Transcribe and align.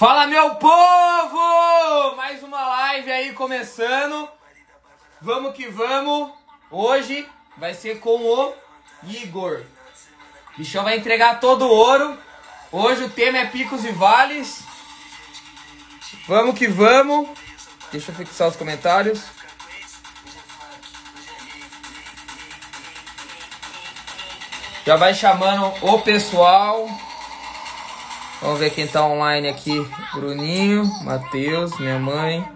Fala 0.00 0.26
meu 0.26 0.54
povo! 0.54 2.16
Mais 2.16 2.42
uma 2.42 2.58
live 2.58 3.12
aí 3.12 3.34
começando. 3.34 4.30
Vamos 5.20 5.54
que 5.54 5.68
vamos. 5.68 6.32
Hoje 6.70 7.28
vai 7.58 7.74
ser 7.74 8.00
com 8.00 8.16
o 8.16 8.54
Igor. 9.04 9.60
O 10.54 10.56
bichão 10.56 10.84
vai 10.84 10.96
entregar 10.96 11.38
todo 11.38 11.66
o 11.66 11.70
ouro. 11.70 12.18
Hoje 12.72 13.04
o 13.04 13.10
tema 13.10 13.40
é 13.40 13.46
picos 13.48 13.84
e 13.84 13.92
vales. 13.92 14.62
Vamos 16.26 16.58
que 16.58 16.66
vamos. 16.66 17.28
Deixa 17.92 18.10
eu 18.10 18.14
fixar 18.14 18.48
os 18.48 18.56
comentários. 18.56 19.22
Já 24.86 24.96
vai 24.96 25.12
chamando 25.12 25.74
o 25.84 26.00
pessoal. 26.00 26.88
Vamos 28.40 28.58
ver 28.58 28.70
quem 28.70 28.86
tá 28.86 29.04
online 29.04 29.48
aqui. 29.48 29.86
Bruninho, 30.14 30.84
Matheus, 31.04 31.78
minha 31.78 31.98
mãe. 31.98 32.46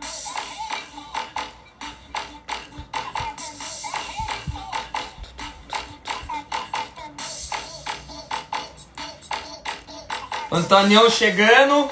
Antonião 10.51 11.11
chegando. 11.11 11.91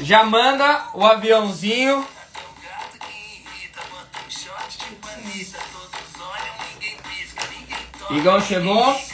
Já 0.00 0.22
manda 0.22 0.88
o 0.92 1.04
aviãozinho. 1.06 2.06
Igão 8.10 8.40
chegou. 8.40 9.05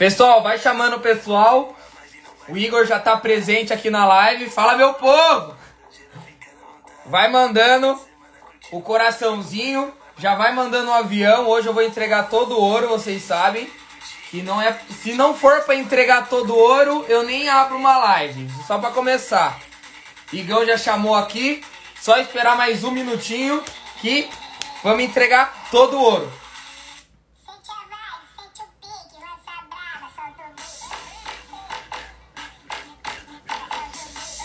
Pessoal, 0.00 0.42
vai 0.42 0.58
chamando 0.58 0.96
o 0.96 1.00
pessoal. 1.00 1.76
O 2.48 2.56
Igor 2.56 2.86
já 2.86 2.98
tá 2.98 3.18
presente 3.18 3.70
aqui 3.70 3.90
na 3.90 4.06
live. 4.06 4.48
Fala, 4.48 4.74
meu 4.74 4.94
povo! 4.94 5.54
Vai 7.04 7.30
mandando 7.30 8.00
o 8.72 8.80
coraçãozinho. 8.80 9.92
Já 10.16 10.34
vai 10.36 10.54
mandando 10.54 10.88
o 10.88 10.90
um 10.90 10.94
avião. 10.94 11.46
Hoje 11.46 11.66
eu 11.66 11.74
vou 11.74 11.82
entregar 11.82 12.30
todo 12.30 12.52
o 12.52 12.62
ouro, 12.62 12.88
vocês 12.88 13.22
sabem. 13.22 13.70
Que 14.30 14.40
não 14.40 14.62
é, 14.62 14.74
se 15.02 15.12
não 15.12 15.34
for 15.34 15.64
para 15.64 15.74
entregar 15.74 16.30
todo 16.30 16.54
o 16.54 16.58
ouro, 16.58 17.04
eu 17.06 17.22
nem 17.22 17.50
abro 17.50 17.76
uma 17.76 17.98
live. 17.98 18.50
Só 18.66 18.78
para 18.78 18.92
começar. 18.92 19.60
Igão 20.32 20.64
já 20.64 20.78
chamou 20.78 21.14
aqui. 21.14 21.62
Só 22.00 22.16
esperar 22.16 22.56
mais 22.56 22.84
um 22.84 22.90
minutinho 22.90 23.62
que 24.00 24.30
vamos 24.82 25.04
entregar 25.04 25.68
todo 25.70 25.98
o 25.98 26.02
ouro. 26.02 26.39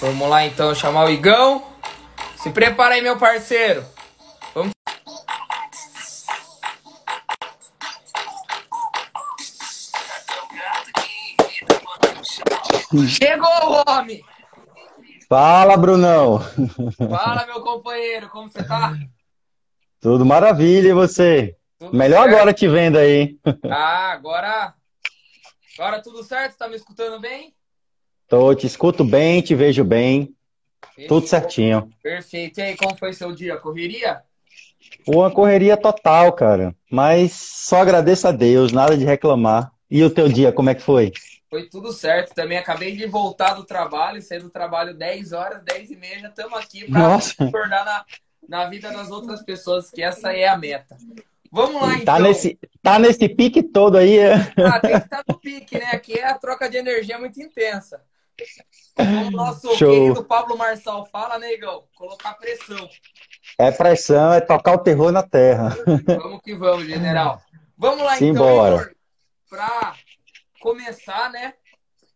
Vamos 0.01 0.29
lá 0.29 0.45
então 0.45 0.75
chamar 0.75 1.05
o 1.05 1.09
Igão. 1.09 1.63
Se 2.38 2.51
prepara 2.51 2.95
aí, 2.95 3.01
meu 3.01 3.17
parceiro. 3.17 3.83
Vamos. 4.53 4.73
Chegou 13.07 13.47
o 13.47 13.83
homem! 13.89 14.21
Fala, 15.27 15.75
Brunão! 15.75 16.39
Fala, 17.09 17.45
meu 17.45 17.61
companheiro, 17.61 18.29
como 18.29 18.49
você 18.49 18.63
tá? 18.63 18.93
Tudo 19.99 20.25
maravilha, 20.25 20.89
e 20.89 20.93
você? 20.93 21.57
Tudo 21.79 21.97
Melhor 21.97 22.23
certo. 22.23 22.35
agora 22.35 22.53
te 22.53 22.67
vendo 22.67 22.97
aí. 22.97 23.38
Ah, 23.69 24.11
agora. 24.11 24.73
Agora 25.77 26.01
tudo 26.01 26.23
certo? 26.23 26.57
Tá 26.57 26.67
me 26.67 26.75
escutando 26.75 27.19
bem? 27.19 27.53
Tô, 28.28 28.54
te 28.56 28.66
escuto 28.66 29.04
bem, 29.04 29.42
te 29.42 29.54
vejo 29.54 29.84
bem. 29.84 30.34
Perfeito. 30.81 31.08
Tudo 31.09 31.28
certinho. 31.28 31.90
Perfeito. 32.02 32.59
E 32.59 32.63
aí, 32.63 32.78
como 32.78 32.97
foi 32.97 33.13
seu 33.13 33.31
dia? 33.34 33.58
Correria? 33.58 34.22
Uma 35.08 35.30
correria 35.30 35.78
total, 35.78 36.31
cara. 36.34 36.75
Mas 36.90 37.34
só 37.34 37.78
agradeço 37.78 38.28
a 38.28 38.31
Deus, 38.31 38.72
nada 38.72 38.97
de 38.97 39.06
reclamar. 39.06 39.72
E 39.90 40.03
o 40.03 40.09
teu 40.09 40.28
dia, 40.28 40.52
como 40.52 40.69
é 40.69 40.75
que 40.75 40.81
foi? 40.81 41.12
Foi 41.50 41.69
tudo 41.69 41.91
certo. 41.91 42.34
Também 42.34 42.58
acabei 42.58 42.96
de 42.96 43.06
voltar 43.06 43.53
do 43.53 43.64
trabalho, 43.64 44.22
saí 44.22 44.40
do 44.40 44.50
trabalho 44.50 44.96
10 44.96 45.31
horas, 45.34 45.64
10 45.64 45.91
e 45.91 45.96
meia, 45.96 46.19
já 46.19 46.30
estamos 46.30 46.58
aqui 46.58 46.90
para 46.90 47.16
acordar 47.16 47.85
na, 47.85 48.06
na 48.47 48.69
vida 48.69 48.91
das 48.91 49.12
outras 49.12 49.44
pessoas, 49.44 49.91
que 49.91 50.02
essa 50.02 50.34
é 50.34 50.47
a 50.47 50.58
meta. 50.58 50.97
Vamos 51.52 51.81
lá, 51.81 51.90
tá 51.90 51.96
então. 51.96 52.19
Nesse, 52.19 52.59
tá 52.81 53.00
nesse 53.00 53.30
pique 53.30 53.62
todo 53.62 53.97
aí. 53.97 54.18
É? 54.18 54.34
Ah, 54.58 54.80
tem 54.80 54.91
que 54.91 54.97
estar 54.97 55.24
tá 55.24 55.25
no 55.28 55.40
pique, 55.40 55.78
né? 55.78 55.85
Aqui 55.94 56.14
é 56.14 56.28
a 56.28 56.34
troca 56.34 56.69
de 56.69 56.78
energia 56.78 57.19
muito 57.19 57.41
intensa. 57.41 58.02
Como 58.96 59.28
o 59.28 59.31
nosso 59.31 59.75
Show. 59.75 59.91
querido 59.91 60.23
Pablo 60.23 60.57
Marçal 60.57 61.06
fala, 61.07 61.38
negão, 61.38 61.84
colocar 61.96 62.34
pressão. 62.35 62.90
É 63.57 63.72
pressão, 63.72 64.34
é 64.34 64.41
tocar 64.41 64.73
o 64.73 64.79
terror 64.79 65.12
na 65.12 65.23
terra. 65.23 65.75
Vamos 66.06 66.41
que 66.41 66.56
vamos, 66.56 66.85
general. 66.85 67.41
Vamos 67.78 68.03
lá, 68.06 68.16
Simbora. 68.16 68.75
então, 68.84 68.96
para 69.50 69.96
começar, 70.62 71.29
né? 71.29 71.53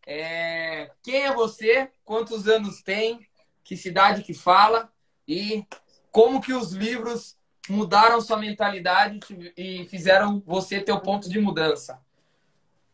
É... 0.08 0.90
Quem 1.04 1.26
é 1.26 1.34
você? 1.34 1.90
Quantos 2.04 2.48
anos 2.48 2.82
tem? 2.82 3.20
Que 3.64 3.76
cidade 3.76 4.24
que 4.24 4.34
fala? 4.34 4.92
E 5.28 5.66
como 6.12 6.42
que 6.42 6.54
os 6.54 6.72
livros 6.72 7.38
mudaram 7.70 8.20
sua 8.20 8.38
mentalidade 8.38 9.20
e 9.56 9.86
fizeram 9.86 10.42
você 10.46 10.82
ter 10.82 10.92
o 10.92 11.02
ponto 11.02 11.30
de 11.30 11.40
mudança? 11.40 12.02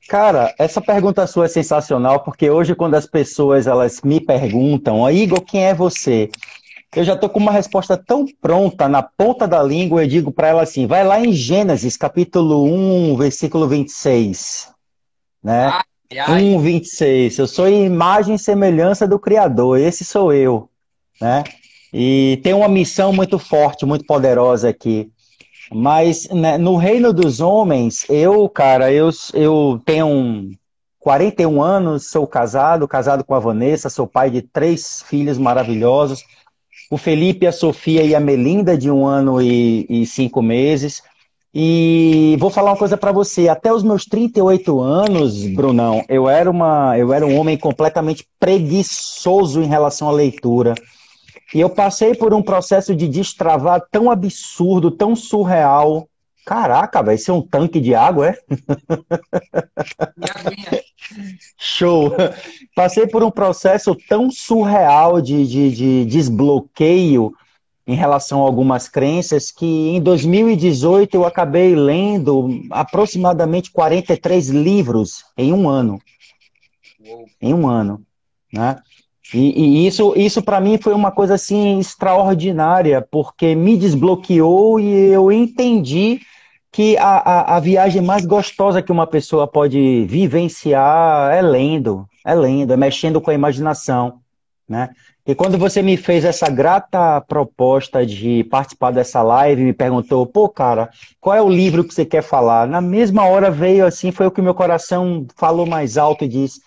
Cara, 0.08 0.54
essa 0.60 0.80
pergunta 0.80 1.26
sua 1.26 1.46
é 1.46 1.48
sensacional, 1.48 2.20
porque 2.24 2.50
hoje 2.50 2.76
quando 2.76 2.94
as 2.94 3.08
pessoas 3.08 3.66
elas 3.66 4.02
me 4.02 4.20
perguntam, 4.20 5.10
Igor, 5.10 5.42
quem 5.42 5.66
é 5.66 5.74
você? 5.74 6.30
Eu 6.96 7.04
já 7.04 7.14
estou 7.14 7.30
com 7.30 7.40
uma 7.40 7.52
resposta 7.52 7.98
tão 7.98 8.26
pronta 8.40 8.88
na 8.88 9.02
ponta 9.02 9.48
da 9.48 9.62
língua, 9.62 10.04
eu 10.04 10.08
digo 10.08 10.32
para 10.32 10.48
ela 10.48 10.62
assim, 10.62 10.86
vai 10.88 11.04
lá 11.04 11.20
em 11.20 11.34
Gênesis, 11.34 11.98
capítulo 11.98 12.64
1, 12.66 13.18
versículo 13.18 13.68
26. 13.68 14.72
Né? 15.44 15.68
Ai, 15.68 16.20
ai. 16.20 16.44
1, 16.44 16.60
26. 16.60 17.38
Eu 17.40 17.48
sou 17.48 17.68
imagem 17.68 18.36
e 18.36 18.40
semelhança 18.40 19.08
do 19.08 19.20
Criador, 19.20 19.80
esse 19.80 20.06
sou 20.06 20.32
eu. 20.32 20.70
Né? 21.20 21.44
E 21.92 22.40
tem 22.44 22.54
uma 22.54 22.70
missão 22.70 23.12
muito 23.12 23.40
forte, 23.40 23.86
muito 23.86 24.06
poderosa 24.06 24.70
aqui. 24.70 25.12
Mas 25.72 26.28
né, 26.30 26.58
no 26.58 26.76
reino 26.76 27.12
dos 27.12 27.40
homens, 27.42 28.06
eu, 28.10 28.48
cara, 28.48 28.92
eu, 28.92 29.10
eu 29.34 29.82
tenho 29.86 30.52
41 31.00 31.62
anos, 31.62 32.10
sou 32.10 32.26
casado, 32.26 32.88
casado 32.88 33.24
com 33.24 33.34
a 33.34 33.40
Vanessa, 33.40 33.90
sou 33.90 34.08
pai 34.08 34.30
de 34.30 34.42
três 34.42 35.04
filhos 35.08 35.38
maravilhosos. 35.38 36.24
O 36.90 36.98
Felipe, 36.98 37.48
a 37.48 37.52
Sofia 37.52 38.04
e 38.04 38.14
a 38.14 38.20
Melinda, 38.20 38.78
de 38.78 38.92
um 38.92 39.06
ano 39.06 39.42
e, 39.42 39.86
e 39.90 40.06
cinco 40.06 40.42
meses. 40.42 41.02
E 41.54 42.36
vou 42.38 42.50
falar 42.50 42.72
uma 42.72 42.78
coisa 42.78 42.98
para 42.98 43.12
você. 43.12 43.48
Até 43.48 43.72
os 43.74 43.82
meus 43.82 44.04
38 44.04 44.82
anos, 44.82 45.46
Brunão, 45.48 46.04
eu 46.10 46.28
era, 46.28 46.52
uma, 46.52 46.98
eu 46.98 47.14
era 47.14 47.26
um 47.26 47.40
homem 47.40 47.58
completamente 47.58 48.28
preguiçoso 48.40 49.62
em 49.62 49.68
relação 49.68 50.10
à 50.10 50.12
leitura. 50.12 50.76
E 51.54 51.60
eu 51.60 51.70
passei 51.70 52.16
por 52.16 52.34
um 52.34 52.42
processo 52.42 52.96
de 52.96 53.08
destravar 53.08 53.82
tão 53.92 54.10
absurdo, 54.10 54.90
tão 54.90 55.16
surreal. 55.16 56.08
Caraca, 56.46 57.02
vai 57.02 57.18
ser 57.18 57.32
um 57.32 57.42
tanque 57.42 57.80
de 57.80 57.96
água, 57.96 58.30
é? 58.30 58.38
Show! 61.58 62.12
Passei 62.76 63.08
por 63.08 63.24
um 63.24 63.32
processo 63.32 63.96
tão 64.08 64.30
surreal 64.30 65.22
de, 65.22 65.46
de, 65.48 65.72
de 65.72 66.06
desbloqueio 66.06 67.34
em 67.88 67.96
relação 67.96 68.42
a 68.42 68.46
algumas 68.46 68.90
crenças 68.90 69.52
que 69.52 69.66
em 69.66 70.02
2018 70.02 71.16
eu 71.16 71.26
acabei 71.26 71.76
lendo 71.76 72.64
aproximadamente 72.72 73.72
43 73.72 74.50
livros 74.50 75.24
em 75.38 75.54
um 75.54 75.70
ano. 75.70 76.00
Em 77.40 77.54
um 77.54 77.68
ano. 77.68 78.04
Né? 78.52 78.78
E, 79.34 79.84
e 79.84 79.88
isso, 79.88 80.14
isso 80.16 80.42
para 80.42 80.62
mim 80.62 80.78
foi 80.78 80.94
uma 80.94 81.12
coisa 81.12 81.36
assim 81.36 81.80
extraordinária, 81.80 83.02
porque 83.02 83.56
me 83.56 83.78
desbloqueou 83.78 84.80
e 84.80 85.12
eu 85.12 85.32
entendi 85.32 86.20
que 86.72 86.98
a, 86.98 87.18
a, 87.18 87.56
a, 87.56 87.60
viagem 87.60 88.02
mais 88.02 88.26
gostosa 88.26 88.82
que 88.82 88.92
uma 88.92 89.08
pessoa 89.08 89.48
pode 89.48 90.06
vivenciar 90.06 91.34
é 91.34 91.42
lendo, 91.42 92.06
é 92.26 92.36
lendo, 92.36 92.74
é 92.74 92.78
mexendo 92.78 93.22
com 93.22 93.32
a 93.32 93.34
imaginação, 93.34 94.20
né? 94.68 94.90
E 95.28 95.34
quando 95.34 95.58
você 95.58 95.82
me 95.82 95.98
fez 95.98 96.24
essa 96.24 96.48
grata 96.50 97.20
proposta 97.22 98.06
de 98.06 98.44
participar 98.44 98.92
dessa 98.92 99.24
live, 99.24 99.64
me 99.64 99.74
perguntou, 99.74 100.24
pô, 100.28 100.48
cara, 100.48 100.90
qual 101.20 101.36
é 101.36 101.42
o 101.42 101.50
livro 101.50 101.84
que 101.84 101.96
você 101.96 102.06
quer 102.06 102.22
falar? 102.22 102.68
Na 102.68 102.80
mesma 102.80 103.26
hora 103.26 103.50
veio 103.50 103.88
assim, 103.88 104.12
foi 104.12 104.28
o 104.28 104.32
que 104.32 104.42
meu 104.42 104.54
coração 104.54 105.26
falou 105.36 105.66
mais 105.66 105.98
alto 105.98 106.26
e 106.26 106.28
disse, 106.28 106.62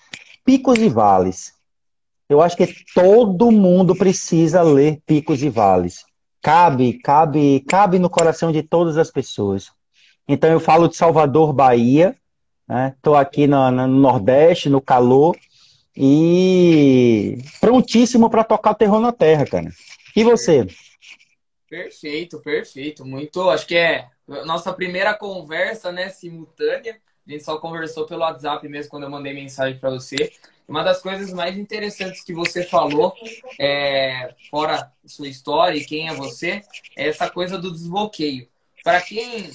Picos 0.44 0.78
e 0.78 0.88
Vales. 0.88 1.57
Eu 2.28 2.42
acho 2.42 2.56
que 2.56 2.66
todo 2.94 3.50
mundo 3.50 3.96
precisa 3.96 4.62
ler 4.62 5.00
Picos 5.06 5.42
e 5.42 5.48
Vales. 5.48 6.04
Cabe, 6.42 6.98
cabe, 6.98 7.64
cabe 7.66 7.98
no 7.98 8.10
coração 8.10 8.52
de 8.52 8.62
todas 8.62 8.98
as 8.98 9.10
pessoas. 9.10 9.72
Então 10.28 10.50
eu 10.50 10.60
falo 10.60 10.88
de 10.88 10.96
Salvador, 10.96 11.52
Bahia. 11.52 12.14
Estou 12.94 13.14
né? 13.14 13.20
aqui 13.20 13.46
no, 13.46 13.70
no 13.70 13.86
Nordeste, 13.86 14.68
no 14.68 14.80
calor, 14.80 15.34
e 15.96 17.38
prontíssimo 17.60 18.28
para 18.28 18.44
tocar 18.44 18.74
terror 18.74 19.00
na 19.00 19.10
terra, 19.10 19.46
cara. 19.46 19.70
E 20.14 20.22
você? 20.22 20.66
Perfeito, 21.68 22.40
perfeito. 22.40 23.06
Muito, 23.06 23.48
acho 23.48 23.66
que 23.66 23.74
é 23.74 24.06
nossa 24.44 24.72
primeira 24.72 25.14
conversa, 25.14 25.90
né, 25.90 26.10
simultânea. 26.10 27.00
A 27.26 27.30
gente 27.30 27.42
só 27.42 27.58
conversou 27.58 28.06
pelo 28.06 28.20
WhatsApp 28.20 28.66
mesmo 28.68 28.90
quando 28.90 29.04
eu 29.04 29.10
mandei 29.10 29.32
mensagem 29.32 29.78
para 29.78 29.90
você. 29.90 30.30
Uma 30.68 30.84
das 30.84 31.00
coisas 31.00 31.32
mais 31.32 31.56
interessantes 31.56 32.22
que 32.22 32.34
você 32.34 32.62
falou, 32.62 33.14
é, 33.58 34.34
fora 34.50 34.92
sua 35.06 35.26
história 35.26 35.78
e 35.78 35.84
quem 35.86 36.08
é 36.08 36.14
você, 36.14 36.60
é 36.94 37.08
essa 37.08 37.30
coisa 37.30 37.56
do 37.56 37.72
desbloqueio. 37.72 38.46
Para 38.84 39.00
quem, 39.00 39.50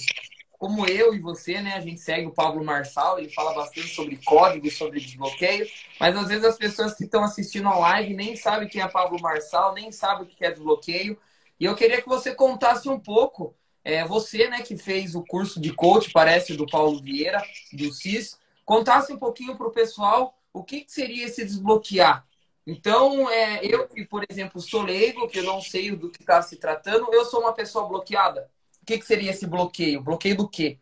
como 0.58 0.84
eu 0.86 1.14
e 1.14 1.20
você, 1.20 1.60
né, 1.60 1.74
a 1.74 1.80
gente 1.80 2.00
segue 2.00 2.26
o 2.26 2.32
Pablo 2.32 2.64
Marçal, 2.64 3.16
ele 3.16 3.28
fala 3.28 3.54
bastante 3.54 3.94
sobre 3.94 4.18
código, 4.24 4.68
sobre 4.72 4.98
desbloqueio, 4.98 5.64
mas 6.00 6.16
às 6.16 6.26
vezes 6.26 6.44
as 6.44 6.58
pessoas 6.58 6.94
que 6.94 7.04
estão 7.04 7.22
assistindo 7.22 7.68
a 7.68 7.78
live 7.78 8.12
nem 8.12 8.34
sabem 8.34 8.68
quem 8.68 8.82
é 8.82 8.88
Pablo 8.88 9.22
Marçal, 9.22 9.72
nem 9.72 9.92
sabem 9.92 10.24
o 10.24 10.26
que 10.26 10.44
é 10.44 10.50
desbloqueio. 10.50 11.16
E 11.60 11.64
eu 11.64 11.76
queria 11.76 12.02
que 12.02 12.08
você 12.08 12.34
contasse 12.34 12.88
um 12.88 12.98
pouco, 12.98 13.54
é, 13.84 14.04
você, 14.04 14.48
né, 14.48 14.62
que 14.62 14.76
fez 14.76 15.14
o 15.14 15.22
curso 15.22 15.60
de 15.60 15.72
coach, 15.72 16.10
parece, 16.10 16.56
do 16.56 16.66
Paulo 16.66 17.00
Vieira, 17.00 17.40
do 17.72 17.92
CIS, 17.92 18.36
contasse 18.64 19.12
um 19.12 19.16
pouquinho 19.16 19.56
para 19.56 19.68
o 19.68 19.72
pessoal 19.72 20.34
o 20.54 20.62
que, 20.62 20.82
que, 20.82 20.92
seria 20.92 21.26
esse 21.26 21.44
desbloquear. 21.44 22.24
Então, 22.66 23.28
é, 23.28 23.60
eu 23.62 23.86
que, 23.86 24.06
por 24.06 24.24
exemplo, 24.30 24.60
sou 24.60 24.82
leigo, 24.82 25.28
que 25.28 25.40
eu 25.40 25.44
não 25.44 25.60
sei 25.60 25.90
do 25.90 26.08
que 26.08 26.22
está 26.22 26.40
se 26.40 26.56
tratando, 26.56 27.12
eu 27.12 27.24
sou 27.24 27.40
uma 27.40 27.52
pessoa 27.52 27.86
bloqueada. 27.86 28.48
O 28.80 28.86
que, 28.86 28.96
que 28.96 29.04
seria 29.04 29.32
esse 29.32 29.46
bloqueio? 29.46 30.00
Bloqueio 30.00 30.36
do 30.36 30.48
quê? 30.48 30.78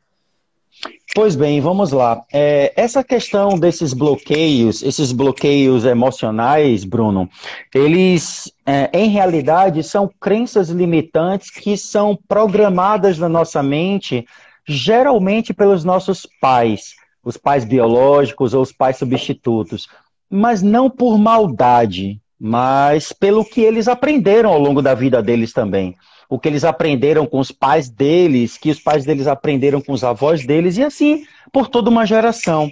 Pois 1.14 1.36
bem, 1.36 1.60
vamos 1.60 1.92
lá. 1.92 2.24
É, 2.32 2.72
essa 2.76 3.04
questão 3.04 3.58
desses 3.58 3.92
bloqueios, 3.92 4.82
esses 4.82 5.12
bloqueios 5.12 5.84
emocionais, 5.84 6.84
Bruno, 6.84 7.28
eles, 7.74 8.50
é, 8.64 8.90
em 8.92 9.10
realidade, 9.10 9.82
são 9.82 10.10
crenças 10.20 10.70
limitantes 10.70 11.50
que 11.50 11.76
são 11.76 12.16
programadas 12.28 13.18
na 13.18 13.28
nossa 13.28 13.62
mente, 13.62 14.26
geralmente 14.66 15.52
pelos 15.52 15.84
nossos 15.84 16.26
pais, 16.40 16.94
os 17.24 17.36
pais 17.36 17.64
biológicos 17.64 18.54
ou 18.54 18.62
os 18.62 18.72
pais 18.72 18.96
substitutos, 18.96 19.88
mas 20.28 20.62
não 20.62 20.90
por 20.90 21.18
maldade, 21.18 22.20
mas 22.38 23.12
pelo 23.12 23.44
que 23.44 23.60
eles 23.60 23.88
aprenderam 23.88 24.50
ao 24.50 24.58
longo 24.58 24.82
da 24.82 24.94
vida 24.94 25.22
deles 25.22 25.52
também 25.52 25.96
o 26.32 26.38
que 26.38 26.48
eles 26.48 26.64
aprenderam 26.64 27.26
com 27.26 27.38
os 27.38 27.52
pais 27.52 27.90
deles, 27.90 28.56
que 28.56 28.70
os 28.70 28.80
pais 28.80 29.04
deles 29.04 29.26
aprenderam 29.26 29.82
com 29.82 29.92
os 29.92 30.02
avós 30.02 30.46
deles, 30.46 30.78
e 30.78 30.82
assim 30.82 31.24
por 31.52 31.68
toda 31.68 31.90
uma 31.90 32.06
geração. 32.06 32.70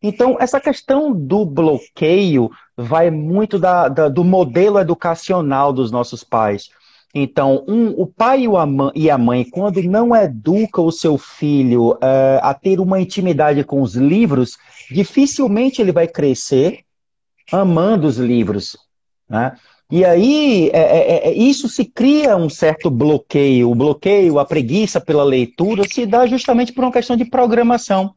Então, 0.00 0.36
essa 0.38 0.60
questão 0.60 1.12
do 1.12 1.44
bloqueio 1.44 2.52
vai 2.76 3.10
muito 3.10 3.58
da, 3.58 3.88
da, 3.88 4.08
do 4.08 4.22
modelo 4.22 4.78
educacional 4.78 5.72
dos 5.72 5.90
nossos 5.90 6.22
pais. 6.22 6.70
Então, 7.14 7.64
um, 7.66 7.88
o 8.00 8.06
pai 8.06 8.44
e 8.94 9.10
a 9.10 9.18
mãe, 9.18 9.44
quando 9.44 9.82
não 9.82 10.14
educa 10.14 10.80
o 10.80 10.92
seu 10.92 11.18
filho 11.18 11.92
uh, 11.94 12.38
a 12.40 12.54
ter 12.54 12.78
uma 12.78 13.00
intimidade 13.00 13.64
com 13.64 13.82
os 13.82 13.94
livros, 13.94 14.56
dificilmente 14.90 15.82
ele 15.82 15.90
vai 15.90 16.06
crescer 16.06 16.84
amando 17.50 18.06
os 18.06 18.16
livros. 18.16 18.76
Né? 19.28 19.56
E 19.90 20.04
aí, 20.04 20.70
é, 20.72 20.78
é, 20.78 21.28
é, 21.30 21.32
isso 21.32 21.68
se 21.68 21.84
cria 21.84 22.36
um 22.36 22.48
certo 22.48 22.88
bloqueio. 22.88 23.72
O 23.72 23.74
bloqueio, 23.74 24.38
a 24.38 24.44
preguiça 24.44 25.00
pela 25.00 25.24
leitura, 25.24 25.82
se 25.88 26.06
dá 26.06 26.26
justamente 26.26 26.72
por 26.72 26.84
uma 26.84 26.92
questão 26.92 27.16
de 27.16 27.24
programação. 27.24 28.14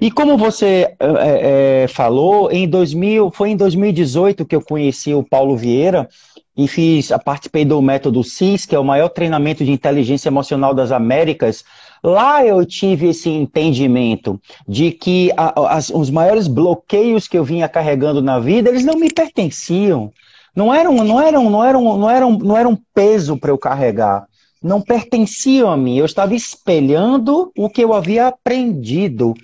E 0.00 0.10
como 0.10 0.38
você 0.38 0.96
é, 0.98 1.82
é 1.82 1.88
falou, 1.88 2.50
em 2.50 2.66
2000, 2.66 3.30
foi 3.32 3.50
em 3.50 3.56
2018 3.56 4.46
que 4.46 4.56
eu 4.56 4.62
conheci 4.62 5.12
o 5.12 5.22
Paulo 5.22 5.54
Vieira 5.58 6.08
e 6.56 6.68
fiz, 6.68 7.10
participei 7.24 7.64
do 7.64 7.82
método 7.82 8.22
CIS, 8.22 8.64
que 8.64 8.76
é 8.76 8.78
o 8.78 8.84
maior 8.84 9.08
treinamento 9.08 9.64
de 9.64 9.72
inteligência 9.72 10.28
emocional 10.28 10.72
das 10.72 10.92
Américas. 10.92 11.64
Lá 12.02 12.44
eu 12.46 12.64
tive 12.64 13.08
esse 13.08 13.28
entendimento 13.28 14.40
de 14.68 14.92
que 14.92 15.32
a, 15.36 15.76
as, 15.76 15.90
os 15.90 16.10
maiores 16.10 16.46
bloqueios 16.46 17.26
que 17.26 17.36
eu 17.36 17.44
vinha 17.44 17.68
carregando 17.68 18.22
na 18.22 18.38
vida, 18.38 18.70
eles 18.70 18.84
não 18.84 18.94
me 18.94 19.10
pertenciam. 19.10 20.12
Não 20.54 20.72
era 20.72 20.88
um, 20.88 21.02
não 21.02 21.20
era 21.20 21.40
um, 21.40 21.50
não 21.50 21.64
era 21.64 21.76
um, 21.76 21.98
não 21.98 22.10
era 22.10 22.26
um, 22.26 22.38
não 22.38 22.56
era 22.56 22.68
um 22.68 22.78
peso 22.94 23.36
para 23.36 23.50
eu 23.50 23.58
carregar. 23.58 24.26
Não 24.62 24.80
pertenciam 24.80 25.70
a 25.70 25.76
mim. 25.76 25.98
Eu 25.98 26.06
estava 26.06 26.34
espelhando 26.34 27.50
o 27.58 27.68
que 27.68 27.82
eu 27.82 27.92
havia 27.92 28.28
aprendido. 28.28 29.34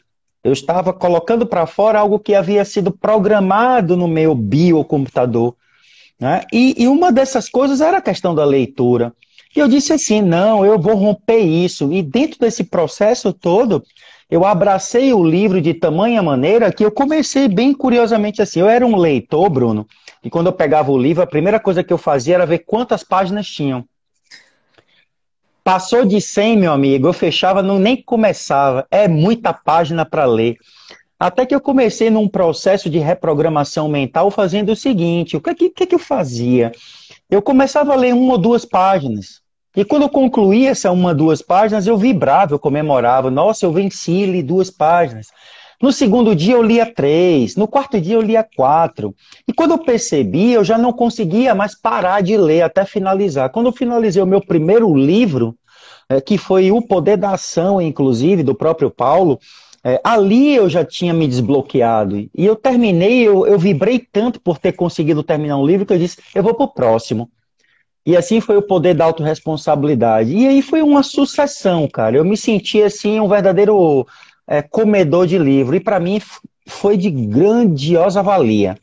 Eu 0.44 0.52
estava 0.52 0.92
colocando 0.92 1.44
para 1.44 1.66
fora 1.66 1.98
algo 1.98 2.18
que 2.18 2.34
havia 2.34 2.64
sido 2.64 2.92
programado 2.92 3.96
no 3.96 4.06
meu 4.06 4.34
biocomputador. 4.34 5.54
Né? 6.20 6.42
E, 6.52 6.82
e 6.82 6.86
uma 6.86 7.10
dessas 7.10 7.48
coisas 7.48 7.80
era 7.80 7.96
a 7.96 8.02
questão 8.02 8.34
da 8.34 8.44
leitura. 8.44 9.12
E 9.56 9.58
eu 9.58 9.66
disse 9.66 9.92
assim: 9.92 10.20
não, 10.20 10.64
eu 10.64 10.78
vou 10.78 10.94
romper 10.94 11.40
isso. 11.40 11.90
E 11.92 12.02
dentro 12.02 12.38
desse 12.38 12.64
processo 12.64 13.32
todo, 13.32 13.82
eu 14.30 14.44
abracei 14.44 15.12
o 15.12 15.24
livro 15.24 15.60
de 15.60 15.74
tamanha 15.74 16.22
maneira 16.22 16.70
que 16.70 16.84
eu 16.84 16.92
comecei 16.92 17.48
bem 17.48 17.72
curiosamente 17.72 18.42
assim. 18.42 18.60
Eu 18.60 18.68
era 18.68 18.86
um 18.86 18.96
leitor, 18.96 19.48
Bruno, 19.48 19.86
e 20.22 20.28
quando 20.28 20.46
eu 20.48 20.52
pegava 20.52 20.92
o 20.92 20.98
livro, 20.98 21.22
a 21.22 21.26
primeira 21.26 21.58
coisa 21.58 21.82
que 21.82 21.92
eu 21.92 21.98
fazia 21.98 22.34
era 22.34 22.46
ver 22.46 22.60
quantas 22.60 23.02
páginas 23.02 23.46
tinham. 23.48 23.84
Passou 25.64 26.04
de 26.04 26.20
100, 26.20 26.56
meu 26.56 26.72
amigo, 26.72 27.06
eu 27.06 27.12
fechava, 27.12 27.62
não 27.62 27.78
nem 27.78 28.02
começava. 28.02 28.86
É 28.90 29.06
muita 29.08 29.52
página 29.52 30.04
para 30.04 30.24
ler. 30.24 30.56
Até 31.20 31.44
que 31.44 31.54
eu 31.54 31.60
comecei 31.60 32.08
num 32.08 32.26
processo 32.26 32.88
de 32.88 32.98
reprogramação 32.98 33.86
mental 33.88 34.30
fazendo 34.30 34.72
o 34.72 34.76
seguinte: 34.76 35.36
o 35.36 35.40
que, 35.42 35.68
que, 35.68 35.84
que 35.86 35.94
eu 35.94 35.98
fazia? 35.98 36.72
Eu 37.30 37.42
começava 37.42 37.92
a 37.92 37.96
ler 37.96 38.14
uma 38.14 38.32
ou 38.32 38.38
duas 38.38 38.64
páginas. 38.64 39.42
E 39.76 39.84
quando 39.84 40.02
eu 40.02 40.08
concluía 40.08 40.70
essa 40.70 40.90
uma, 40.90 41.14
duas 41.14 41.42
páginas, 41.42 41.86
eu 41.86 41.98
vibrava, 41.98 42.54
eu 42.54 42.58
comemorava. 42.58 43.30
Nossa, 43.30 43.66
eu 43.66 43.72
venci, 43.72 44.24
li 44.24 44.42
duas 44.42 44.70
páginas. 44.70 45.26
No 45.80 45.92
segundo 45.92 46.34
dia 46.34 46.54
eu 46.54 46.62
lia 46.62 46.86
três, 46.92 47.54
no 47.54 47.68
quarto 47.68 48.00
dia 48.00 48.16
eu 48.16 48.22
lia 48.22 48.42
quatro. 48.56 49.14
E 49.46 49.52
quando 49.52 49.72
eu 49.72 49.78
percebi, 49.78 50.52
eu 50.52 50.64
já 50.64 50.76
não 50.76 50.92
conseguia 50.92 51.54
mais 51.54 51.78
parar 51.78 52.22
de 52.22 52.36
ler 52.36 52.62
até 52.62 52.84
finalizar. 52.86 53.50
Quando 53.50 53.66
eu 53.66 53.72
finalizei 53.72 54.22
o 54.22 54.26
meu 54.26 54.40
primeiro 54.40 54.94
livro, 54.94 55.54
é, 56.08 56.20
que 56.20 56.36
foi 56.36 56.72
O 56.72 56.82
Poder 56.82 57.16
da 57.16 57.32
Ação, 57.32 57.80
inclusive, 57.80 58.42
do 58.42 58.54
próprio 58.54 58.90
Paulo, 58.90 59.38
é, 59.82 60.00
ali 60.04 60.54
eu 60.54 60.68
já 60.68 60.84
tinha 60.84 61.14
me 61.14 61.26
desbloqueado. 61.26 62.16
E 62.16 62.30
eu 62.36 62.54
terminei, 62.54 63.26
eu, 63.26 63.46
eu 63.46 63.58
vibrei 63.58 63.98
tanto 63.98 64.40
por 64.40 64.58
ter 64.58 64.72
conseguido 64.72 65.22
terminar 65.22 65.56
um 65.56 65.66
livro 65.66 65.86
que 65.86 65.92
eu 65.92 65.98
disse, 65.98 66.18
eu 66.34 66.42
vou 66.42 66.54
para 66.54 66.64
o 66.64 66.72
próximo. 66.72 67.30
E 68.04 68.16
assim 68.16 68.40
foi 68.40 68.56
o 68.56 68.62
poder 68.62 68.94
da 68.94 69.04
autorresponsabilidade. 69.04 70.34
E 70.34 70.46
aí 70.46 70.62
foi 70.62 70.82
uma 70.82 71.02
sucessão, 71.02 71.88
cara. 71.88 72.16
Eu 72.16 72.24
me 72.24 72.36
senti 72.36 72.82
assim 72.82 73.20
um 73.20 73.28
verdadeiro 73.28 74.06
é, 74.46 74.62
comedor 74.62 75.26
de 75.26 75.38
livro. 75.38 75.76
E 75.76 75.80
para 75.80 76.00
mim 76.00 76.20
foi 76.66 76.96
de 76.96 77.10
grandiosa 77.10 78.22
valia. 78.22 78.76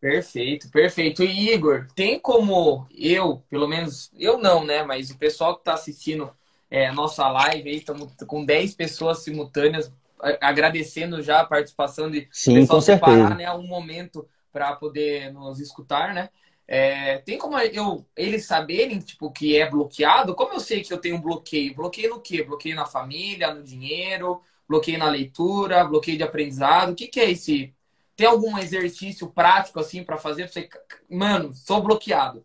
Perfeito, 0.00 0.68
perfeito. 0.70 1.22
E 1.22 1.52
Igor, 1.52 1.86
tem 1.94 2.18
como 2.18 2.86
eu, 2.98 3.42
pelo 3.48 3.68
menos, 3.68 4.10
eu 4.18 4.36
não, 4.38 4.64
né? 4.64 4.82
Mas 4.82 5.10
o 5.10 5.16
pessoal 5.16 5.54
que 5.54 5.60
está 5.60 5.74
assistindo 5.74 6.28
é, 6.68 6.90
nossa 6.90 7.28
live 7.28 7.68
aí, 7.68 7.76
estamos 7.76 8.08
com 8.26 8.44
10 8.44 8.74
pessoas 8.74 9.18
simultâneas, 9.18 9.92
agradecendo 10.40 11.22
já 11.22 11.40
a 11.40 11.46
participação 11.46 12.10
de 12.10 12.28
Sim, 12.30 12.54
pessoal 12.54 12.78
com 12.78 12.84
separar 12.84 13.16
certeza. 13.16 13.34
né, 13.34 13.52
um 13.52 13.66
momento 13.66 14.26
para 14.52 14.74
poder 14.76 15.32
nos 15.32 15.58
escutar, 15.60 16.14
né? 16.14 16.28
É, 16.66 17.18
tem 17.18 17.36
como 17.36 17.58
eu, 17.58 18.06
eles 18.16 18.46
saberem 18.46 18.98
tipo 19.00 19.30
que 19.30 19.58
é 19.58 19.68
bloqueado? 19.68 20.34
Como 20.34 20.54
eu 20.54 20.60
sei 20.60 20.82
que 20.82 20.92
eu 20.92 20.98
tenho 20.98 21.16
um 21.16 21.20
bloqueio? 21.20 21.74
Bloqueio 21.74 22.10
no 22.10 22.20
quê? 22.20 22.42
Bloqueio 22.42 22.76
na 22.76 22.86
família, 22.86 23.52
no 23.52 23.62
dinheiro, 23.62 24.40
bloqueio 24.68 24.98
na 24.98 25.08
leitura, 25.10 25.84
bloqueio 25.84 26.16
de 26.16 26.22
aprendizado. 26.22 26.92
O 26.92 26.94
que, 26.94 27.08
que 27.08 27.20
é 27.20 27.30
esse? 27.30 27.74
Tem 28.16 28.26
algum 28.26 28.56
exercício 28.58 29.28
prático 29.28 29.80
assim 29.80 30.04
para 30.04 30.16
fazer? 30.16 30.44
Pra 30.44 30.52
você, 30.52 30.68
mano, 31.10 31.52
sou 31.52 31.82
bloqueado. 31.82 32.44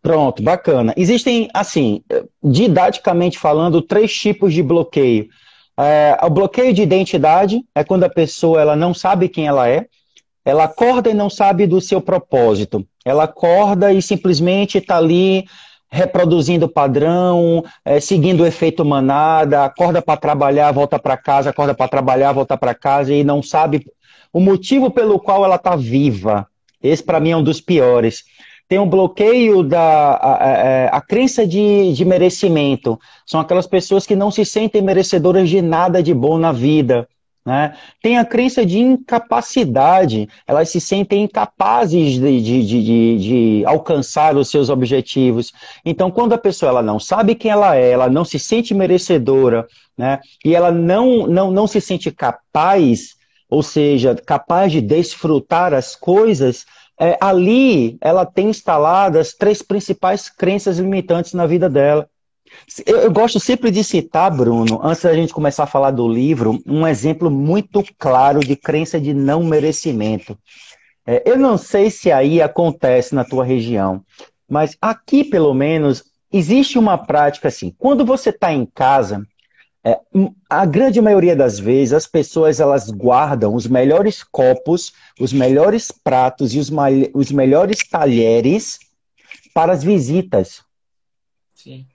Pronto, 0.00 0.42
bacana. 0.42 0.94
Existem, 0.96 1.50
assim, 1.52 2.02
didaticamente 2.42 3.38
falando, 3.38 3.82
três 3.82 4.12
tipos 4.14 4.54
de 4.54 4.62
bloqueio. 4.62 5.28
É, 5.82 6.18
o 6.22 6.28
bloqueio 6.28 6.74
de 6.74 6.82
identidade 6.82 7.64
é 7.74 7.82
quando 7.82 8.04
a 8.04 8.10
pessoa 8.10 8.60
ela 8.60 8.76
não 8.76 8.92
sabe 8.92 9.30
quem 9.30 9.46
ela 9.46 9.66
é. 9.66 9.86
Ela 10.44 10.64
acorda 10.64 11.10
e 11.10 11.14
não 11.14 11.30
sabe 11.30 11.66
do 11.66 11.80
seu 11.80 12.00
propósito. 12.02 12.86
Ela 13.04 13.24
acorda 13.24 13.90
e 13.92 14.02
simplesmente 14.02 14.76
está 14.76 14.98
ali 14.98 15.46
reproduzindo 15.90 16.66
o 16.66 16.68
padrão, 16.68 17.64
é, 17.84 17.98
seguindo 17.98 18.42
o 18.42 18.46
efeito 18.46 18.84
manada, 18.84 19.64
acorda 19.64 20.00
para 20.02 20.20
trabalhar, 20.20 20.70
volta 20.70 20.98
para 20.98 21.16
casa, 21.16 21.50
acorda 21.50 21.74
para 21.74 21.88
trabalhar, 21.88 22.32
volta 22.32 22.56
para 22.56 22.74
casa 22.74 23.12
e 23.12 23.24
não 23.24 23.42
sabe 23.42 23.84
o 24.32 24.38
motivo 24.38 24.90
pelo 24.90 25.18
qual 25.18 25.44
ela 25.44 25.56
está 25.56 25.74
viva. 25.74 26.46
Esse 26.82 27.02
para 27.02 27.20
mim 27.20 27.30
é 27.30 27.36
um 27.36 27.42
dos 27.42 27.60
piores. 27.60 28.24
Tem 28.70 28.78
um 28.78 28.88
bloqueio 28.88 29.64
da 29.64 29.80
a, 29.80 30.44
a, 30.44 30.48
é, 30.48 30.88
a 30.92 31.00
crença 31.00 31.44
de, 31.44 31.92
de 31.92 32.04
merecimento. 32.04 33.00
São 33.26 33.40
aquelas 33.40 33.66
pessoas 33.66 34.06
que 34.06 34.14
não 34.14 34.30
se 34.30 34.44
sentem 34.44 34.80
merecedoras 34.80 35.50
de 35.50 35.60
nada 35.60 36.00
de 36.00 36.14
bom 36.14 36.38
na 36.38 36.52
vida. 36.52 37.08
Né? 37.44 37.74
Tem 38.00 38.16
a 38.16 38.24
crença 38.24 38.64
de 38.64 38.78
incapacidade, 38.78 40.28
elas 40.46 40.68
se 40.68 40.80
sentem 40.80 41.24
incapazes 41.24 42.12
de, 42.12 42.40
de, 42.40 42.64
de, 42.64 43.18
de, 43.18 43.64
alcançar 43.66 44.36
os 44.36 44.48
seus 44.48 44.68
objetivos. 44.68 45.52
Então, 45.84 46.08
quando 46.08 46.34
a 46.34 46.38
pessoa 46.38 46.70
ela 46.70 46.82
não 46.82 47.00
sabe 47.00 47.34
quem 47.34 47.50
ela 47.50 47.74
é, 47.76 47.90
ela 47.90 48.08
não 48.08 48.24
se 48.24 48.38
sente 48.38 48.72
merecedora, 48.72 49.66
né? 49.98 50.20
e 50.44 50.54
ela 50.54 50.70
não, 50.70 51.26
não, 51.26 51.50
não 51.50 51.66
se 51.66 51.80
sente 51.80 52.08
capaz, 52.12 53.16
ou 53.48 53.64
seja, 53.64 54.14
capaz 54.14 54.70
de 54.70 54.80
desfrutar 54.80 55.74
as 55.74 55.96
coisas, 55.96 56.64
é, 57.00 57.16
ali 57.18 57.96
ela 57.98 58.26
tem 58.26 58.50
instaladas 58.50 59.32
três 59.32 59.62
principais 59.62 60.28
crenças 60.28 60.78
limitantes 60.78 61.32
na 61.32 61.46
vida 61.46 61.66
dela. 61.66 62.06
Eu, 62.84 62.98
eu, 62.98 63.10
gosto 63.10 63.40
sempre 63.40 63.70
de 63.70 63.82
citar, 63.82 64.30
Bruno, 64.30 64.80
antes 64.82 65.02
da 65.02 65.14
gente 65.14 65.32
começar 65.32 65.64
a 65.64 65.68
falar 65.68 65.92
do 65.92 66.06
livro, 66.06 66.60
um 66.66 66.86
exemplo 66.86 67.30
muito 67.30 67.82
claro 67.98 68.40
de 68.40 68.54
crença 68.54 69.00
de 69.00 69.14
não 69.14 69.42
merecimento. 69.42 70.38
É, 71.06 71.22
eu 71.24 71.38
não 71.38 71.56
sei 71.56 71.90
se 71.90 72.12
aí 72.12 72.42
acontece 72.42 73.14
na 73.14 73.24
tua 73.24 73.44
região, 73.44 74.02
mas 74.46 74.76
aqui, 74.82 75.24
pelo 75.24 75.54
menos, 75.54 76.04
existe 76.30 76.78
uma 76.78 76.98
prática 76.98 77.48
assim. 77.48 77.74
Quando 77.78 78.04
você 78.04 78.28
está 78.28 78.52
em 78.52 78.66
casa, 78.66 79.26
é, 79.82 79.98
a 80.48 80.66
grande 80.66 81.00
maioria 81.00 81.34
das 81.34 81.58
vezes 81.58 81.94
as 81.94 82.06
pessoas 82.06 82.60
elas 82.60 82.90
guardam 82.90 83.54
os 83.54 83.66
melhores 83.66 84.22
copos, 84.22 84.92
os 85.18 85.32
melhores 85.32 85.90
pratos 85.90 86.54
e 86.54 86.58
os, 86.58 86.70
os 87.14 87.32
melhores 87.32 87.78
talheres 87.88 88.78
para 89.54 89.72
as 89.72 89.82
visitas. 89.82 90.62
Sim. 91.54 91.86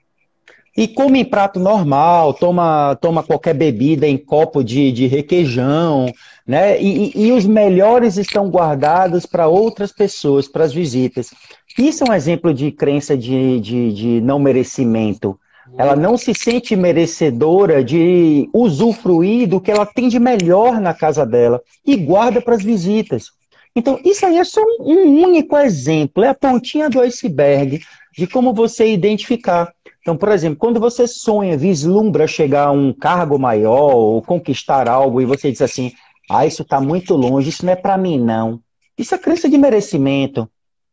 E 0.76 0.86
come 0.86 1.20
em 1.20 1.24
prato 1.24 1.58
normal, 1.58 2.34
toma, 2.34 2.96
toma 2.96 3.22
qualquer 3.22 3.54
bebida 3.54 4.06
em 4.06 4.18
copo 4.18 4.62
de, 4.62 4.92
de 4.92 5.06
requeijão, 5.06 6.12
né? 6.46 6.80
E, 6.80 7.12
e, 7.14 7.28
e 7.28 7.32
os 7.32 7.46
melhores 7.46 8.18
estão 8.18 8.50
guardados 8.50 9.24
para 9.24 9.48
outras 9.48 9.90
pessoas, 9.90 10.46
para 10.46 10.64
as 10.64 10.74
visitas. 10.74 11.30
Isso 11.78 12.04
é 12.04 12.10
um 12.10 12.14
exemplo 12.14 12.52
de 12.52 12.70
crença 12.70 13.16
de, 13.16 13.58
de, 13.60 13.92
de 13.92 14.20
não 14.20 14.38
merecimento. 14.38 15.38
Ela 15.76 15.96
não 15.96 16.16
se 16.16 16.34
sente 16.34 16.76
merecedora 16.76 17.82
de 17.82 18.48
usufruir 18.52 19.48
do 19.48 19.60
que 19.60 19.70
ela 19.70 19.84
tem 19.84 20.08
de 20.08 20.18
melhor 20.18 20.80
na 20.80 20.94
casa 20.94 21.26
dela 21.26 21.60
e 21.84 21.96
guarda 21.96 22.40
para 22.40 22.54
as 22.54 22.62
visitas. 22.62 23.30
Então, 23.74 24.00
isso 24.04 24.24
aí 24.24 24.38
é 24.38 24.44
só 24.44 24.62
um 24.80 25.22
único 25.22 25.56
exemplo, 25.56 26.24
é 26.24 26.28
a 26.28 26.34
pontinha 26.34 26.88
do 26.88 27.00
iceberg 27.00 27.80
de 28.16 28.26
como 28.26 28.54
você 28.54 28.90
identificar. 28.90 29.70
Então, 30.00 30.16
por 30.16 30.30
exemplo, 30.30 30.58
quando 30.58 30.80
você 30.80 31.06
sonha, 31.06 31.58
vislumbra 31.58 32.26
chegar 32.26 32.68
a 32.68 32.70
um 32.70 32.92
cargo 32.92 33.38
maior 33.38 33.94
ou 33.94 34.22
conquistar 34.22 34.88
algo 34.88 35.20
e 35.20 35.26
você 35.26 35.50
diz 35.50 35.60
assim: 35.60 35.92
ah, 36.30 36.46
isso 36.46 36.62
está 36.62 36.80
muito 36.80 37.14
longe, 37.14 37.50
isso 37.50 37.66
não 37.66 37.72
é 37.72 37.76
para 37.76 37.98
mim, 37.98 38.18
não. 38.18 38.60
Isso 38.96 39.14
é 39.14 39.18
crença 39.18 39.48
de 39.48 39.58
merecimento. 39.58 40.48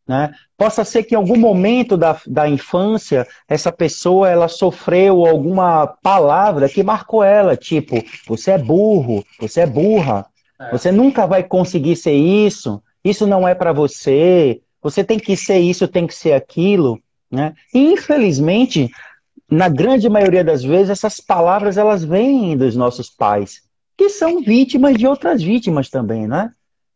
Né? 0.08 0.34
Possa 0.58 0.84
ser 0.84 1.04
que 1.04 1.16
em 1.16 1.18
algum 1.18 1.38
momento 1.38 1.96
da, 1.96 2.20
da 2.28 2.48
infância 2.48 3.26
essa 3.48 3.72
pessoa 3.72 4.30
ela 4.30 4.50
sofreu 4.50 5.26
alguma 5.26 5.88
palavra 5.88 6.68
que 6.68 6.84
marcou 6.84 7.24
ela, 7.24 7.56
tipo, 7.56 8.04
você 8.28 8.52
é 8.52 8.58
burro, 8.58 9.24
você 9.40 9.62
é 9.62 9.66
burra, 9.66 10.26
é. 10.60 10.72
você 10.72 10.92
nunca 10.92 11.26
vai 11.26 11.42
conseguir 11.42 11.96
ser 11.96 12.14
isso, 12.14 12.84
isso 13.04 13.26
não 13.26 13.48
é 13.48 13.56
para 13.56 13.72
você, 13.72 14.62
você 14.82 15.04
tem 15.04 15.18
que 15.18 15.38
ser 15.38 15.60
isso, 15.60 15.88
tem 15.88 16.06
que 16.06 16.14
ser 16.14 16.34
aquilo. 16.34 17.00
Né? 17.32 17.54
E, 17.74 17.80
infelizmente, 17.80 18.92
na 19.50 19.70
grande 19.70 20.10
maioria 20.10 20.44
das 20.44 20.64
vezes, 20.64 20.90
essas 20.90 21.20
palavras 21.20 21.78
elas 21.78 22.04
vêm 22.04 22.58
dos 22.58 22.76
nossos 22.76 23.10
pais, 23.10 23.62
que 23.98 24.10
são 24.10 24.42
vítimas 24.42 24.98
de 24.98 25.08
outras 25.08 25.42
vítimas 25.42 25.90
também, 25.90 26.28
né? 26.28 26.52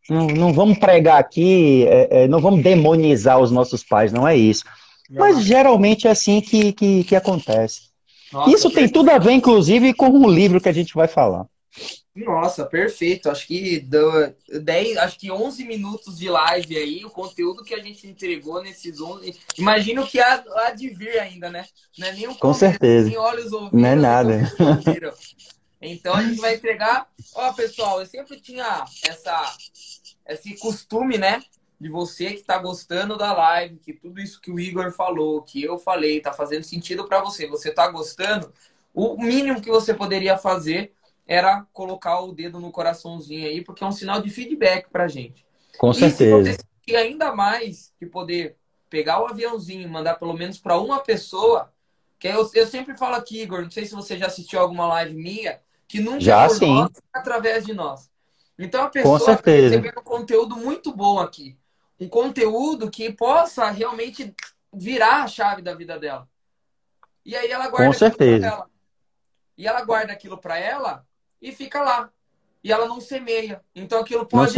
Não, 0.10 0.28
não 0.28 0.54
vamos 0.54 0.78
pregar 0.78 1.20
aqui, 1.20 1.86
é, 1.88 2.24
é, 2.24 2.28
não 2.28 2.40
vamos 2.40 2.64
demonizar 2.64 3.40
os 3.40 3.52
nossos 3.52 3.84
pais, 3.84 4.14
não 4.14 4.28
é 4.28 4.36
isso. 4.36 4.64
Mas 5.10 5.44
geralmente 5.44 6.08
é 6.08 6.12
assim 6.12 6.42
que, 6.42 6.72
que, 6.74 7.04
que 7.04 7.16
acontece. 7.16 7.88
Nossa, 8.32 8.50
isso 8.52 8.70
tem 8.70 8.90
tudo 8.90 9.10
a 9.10 9.18
ver, 9.18 9.32
inclusive, 9.32 9.94
com 9.94 10.10
o 10.10 10.30
livro 10.30 10.60
que 10.60 10.70
a 10.70 10.74
gente 10.74 10.94
vai 10.94 11.08
falar. 11.08 11.46
Nossa, 12.16 12.66
perfeito. 12.66 13.30
Acho 13.30 13.48
que 13.48 13.80
deu 13.80 14.34
10, 14.50 14.98
acho 14.98 15.20
que 15.20 15.32
11 15.32 15.64
minutos 15.66 16.18
de 16.18 16.28
live 16.28 16.76
aí, 16.76 17.06
o 17.06 17.10
conteúdo 17.10 17.64
que 17.64 17.76
a 17.76 17.82
gente 17.82 18.08
entregou 18.08 18.62
nesses 18.62 19.00
11. 19.00 19.36
Imagino 19.58 20.06
que 20.06 20.20
há, 20.20 20.44
há 20.56 20.72
de 20.72 20.90
vir 20.90 21.20
ainda, 21.20 21.50
né? 21.50 21.66
Não 21.98 22.08
é 22.08 22.14
nem 22.14 22.28
um 22.28 22.34
Com 22.34 22.54
certeza. 22.54 23.08
Nem 23.08 23.18
olhos 23.18 23.54
ouvidos. 23.54 23.80
Não 23.80 23.88
é 23.88 23.96
nada. 23.96 24.52
Então 25.80 26.16
a 26.16 26.24
gente 26.24 26.42
vai 26.42 26.56
entregar. 26.56 27.08
Ó, 27.36 27.54
pessoal, 27.54 28.00
eu 28.00 28.06
sempre 28.08 28.40
tinha 28.40 28.84
essa 29.08 29.56
esse 30.28 30.58
costume, 30.58 31.18
né? 31.18 31.42
De 31.80 31.90
você 31.90 32.32
que 32.32 32.42
está 32.42 32.58
gostando 32.58 33.18
da 33.18 33.34
live, 33.34 33.78
que 33.78 33.94
tudo 33.94 34.20
isso 34.20 34.42
que 34.42 34.52
o 34.52 34.60
Igor 34.60 34.92
falou, 34.92 35.42
que 35.44 35.64
eu 35.64 35.78
falei, 35.78 36.18
está 36.18 36.34
fazendo 36.34 36.64
sentido 36.64 37.08
para 37.08 37.22
você. 37.22 37.48
Você 37.48 37.70
está 37.70 37.88
gostando? 37.88 38.52
O 38.94 39.16
mínimo 39.18 39.62
que 39.62 39.70
você 39.70 39.94
poderia 39.94 40.38
fazer 40.38 40.94
era 41.28 41.66
colocar 41.74 42.22
o 42.22 42.32
dedo 42.32 42.60
no 42.60 42.72
coraçãozinho 42.72 43.48
aí, 43.48 43.62
porque 43.62 43.84
é 43.84 43.88
um 43.88 43.92
sinal 43.92 44.22
de 44.22 44.30
feedback 44.30 44.90
para 44.90 45.08
gente. 45.08 45.46
Com 45.78 45.92
e 45.92 45.96
certeza. 45.96 46.58
E 46.88 46.96
ainda 46.96 47.36
mais 47.36 47.94
que 48.00 48.06
poder 48.06 48.56
pegar 48.90 49.22
o 49.22 49.28
aviãozinho 49.28 49.82
e 49.82 49.88
mandar 49.88 50.16
pelo 50.16 50.34
menos 50.34 50.58
para 50.58 50.80
uma 50.80 51.00
pessoa, 51.00 51.72
que 52.18 52.28
eu, 52.28 52.50
eu 52.54 52.66
sempre 52.66 52.98
falo 52.98 53.16
aqui, 53.16 53.42
Igor, 53.42 53.62
não 53.62 53.70
sei 53.70 53.86
se 53.86 53.94
você 53.94 54.18
já 54.18 54.28
assistiu 54.28 54.60
alguma 54.60 54.88
live 54.88 55.14
minha, 55.14 55.60
que 55.88 56.00
nunca 56.00 56.22
já, 56.22 56.46
é 56.46 56.48
por 56.48 56.56
sim. 56.56 56.74
nós, 56.74 56.92
através 57.14 57.66
de 57.66 57.74
nós. 57.74 58.10
Então 58.58 58.84
a 58.84 58.90
pessoa 58.90 59.18
está 59.18 59.34
recebendo 59.34 60.00
um 60.00 60.04
conteúdo 60.04 60.56
muito 60.56 60.94
bom 60.94 61.20
aqui. 61.20 61.58
Um 62.00 62.08
conteúdo 62.08 62.90
que 62.90 63.12
possa 63.12 63.70
realmente 63.70 64.34
virar 64.74 65.24
a 65.24 65.28
chave 65.28 65.62
da 65.62 65.74
vida 65.74 66.00
dela. 66.00 66.28
E 67.26 67.36
aí 67.36 67.50
ela 67.52 67.68
guarda 67.68 67.88
Com 67.88 67.94
certeza. 67.94 68.48
Ela. 68.48 68.70
E 69.58 69.68
ela 69.68 69.84
guarda 69.84 70.14
aquilo 70.14 70.38
para 70.38 70.58
ela 70.58 71.06
e 71.42 71.52
fica 71.52 71.82
lá. 71.82 72.12
E 72.64 72.72
ela 72.72 72.88
não 72.88 73.02
semeia. 73.02 73.64
Então 73.76 74.00
aquilo 74.00 74.26
pode, 74.26 74.54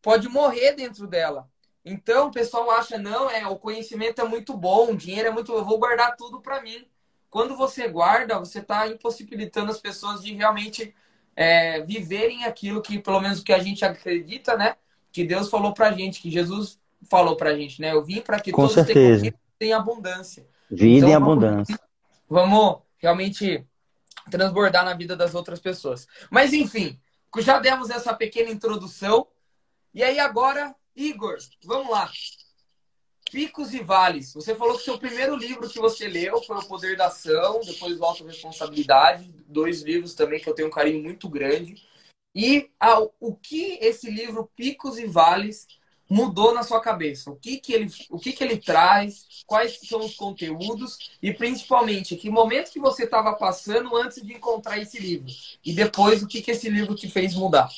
pode 0.00 0.28
morrer 0.28 0.72
dentro 0.72 1.06
dela. 1.06 1.48
Então 1.84 2.28
o 2.28 2.32
pessoal 2.32 2.70
acha, 2.70 2.98
não, 2.98 3.30
é, 3.30 3.46
o 3.46 3.56
conhecimento 3.56 4.20
é 4.20 4.24
muito 4.24 4.54
bom, 4.54 4.92
o 4.92 4.96
dinheiro 4.96 5.28
é 5.28 5.30
muito 5.30 5.52
eu 5.52 5.64
vou 5.64 5.78
guardar 5.78 6.16
tudo 6.16 6.40
para 6.40 6.60
mim. 6.60 6.86
Quando 7.30 7.56
você 7.56 7.88
guarda, 7.88 8.38
você 8.38 8.60
está 8.60 8.86
impossibilitando 8.88 9.70
as 9.70 9.78
pessoas 9.78 10.22
de 10.22 10.34
realmente 10.34 10.94
é, 11.40 11.80
viverem 11.82 12.44
aquilo 12.44 12.82
que, 12.82 12.98
pelo 12.98 13.20
menos, 13.20 13.40
que 13.44 13.52
a 13.52 13.60
gente 13.60 13.84
acredita, 13.84 14.56
né? 14.56 14.74
Que 15.12 15.22
Deus 15.22 15.48
falou 15.48 15.72
pra 15.72 15.92
gente, 15.92 16.20
que 16.20 16.32
Jesus 16.32 16.80
falou 17.08 17.36
pra 17.36 17.54
gente, 17.54 17.80
né? 17.80 17.92
Eu 17.92 18.04
vim 18.04 18.20
para 18.20 18.40
que 18.40 18.50
Com 18.50 18.62
todos 18.62 18.74
certeza. 18.74 19.32
tenham 19.56 19.78
abundância. 19.78 20.44
Vida 20.68 20.96
então, 20.96 21.08
em 21.10 21.14
abundância. 21.14 21.78
Vamos, 22.28 22.50
vamos 22.50 22.78
realmente 22.98 23.64
transbordar 24.28 24.84
na 24.84 24.94
vida 24.94 25.14
das 25.14 25.32
outras 25.32 25.60
pessoas. 25.60 26.08
Mas, 26.28 26.52
enfim, 26.52 26.98
já 27.38 27.60
demos 27.60 27.88
essa 27.88 28.12
pequena 28.12 28.50
introdução. 28.50 29.24
E 29.94 30.02
aí, 30.02 30.18
agora, 30.18 30.74
Igor, 30.96 31.36
vamos 31.64 31.88
lá. 31.88 32.10
Picos 33.30 33.74
e 33.74 33.82
Vales. 33.82 34.34
Você 34.34 34.54
falou 34.54 34.76
que 34.76 34.84
seu 34.84 34.98
primeiro 34.98 35.36
livro 35.36 35.68
que 35.68 35.78
você 35.78 36.08
leu 36.08 36.42
foi 36.42 36.56
O 36.56 36.64
Poder 36.66 36.96
da 36.96 37.06
Ação, 37.06 37.60
depois 37.64 37.98
o 37.98 38.04
Autoresponsabilidade, 38.04 39.30
dois 39.46 39.82
livros 39.82 40.14
também 40.14 40.40
que 40.40 40.48
eu 40.48 40.54
tenho 40.54 40.68
um 40.68 40.72
carinho 40.72 41.02
muito 41.02 41.28
grande. 41.28 41.82
E 42.34 42.70
ao, 42.78 43.14
o 43.20 43.34
que 43.34 43.78
esse 43.80 44.10
livro 44.10 44.50
Picos 44.56 44.98
e 44.98 45.06
Vales 45.06 45.66
mudou 46.08 46.54
na 46.54 46.62
sua 46.62 46.80
cabeça? 46.80 47.30
O 47.30 47.36
que, 47.36 47.58
que, 47.58 47.72
ele, 47.72 47.90
o 48.10 48.18
que, 48.18 48.32
que 48.32 48.42
ele 48.42 48.56
traz? 48.56 49.26
Quais 49.46 49.78
são 49.84 50.00
os 50.00 50.14
conteúdos? 50.14 51.18
E 51.22 51.32
principalmente, 51.32 52.16
que 52.16 52.30
momento 52.30 52.70
que 52.70 52.80
você 52.80 53.04
estava 53.04 53.34
passando 53.34 53.94
antes 53.96 54.22
de 54.22 54.32
encontrar 54.32 54.78
esse 54.78 54.98
livro? 54.98 55.30
E 55.64 55.72
depois, 55.72 56.22
o 56.22 56.26
que, 56.26 56.40
que 56.40 56.50
esse 56.50 56.68
livro 56.68 56.94
te 56.94 57.08
fez 57.08 57.34
mudar? 57.34 57.68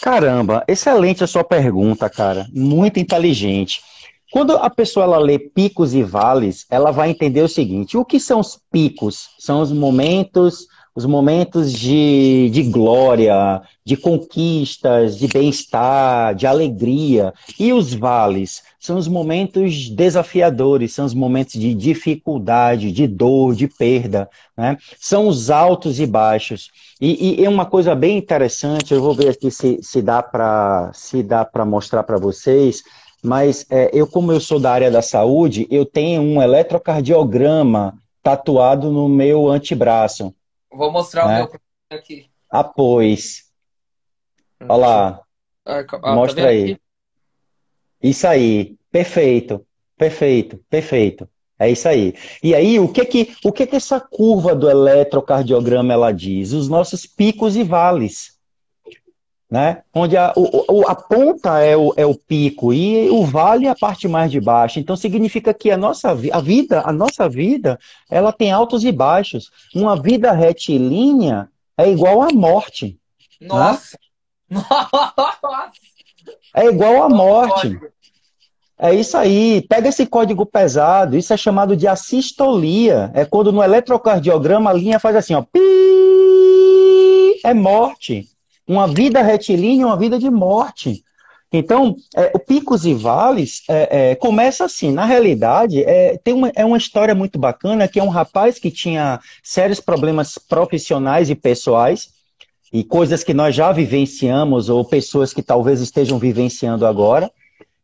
Caramba, 0.00 0.64
excelente 0.66 1.24
a 1.24 1.26
sua 1.26 1.44
pergunta, 1.44 2.08
cara. 2.08 2.46
Muito 2.52 2.98
inteligente. 2.98 3.82
Quando 4.30 4.52
a 4.52 4.70
pessoa 4.70 5.04
ela 5.04 5.18
lê 5.18 5.38
picos 5.38 5.92
e 5.92 6.02
vales, 6.02 6.64
ela 6.70 6.92
vai 6.92 7.10
entender 7.10 7.42
o 7.42 7.48
seguinte: 7.48 7.96
o 7.96 8.04
que 8.04 8.20
são 8.20 8.40
os 8.40 8.58
picos? 8.70 9.30
São 9.38 9.60
os 9.60 9.72
momentos, 9.72 10.68
os 10.94 11.04
momentos 11.04 11.72
de, 11.72 12.48
de 12.52 12.62
glória, 12.62 13.60
de 13.84 13.96
conquistas, 13.96 15.18
de 15.18 15.26
bem-estar, 15.26 16.34
de 16.36 16.46
alegria. 16.46 17.34
E 17.58 17.72
os 17.72 17.92
vales 17.92 18.62
são 18.78 18.96
os 18.96 19.08
momentos 19.08 19.88
desafiadores, 19.88 20.94
são 20.94 21.06
os 21.06 21.14
momentos 21.14 21.54
de 21.54 21.74
dificuldade, 21.74 22.92
de 22.92 23.08
dor, 23.08 23.56
de 23.56 23.66
perda. 23.66 24.30
Né? 24.56 24.76
São 25.00 25.26
os 25.26 25.50
altos 25.50 25.98
e 25.98 26.06
baixos. 26.06 26.70
E, 27.00 27.42
e 27.42 27.48
uma 27.48 27.66
coisa 27.66 27.96
bem 27.96 28.16
interessante, 28.16 28.94
eu 28.94 29.02
vou 29.02 29.14
ver 29.14 29.30
aqui 29.30 29.50
se, 29.50 29.80
se 29.82 30.00
dá 30.00 30.22
para 30.22 30.92
mostrar 31.66 32.04
para 32.04 32.16
vocês 32.16 32.84
mas 33.22 33.66
é, 33.70 33.90
eu, 33.92 34.06
como 34.06 34.32
eu 34.32 34.40
sou 34.40 34.58
da 34.58 34.72
área 34.72 34.90
da 34.90 35.02
saúde, 35.02 35.66
eu 35.70 35.84
tenho 35.84 36.22
um 36.22 36.42
eletrocardiograma 36.42 37.98
tatuado 38.22 38.90
no 38.90 39.08
meu 39.08 39.48
antebraço. 39.48 40.34
Vou 40.72 40.90
mostrar 40.90 41.26
né? 41.26 41.42
o 41.42 41.50
meu 41.50 41.98
aqui. 41.98 42.26
Ah, 42.50 42.64
pois. 42.64 43.50
Olha 44.60 44.76
lá. 44.76 45.22
Ah, 45.64 45.84
tá 45.84 46.14
Mostra 46.14 46.42
tá 46.44 46.48
aí. 46.48 46.72
Aqui? 46.72 46.80
Isso 48.02 48.26
aí. 48.26 48.76
Perfeito. 48.90 49.66
Perfeito. 49.96 50.58
Perfeito. 50.68 51.28
É 51.58 51.70
isso 51.70 51.86
aí. 51.88 52.14
E 52.42 52.54
aí, 52.54 52.80
o 52.80 52.88
que 52.88 53.04
que, 53.04 53.36
o 53.44 53.52
que 53.52 53.66
que 53.66 53.76
essa 53.76 54.00
curva 54.00 54.54
do 54.54 54.70
eletrocardiograma 54.70 55.92
ela 55.92 56.10
diz? 56.10 56.52
Os 56.52 56.68
nossos 56.68 57.04
picos 57.04 57.54
e 57.54 57.62
vales. 57.62 58.39
Né? 59.50 59.82
Onde 59.92 60.16
a, 60.16 60.32
o, 60.36 60.86
a 60.86 60.94
ponta 60.94 61.58
é 61.58 61.76
o, 61.76 61.92
é 61.96 62.06
o 62.06 62.14
pico 62.14 62.72
e 62.72 63.10
o 63.10 63.24
vale 63.24 63.66
é 63.66 63.70
a 63.70 63.74
parte 63.74 64.06
mais 64.06 64.30
de 64.30 64.40
baixo. 64.40 64.78
Então 64.78 64.94
significa 64.94 65.52
que 65.52 65.72
a 65.72 65.76
nossa 65.76 66.10
a 66.10 66.40
vida, 66.40 66.82
a 66.86 66.92
nossa 66.92 67.28
vida, 67.28 67.76
ela 68.08 68.32
tem 68.32 68.52
altos 68.52 68.84
e 68.84 68.92
baixos. 68.92 69.50
Uma 69.74 70.00
vida 70.00 70.30
retilínea 70.30 71.48
é 71.76 71.90
igual 71.90 72.22
à 72.22 72.32
morte. 72.32 72.96
Né? 73.40 73.48
Nossa. 73.48 73.98
Né? 74.48 74.60
É 76.54 76.66
igual 76.66 77.02
à 77.02 77.08
morte. 77.08 77.78
É 78.78 78.94
isso 78.94 79.16
aí. 79.16 79.64
Pega 79.68 79.88
esse 79.88 80.06
código 80.06 80.44
pesado. 80.44 81.16
Isso 81.16 81.32
é 81.32 81.36
chamado 81.36 81.76
de 81.76 81.86
assistolia. 81.86 83.10
É 83.14 83.24
quando 83.24 83.52
no 83.52 83.62
eletrocardiograma 83.62 84.70
a 84.70 84.72
linha 84.72 84.98
faz 84.98 85.16
assim, 85.16 85.34
ó. 85.34 85.42
Pi, 85.42 85.60
é 87.44 87.54
morte. 87.54 88.28
Uma 88.66 88.86
vida 88.86 89.22
retilínea, 89.22 89.86
uma 89.86 89.96
vida 89.96 90.18
de 90.18 90.30
morte. 90.30 91.02
Então, 91.52 91.96
é, 92.14 92.30
o 92.34 92.38
Picos 92.38 92.86
e 92.86 92.94
Vales 92.94 93.62
é, 93.68 94.10
é, 94.10 94.14
começa 94.14 94.64
assim. 94.64 94.92
Na 94.92 95.04
realidade, 95.04 95.82
é, 95.82 96.16
tem 96.22 96.32
uma, 96.32 96.52
é 96.54 96.64
uma 96.64 96.78
história 96.78 97.14
muito 97.14 97.38
bacana 97.38 97.88
que 97.88 97.98
é 97.98 98.02
um 98.02 98.08
rapaz 98.08 98.58
que 98.58 98.70
tinha 98.70 99.18
sérios 99.42 99.80
problemas 99.80 100.38
profissionais 100.38 101.28
e 101.28 101.34
pessoais 101.34 102.10
e 102.72 102.84
coisas 102.84 103.24
que 103.24 103.34
nós 103.34 103.54
já 103.54 103.72
vivenciamos 103.72 104.68
ou 104.68 104.84
pessoas 104.84 105.32
que 105.32 105.42
talvez 105.42 105.80
estejam 105.80 106.18
vivenciando 106.18 106.86
agora 106.86 107.30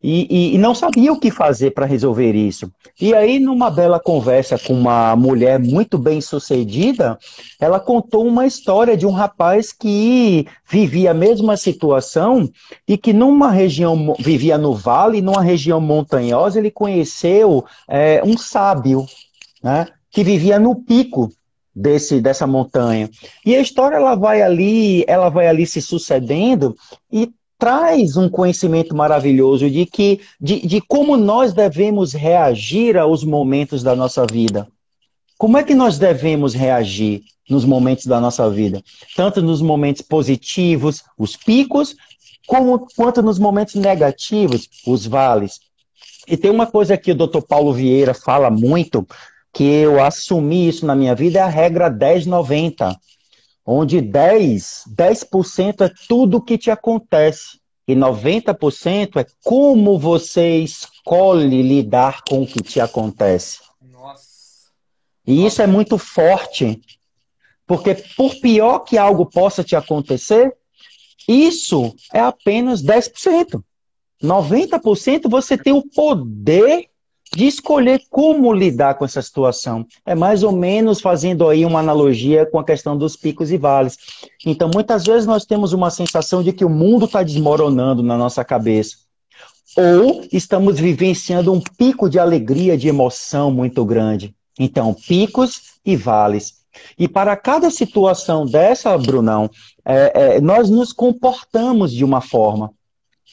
e, 0.09 0.27
e, 0.31 0.55
e 0.55 0.59
não 0.59 0.73
sabia 0.73 1.13
o 1.13 1.19
que 1.19 1.33
fazer 1.33 1.73
para 1.73 1.85
resolver 1.85 2.33
isso. 2.33 2.71
E 3.01 3.13
aí, 3.13 3.41
numa 3.41 3.69
bela 3.73 3.99
conversa 3.99 4.57
com 4.57 4.73
uma 4.73 5.17
mulher 5.17 5.59
muito 5.59 5.99
bem 5.99 6.21
sucedida, 6.21 7.19
ela 7.59 7.81
contou 7.81 8.25
uma 8.25 8.47
história 8.47 8.97
de 8.97 9.05
um 9.05 9.11
rapaz 9.11 9.73
que 9.73 10.47
vivia 10.71 11.11
a 11.11 11.15
mesma 11.15 11.57
situação 11.57 12.49
e 12.87 12.97
que 12.97 13.13
numa 13.13 13.51
região, 13.51 14.15
vivia 14.17 14.57
no 14.57 14.77
vale, 14.77 15.21
numa 15.21 15.43
região 15.43 15.81
montanhosa, 15.81 16.61
ele 16.61 16.71
conheceu 16.71 17.65
é, 17.89 18.23
um 18.25 18.39
sábio, 18.39 19.05
né, 19.61 19.89
que 20.09 20.23
vivia 20.23 20.57
no 20.57 20.77
pico 20.77 21.33
desse 21.75 22.21
dessa 22.21 22.47
montanha. 22.47 23.11
E 23.45 23.57
a 23.57 23.61
história 23.61 23.97
ela 23.97 24.15
vai 24.15 24.41
ali, 24.41 25.05
ela 25.09 25.29
vai 25.29 25.49
ali 25.49 25.67
se 25.67 25.83
sucedendo 25.83 26.77
e 27.13 27.29
traz 27.59 28.17
um 28.17 28.29
conhecimento 28.29 28.95
maravilhoso 28.95 29.71
de 29.71 29.87
que 29.87 30.21
de, 30.41 30.67
de 30.67 30.81
como 30.81 31.17
nós 31.17 31.53
devemos 31.53 32.13
reagir 32.13 32.97
aos 32.97 33.25
momentos 33.25 33.83
da 33.83 33.95
nossa 33.95 34.27
vida. 34.31 34.69
Como 35.39 35.59
é 35.59 35.65
que 35.65 35.75
nós 35.75 35.99
devemos 35.99 36.55
reagir 36.55 37.23
nos 37.49 37.65
momentos 37.65 38.07
da 38.07 38.21
nossa 38.21 38.49
vida? 38.51 38.83
Tanto 39.15 39.43
nos 39.43 39.61
momentos 39.61 40.03
positivos, 40.03 41.03
os 41.19 41.37
picos, 41.37 41.95
como, 42.47 42.87
quanto 42.97 43.23
nos 43.23 43.39
momentos 43.39 43.75
negativos, 43.75 44.69
os 44.87 45.07
vales. 45.07 45.61
E 46.27 46.37
tem 46.37 46.51
uma 46.51 46.67
coisa 46.67 46.97
que 46.97 47.13
o 47.13 47.15
Dr. 47.15 47.43
Paulo 47.47 47.73
Vieira 47.73 48.15
fala 48.15 48.51
muito, 48.51 49.07
que 49.53 49.65
eu 49.65 50.03
assumi 50.03 50.69
isso 50.69 50.87
na 50.87 50.95
minha 50.95 51.15
vida, 51.15 51.39
é 51.39 51.43
a 51.43 51.49
regra 51.49 51.91
1090 51.91 52.97
onde 53.67 54.01
10, 54.01 54.85
10% 54.97 55.81
é 55.85 55.93
tudo 56.07 56.37
o 56.37 56.41
que 56.41 56.57
te 56.57 56.71
acontece 56.71 57.59
e 57.89 57.95
90% 57.95 59.21
é 59.21 59.27
como 59.45 59.99
você 59.99 60.59
escolhe 60.59 61.63
lidar 61.63 62.23
com 62.23 62.43
o 62.43 62.47
que 62.47 62.63
te 62.63 62.81
acontece. 62.81 63.61
Nossa. 63.81 64.25
E 65.27 65.45
isso 65.45 65.63
é 65.63 65.67
muito 65.67 65.99
forte, 65.99 66.81
porque 67.67 67.95
por 68.17 68.35
pior 68.41 68.81
que 68.81 68.99
algo 68.99 69.27
possa 69.27 69.63
te 69.63 69.75
acontecer, 69.77 70.53
isso 71.29 71.95
é 72.13 72.21
apenas 72.21 72.83
10%. 72.83 73.63
90% 74.23 75.29
você 75.29 75.59
tem 75.59 75.73
o 75.73 75.87
poder 75.89 76.89
de 77.35 77.47
escolher 77.47 78.03
como 78.11 78.53
lidar 78.53 78.95
com 78.95 79.05
essa 79.05 79.21
situação. 79.21 79.87
É 80.05 80.15
mais 80.15 80.43
ou 80.43 80.53
menos 80.53 81.01
fazendo 81.01 81.49
aí 81.49 81.65
uma 81.65 81.81
analogia 81.81 82.47
com 82.47 82.59
a 82.59 82.65
questão 82.65 82.97
dos 82.97 83.17
picos 83.17 83.51
e 83.51 83.57
vales. 83.57 83.97
Então, 84.45 84.71
muitas 84.73 85.05
vezes 85.05 85.27
nós 85.27 85.45
temos 85.45 85.73
uma 85.73 85.91
sensação 85.91 86.43
de 86.43 86.53
que 86.53 86.65
o 86.65 86.71
mundo 86.71 87.07
está 87.07 87.23
desmoronando 87.23 88.03
na 88.03 88.17
nossa 88.17 88.45
cabeça. 88.45 88.97
Ou 89.77 90.25
estamos 90.33 90.79
vivenciando 90.79 91.53
um 91.53 91.61
pico 91.61 92.09
de 92.09 92.19
alegria, 92.19 92.79
de 92.79 92.89
emoção 92.89 93.51
muito 93.51 93.85
grande. 93.85 94.35
Então, 94.59 94.95
picos 94.95 95.75
e 95.85 95.97
vales. 95.97 96.65
E 96.99 97.07
para 97.07 97.37
cada 97.37 97.71
situação 97.71 98.47
dessa, 98.47 98.97
Brunão, 98.97 99.51
é, 99.85 100.37
é, 100.37 100.41
nós 100.41 100.71
nos 100.71 100.93
comportamos 100.93 101.93
de 101.93 102.05
uma 102.05 102.21
forma. 102.21 102.73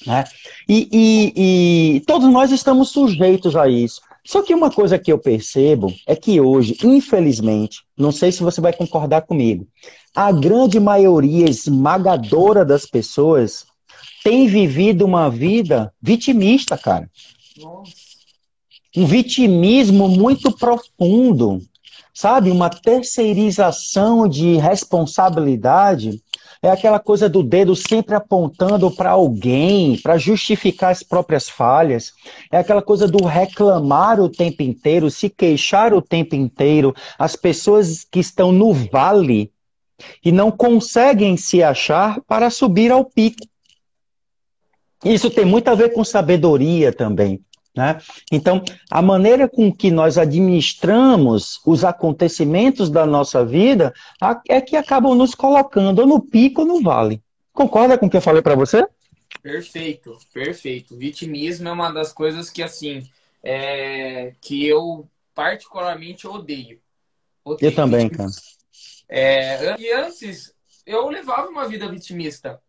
Né? 0.06 0.24
E, 0.68 0.88
e, 0.92 1.96
e 1.96 2.00
todos 2.02 2.32
nós 2.32 2.52
estamos 2.52 2.90
sujeitos 2.90 3.56
a 3.56 3.68
isso. 3.68 4.02
Só 4.26 4.42
que 4.42 4.54
uma 4.54 4.72
coisa 4.72 4.98
que 4.98 5.12
eu 5.12 5.20
percebo 5.20 5.94
é 6.08 6.16
que 6.16 6.40
hoje, 6.40 6.78
infelizmente, 6.84 7.82
não 7.98 8.12
sei 8.12 8.32
se 8.32 8.42
você 8.42 8.62
vai 8.62 8.72
concordar 8.72 9.24
comigo, 9.24 9.68
a 10.16 10.32
grande 10.32 10.80
maioria 10.80 11.50
esmagadora 11.50 12.64
das 12.64 12.86
pessoas 12.86 13.66
tem 14.24 14.48
vivido 14.48 15.06
uma 15.06 15.30
vida 15.30 15.94
vitimista, 16.02 16.78
cara. 16.78 17.10
Nossa. 17.58 17.92
Um 18.96 19.06
vitimismo 19.06 20.08
muito 20.08 20.52
profundo, 20.56 21.60
sabe? 22.14 22.50
Uma 22.50 22.70
terceirização 22.70 24.28
de 24.28 24.56
responsabilidade 24.58 26.23
é 26.64 26.70
aquela 26.70 26.98
coisa 26.98 27.28
do 27.28 27.44
dedo 27.44 27.76
sempre 27.76 28.16
apontando 28.16 28.90
para 28.90 29.12
alguém, 29.12 30.00
para 30.02 30.18
justificar 30.18 30.92
as 30.92 31.04
próprias 31.04 31.50
falhas. 31.50 32.14
É 32.50 32.58
aquela 32.58 32.82
coisa 32.82 33.06
do 33.06 33.26
reclamar 33.26 34.22
o 34.22 34.30
tempo 34.30 34.64
inteiro, 34.64 35.12
se 35.12 35.30
queixar 35.30 35.94
o 35.94 36.02
tempo 36.02 36.36
inteiro. 36.36 36.96
As 37.20 37.36
pessoas 37.36 38.06
que 38.10 38.22
estão 38.22 38.54
no 38.54 38.72
vale 38.74 39.52
e 40.24 40.32
não 40.32 40.50
conseguem 40.50 41.36
se 41.36 41.62
achar 41.62 42.22
para 42.22 42.50
subir 42.50 42.94
ao 42.94 43.04
pico. 43.04 43.46
Isso 45.04 45.30
tem 45.30 45.44
muito 45.44 45.68
a 45.68 45.76
ver 45.76 45.92
com 45.92 46.02
sabedoria 46.02 46.94
também. 46.94 47.42
Né? 47.76 48.00
Então, 48.32 48.64
a 48.90 49.02
maneira 49.02 49.50
com 49.50 49.74
que 49.74 49.90
nós 49.90 50.18
administramos 50.18 51.60
os 51.66 51.84
acontecimentos 51.84 52.88
da 52.88 53.06
nossa 53.06 53.44
vida 53.44 53.94
é 54.48 54.62
que 54.62 54.76
acabam 54.76 55.16
nos 55.16 55.34
colocando 55.34 56.06
no 56.06 56.22
pico 56.22 56.62
ou 56.62 56.68
no 56.68 56.82
vale. 56.82 57.22
Concorda 57.52 57.98
com 57.98 58.06
o 58.06 58.10
que 58.10 58.18
eu 58.18 58.22
falei 58.22 58.44
para 58.44 58.56
você? 58.56 58.88
Perfeito, 59.42 60.18
perfeito. 60.32 60.96
Vitimismo 60.96 61.68
é 61.68 61.72
uma 61.72 61.92
das 61.92 62.14
coisas 62.14 62.50
que, 62.50 62.62
assim, 62.62 63.04
é... 63.44 64.34
que 64.40 64.66
eu 64.68 65.08
particularmente 65.34 66.28
odeio. 66.28 66.80
odeio. 67.44 67.72
Eu 67.72 67.76
também, 67.76 68.08
cara. 68.08 68.30
É... 69.10 69.80
E 69.80 69.92
antes, 69.92 70.54
eu 70.86 71.08
levava 71.10 71.50
uma 71.50 71.68
vida 71.68 71.90
vitimista. 71.90 72.62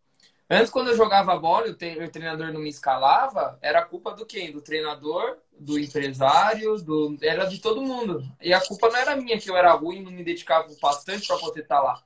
Antes, 0.48 0.70
quando 0.70 0.88
eu 0.88 0.96
jogava 0.96 1.36
bola, 1.38 1.70
o 1.70 1.74
treinador 1.74 2.52
não 2.52 2.60
me 2.60 2.68
escalava, 2.68 3.58
era 3.62 3.84
culpa 3.84 4.12
do 4.12 4.26
quem? 4.26 4.52
Do 4.52 4.60
treinador, 4.60 5.38
do 5.58 5.78
empresário, 5.78 6.76
do... 6.82 7.16
era 7.22 7.46
de 7.46 7.58
todo 7.58 7.80
mundo. 7.80 8.22
E 8.42 8.52
a 8.52 8.60
culpa 8.60 8.88
não 8.88 8.96
era 8.96 9.16
minha, 9.16 9.38
que 9.38 9.50
eu 9.50 9.56
era 9.56 9.72
ruim, 9.72 10.02
não 10.02 10.10
me 10.10 10.22
dedicava 10.22 10.68
bastante 10.82 11.26
para 11.26 11.38
poder 11.38 11.62
estar 11.62 11.76
tá 11.76 11.82
lá. 11.82 12.02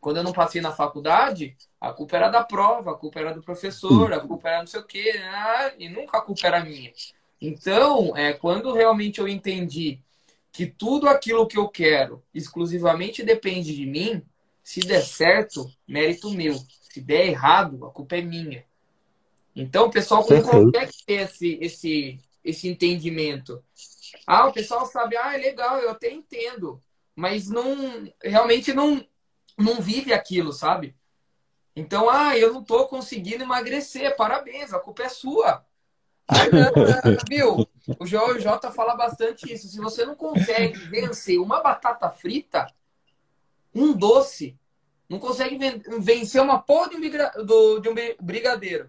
Quando 0.00 0.18
eu 0.18 0.22
não 0.22 0.32
passei 0.32 0.60
na 0.60 0.72
faculdade, 0.72 1.56
a 1.80 1.92
culpa 1.92 2.16
era 2.16 2.28
da 2.28 2.44
prova, 2.44 2.92
a 2.92 2.94
culpa 2.94 3.18
era 3.20 3.34
do 3.34 3.42
professor, 3.42 4.12
a 4.12 4.20
culpa 4.20 4.48
era 4.48 4.58
não 4.60 4.66
sei 4.66 4.80
o 4.80 4.84
quê, 4.84 5.12
né? 5.14 5.74
e 5.78 5.88
nunca 5.88 6.18
a 6.18 6.22
culpa 6.22 6.46
era 6.46 6.64
minha. 6.64 6.92
Então, 7.40 8.16
é, 8.16 8.32
quando 8.32 8.72
realmente 8.72 9.18
eu 9.20 9.28
entendi 9.28 10.00
que 10.52 10.66
tudo 10.66 11.08
aquilo 11.08 11.46
que 11.46 11.58
eu 11.58 11.68
quero 11.68 12.22
exclusivamente 12.34 13.22
depende 13.22 13.74
de 13.74 13.84
mim, 13.84 14.22
se 14.62 14.80
der 14.80 15.02
certo, 15.02 15.70
mérito 15.86 16.30
meu. 16.30 16.54
Se 16.90 17.00
der 17.00 17.28
errado, 17.28 17.86
a 17.86 17.90
culpa 17.90 18.16
é 18.16 18.20
minha. 18.20 18.64
Então, 19.54 19.86
o 19.86 19.90
pessoal 19.90 20.26
não 20.28 20.42
consegue 20.42 20.92
ter 21.06 21.20
esse, 21.22 21.58
esse, 21.60 22.20
esse 22.44 22.68
entendimento. 22.68 23.62
Ah, 24.26 24.48
o 24.48 24.52
pessoal 24.52 24.84
sabe, 24.86 25.16
ah, 25.16 25.34
é 25.34 25.38
legal, 25.38 25.78
eu 25.78 25.90
até 25.90 26.10
entendo. 26.10 26.82
Mas 27.14 27.48
não 27.48 28.12
realmente 28.22 28.72
não, 28.72 29.06
não 29.56 29.80
vive 29.80 30.12
aquilo, 30.12 30.52
sabe? 30.52 30.96
Então, 31.76 32.10
ah, 32.10 32.36
eu 32.36 32.52
não 32.52 32.64
tô 32.64 32.86
conseguindo 32.88 33.44
emagrecer. 33.44 34.16
Parabéns, 34.16 34.72
a 34.72 34.80
culpa 34.80 35.04
é 35.04 35.08
sua. 35.08 35.64
viu? 37.28 37.68
O 37.98 38.06
João 38.06 38.38
J 38.38 38.70
fala 38.72 38.96
bastante 38.96 39.52
isso. 39.52 39.68
Se 39.68 39.78
você 39.78 40.04
não 40.04 40.16
consegue 40.16 40.76
vencer 40.88 41.38
uma 41.38 41.60
batata 41.60 42.10
frita, 42.10 42.66
um 43.74 43.92
doce, 43.92 44.58
não 45.10 45.18
consegue 45.18 45.58
vencer 45.98 46.40
uma 46.40 46.62
porra 46.62 46.90
de 46.90 46.96
um, 46.96 47.80
de 47.80 47.88
um 47.88 47.94
brigadeiro. 48.20 48.88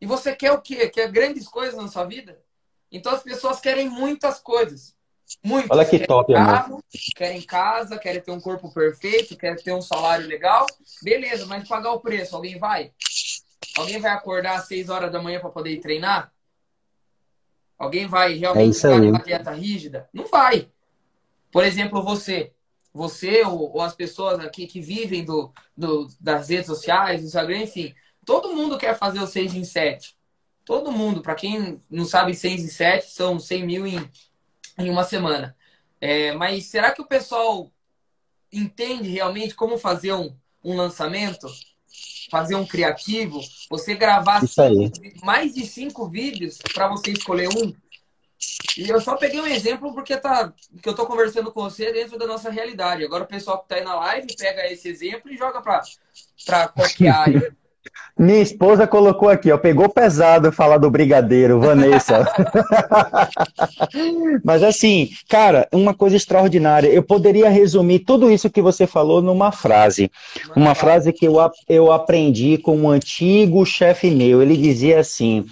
E 0.00 0.04
você 0.04 0.34
quer 0.34 0.50
o 0.50 0.60
quê? 0.60 0.88
Quer 0.88 1.08
grandes 1.12 1.46
coisas 1.46 1.76
na 1.76 1.86
sua 1.86 2.04
vida? 2.04 2.42
Então 2.90 3.12
as 3.12 3.22
pessoas 3.22 3.60
querem 3.60 3.88
muitas 3.88 4.40
coisas. 4.40 4.96
Muitas. 5.44 5.70
Olha 5.70 5.84
que 5.84 5.92
querem 5.92 6.06
top, 6.08 6.32
carro, 6.32 6.64
amor. 6.64 6.84
Querem 7.14 7.42
casa, 7.42 7.98
querem 7.98 8.20
ter 8.20 8.32
um 8.32 8.40
corpo 8.40 8.74
perfeito, 8.74 9.36
querem 9.36 9.62
ter 9.62 9.72
um 9.72 9.80
salário 9.80 10.26
legal. 10.26 10.66
Beleza, 11.00 11.46
mas 11.46 11.68
pagar 11.68 11.92
o 11.92 12.00
preço, 12.00 12.34
alguém 12.34 12.58
vai? 12.58 12.92
Alguém 13.76 14.00
vai 14.00 14.10
acordar 14.10 14.56
às 14.56 14.66
6 14.66 14.88
horas 14.88 15.12
da 15.12 15.22
manhã 15.22 15.38
para 15.38 15.50
poder 15.50 15.70
ir 15.70 15.80
treinar? 15.80 16.32
Alguém 17.78 18.08
vai 18.08 18.32
realmente 18.34 18.76
é 18.76 18.80
ficar 18.80 18.98
numa 18.98 19.22
dieta 19.22 19.52
rígida? 19.52 20.08
Não 20.12 20.26
vai. 20.26 20.68
Por 21.52 21.64
exemplo, 21.64 22.02
você. 22.02 22.52
Você 22.92 23.42
ou, 23.44 23.72
ou 23.74 23.80
as 23.80 23.94
pessoas 23.94 24.40
aqui 24.40 24.66
que 24.66 24.80
vivem 24.80 25.24
do, 25.24 25.52
do, 25.76 26.08
das 26.20 26.48
redes 26.48 26.66
sociais, 26.66 27.20
do 27.20 27.26
Instagram, 27.26 27.62
enfim. 27.62 27.94
Todo 28.24 28.54
mundo 28.54 28.78
quer 28.78 28.98
fazer 28.98 29.20
o 29.20 29.26
6 29.26 29.54
em 29.54 29.64
7. 29.64 30.16
Todo 30.64 30.92
mundo. 30.92 31.22
Para 31.22 31.34
quem 31.34 31.80
não 31.90 32.04
sabe, 32.04 32.34
6 32.34 32.64
em 32.64 32.68
7 32.68 33.10
são 33.10 33.38
100 33.38 33.66
mil 33.66 33.86
em, 33.86 34.10
em 34.78 34.90
uma 34.90 35.04
semana. 35.04 35.56
É, 36.00 36.32
mas 36.32 36.66
será 36.66 36.92
que 36.92 37.02
o 37.02 37.06
pessoal 37.06 37.70
entende 38.52 39.08
realmente 39.08 39.54
como 39.54 39.78
fazer 39.78 40.12
um, 40.12 40.34
um 40.62 40.76
lançamento? 40.76 41.46
fazer 42.30 42.54
um 42.54 42.64
criativo, 42.64 43.40
você 43.68 43.94
gravar 43.94 44.46
cinco, 44.46 45.24
mais 45.24 45.54
de 45.54 45.66
cinco 45.66 46.08
vídeos 46.08 46.58
para 46.72 46.88
você 46.88 47.10
escolher 47.10 47.48
um. 47.48 47.74
E 48.76 48.88
eu 48.88 49.00
só 49.00 49.16
peguei 49.16 49.40
um 49.40 49.46
exemplo 49.46 49.92
porque 49.92 50.16
tá, 50.16 50.52
que 50.82 50.88
eu 50.88 50.94
tô 50.94 51.06
conversando 51.06 51.52
com 51.52 51.62
você 51.62 51.92
dentro 51.92 52.18
da 52.18 52.26
nossa 52.26 52.50
realidade. 52.50 53.04
Agora 53.04 53.24
o 53.24 53.28
pessoal 53.28 53.60
que 53.62 53.68
tá 53.68 53.76
aí 53.76 53.84
na 53.84 53.94
live 53.96 54.26
pega 54.38 54.70
esse 54.70 54.88
exemplo 54.88 55.30
e 55.30 55.36
joga 55.36 55.60
para 55.60 56.68
qualquer 56.68 57.08
área. 57.08 57.56
Minha 58.18 58.42
esposa 58.42 58.86
colocou 58.86 59.30
aqui, 59.30 59.50
ó, 59.50 59.56
pegou 59.56 59.88
pesado 59.88 60.52
falar 60.52 60.76
do 60.76 60.90
brigadeiro, 60.90 61.58
Vanessa. 61.58 62.26
Mas 64.44 64.62
assim, 64.62 65.08
cara, 65.26 65.66
uma 65.72 65.94
coisa 65.94 66.16
extraordinária. 66.16 66.88
Eu 66.88 67.02
poderia 67.02 67.48
resumir 67.48 68.00
tudo 68.00 68.30
isso 68.30 68.50
que 68.50 68.60
você 68.60 68.86
falou 68.86 69.22
numa 69.22 69.50
frase. 69.50 70.10
Uma 70.54 70.74
frase 70.74 71.12
que 71.12 71.26
eu, 71.26 71.36
eu 71.66 71.90
aprendi 71.90 72.58
com 72.58 72.76
um 72.76 72.90
antigo 72.90 73.64
chefe 73.64 74.10
meu. 74.10 74.42
Ele 74.42 74.56
dizia 74.56 75.00
assim: 75.00 75.46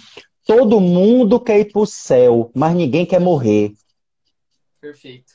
todo 0.49 0.81
mundo 0.81 1.39
quer 1.39 1.59
ir 1.59 1.71
para 1.71 1.81
o 1.83 1.85
céu, 1.85 2.49
mas 2.55 2.73
ninguém 2.73 3.05
quer 3.05 3.21
morrer. 3.21 3.71
Perfeito. 4.81 5.33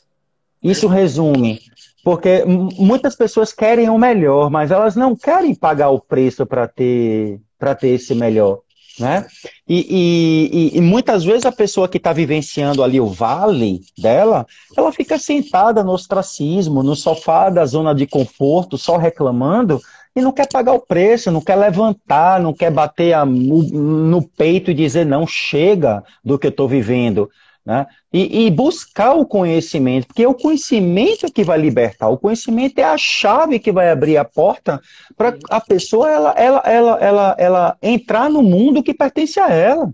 Isso 0.61 0.88
resume 0.88 1.61
porque 2.03 2.44
muitas 2.44 3.14
pessoas 3.14 3.53
querem 3.53 3.88
o 3.88 3.96
melhor, 3.96 4.50
mas 4.50 4.72
elas 4.72 4.96
não 4.96 5.14
querem 5.14 5.55
pagar 5.55 5.90
o 5.90 6.00
preço 6.00 6.44
para 6.44 6.66
ter, 6.66 7.40
ter 7.81 7.88
esse 7.88 8.12
melhor. 8.12 8.59
Né? 8.98 9.24
E, 9.68 10.70
e, 10.74 10.79
e, 10.79 10.81
muitas 10.81 11.24
vezes 11.24 11.46
a 11.46 11.50
pessoa 11.50 11.88
que 11.88 11.96
está 11.96 12.12
vivenciando 12.12 12.83
ali 12.83 13.00
o 13.00 13.07
vale 13.07 13.81
dela, 13.96 14.46
ela 14.77 14.92
fica 14.92 15.18
sentada 15.18 15.83
no 15.83 15.92
ostracismo, 15.92 16.83
no 16.83 16.94
sofá 16.94 17.50
da 17.50 17.64
zona 17.66 17.94
de 17.94 18.07
conforto, 18.07 18.79
só 18.79 18.96
reclamando, 18.96 19.81
e 20.16 20.20
não 20.20 20.33
quer 20.33 20.48
pagar 20.48 20.72
o 20.72 20.81
preço, 20.81 21.31
não 21.31 21.40
quer 21.40 21.57
levantar, 21.57 22.40
não 22.40 22.53
quer 22.53 22.70
bater 22.70 23.14
a, 23.14 23.24
no, 23.24 23.62
no 23.62 24.22
peito 24.22 24.70
e 24.70 24.74
dizer 24.74 25.05
não, 25.05 25.27
chega 25.27 26.05
do 26.24 26.38
que 26.38 26.46
eu 26.46 26.50
estou 26.50 26.68
vivendo. 26.68 27.29
Né? 27.66 27.87
E, 28.12 28.44
e, 28.44 28.50
buscar 28.50 29.14
o 29.14 29.24
conhecimento, 29.24 30.07
porque 30.07 30.22
é 30.22 30.29
o 30.29 30.35
conhecimento 30.35 31.33
que 31.33 31.42
vai 31.42 31.59
libertar, 31.59 32.11
o 32.11 32.18
conhecimento 32.18 32.79
é 32.79 32.85
a 32.85 32.98
chave 32.98 33.59
que 33.59 33.72
vai 33.72 33.90
abrir 33.90 34.18
a 34.18 34.24
porta 34.24 34.79
para 35.16 35.35
a 35.48 35.59
pessoa 35.62 36.11
ela, 36.11 36.31
ela, 36.33 36.62
ela, 36.66 36.98
ela, 37.00 37.37
ela 37.38 37.79
entrar 37.83 38.29
no 38.29 38.42
mundo 38.42 38.83
que 38.83 38.92
pertence 38.92 39.40
a 39.40 39.48
ela. 39.48 39.90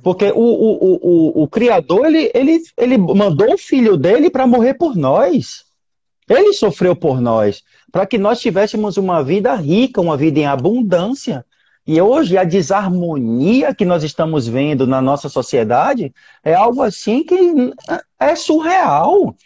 Porque 0.00 0.30
o, 0.30 0.38
o, 0.38 0.94
o, 1.02 1.42
o, 1.42 1.48
Criador, 1.48 2.06
ele, 2.06 2.30
ele, 2.32 2.62
ele 2.78 2.96
mandou 2.96 3.52
o 3.52 3.58
filho 3.58 3.96
dele 3.96 4.30
para 4.30 4.46
morrer 4.46 4.74
por 4.74 4.96
nós. 4.96 5.64
Ele 6.28 6.52
sofreu 6.52 6.94
por 6.94 7.20
nós, 7.20 7.62
para 7.92 8.06
que 8.06 8.16
nós 8.16 8.40
tivéssemos 8.40 8.96
uma 8.96 9.22
vida 9.22 9.54
rica, 9.54 10.00
uma 10.00 10.16
vida 10.16 10.40
em 10.40 10.46
abundância. 10.46 11.44
E 11.86 12.00
hoje 12.00 12.38
a 12.38 12.44
desarmonia 12.44 13.74
que 13.74 13.84
nós 13.84 14.02
estamos 14.02 14.48
vendo 14.48 14.86
na 14.86 15.02
nossa 15.02 15.28
sociedade 15.28 16.12
é 16.42 16.54
algo 16.54 16.82
assim 16.82 17.22
que 17.22 17.36
é 18.18 18.34
surreal. 18.34 19.36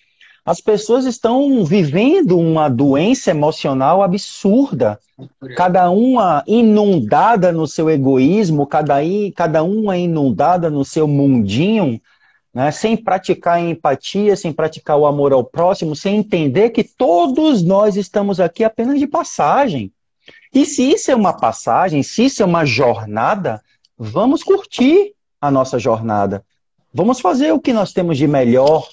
As 0.44 0.61
pessoas 0.61 1.06
estão 1.06 1.64
vivendo 1.64 2.38
uma 2.38 2.68
doença 2.68 3.32
emocional 3.32 4.00
absurda. 4.00 4.96
Cada 5.56 5.90
uma 5.90 6.44
inundada 6.46 7.50
no 7.50 7.66
seu 7.66 7.90
egoísmo, 7.90 8.64
cada, 8.64 8.98
cada 9.35 9.64
uma 9.64 9.96
inundada 9.98 10.70
no 10.70 10.85
seu 10.85 11.09
mundinho, 11.09 12.00
né? 12.56 12.70
sem 12.70 12.96
praticar 12.96 13.60
empatia, 13.60 14.34
sem 14.34 14.50
praticar 14.50 14.96
o 14.96 15.04
amor 15.04 15.30
ao 15.30 15.44
próximo, 15.44 15.94
sem 15.94 16.16
entender 16.16 16.70
que 16.70 16.82
todos 16.82 17.62
nós 17.62 17.96
estamos 17.96 18.40
aqui 18.40 18.64
apenas 18.64 18.98
de 18.98 19.06
passagem. 19.06 19.92
E 20.54 20.64
se 20.64 20.90
isso 20.90 21.10
é 21.10 21.14
uma 21.14 21.34
passagem, 21.34 22.02
se 22.02 22.24
isso 22.24 22.42
é 22.42 22.46
uma 22.46 22.64
jornada, 22.64 23.62
vamos 23.98 24.42
curtir 24.42 25.12
a 25.38 25.50
nossa 25.50 25.78
jornada. 25.78 26.42
Vamos 26.94 27.20
fazer 27.20 27.52
o 27.52 27.60
que 27.60 27.74
nós 27.74 27.92
temos 27.92 28.16
de 28.16 28.26
melhor 28.26 28.88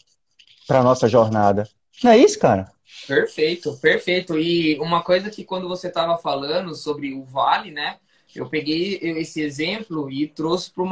para 0.68 0.82
a 0.82 0.84
nossa 0.84 1.08
jornada. 1.08 1.66
Não 2.04 2.12
é 2.12 2.18
isso, 2.18 2.38
cara? 2.38 2.70
Perfeito, 3.08 3.78
perfeito. 3.78 4.38
E 4.38 4.78
uma 4.78 5.02
coisa 5.02 5.30
que 5.30 5.46
quando 5.46 5.70
você 5.70 5.88
estava 5.88 6.18
falando 6.18 6.76
sobre 6.76 7.14
o 7.14 7.24
vale, 7.24 7.72
né? 7.72 7.96
Eu 8.36 8.50
peguei 8.50 9.00
esse 9.02 9.42
exemplo 9.42 10.12
e 10.12 10.28
trouxe 10.28 10.70
para 10.70 10.84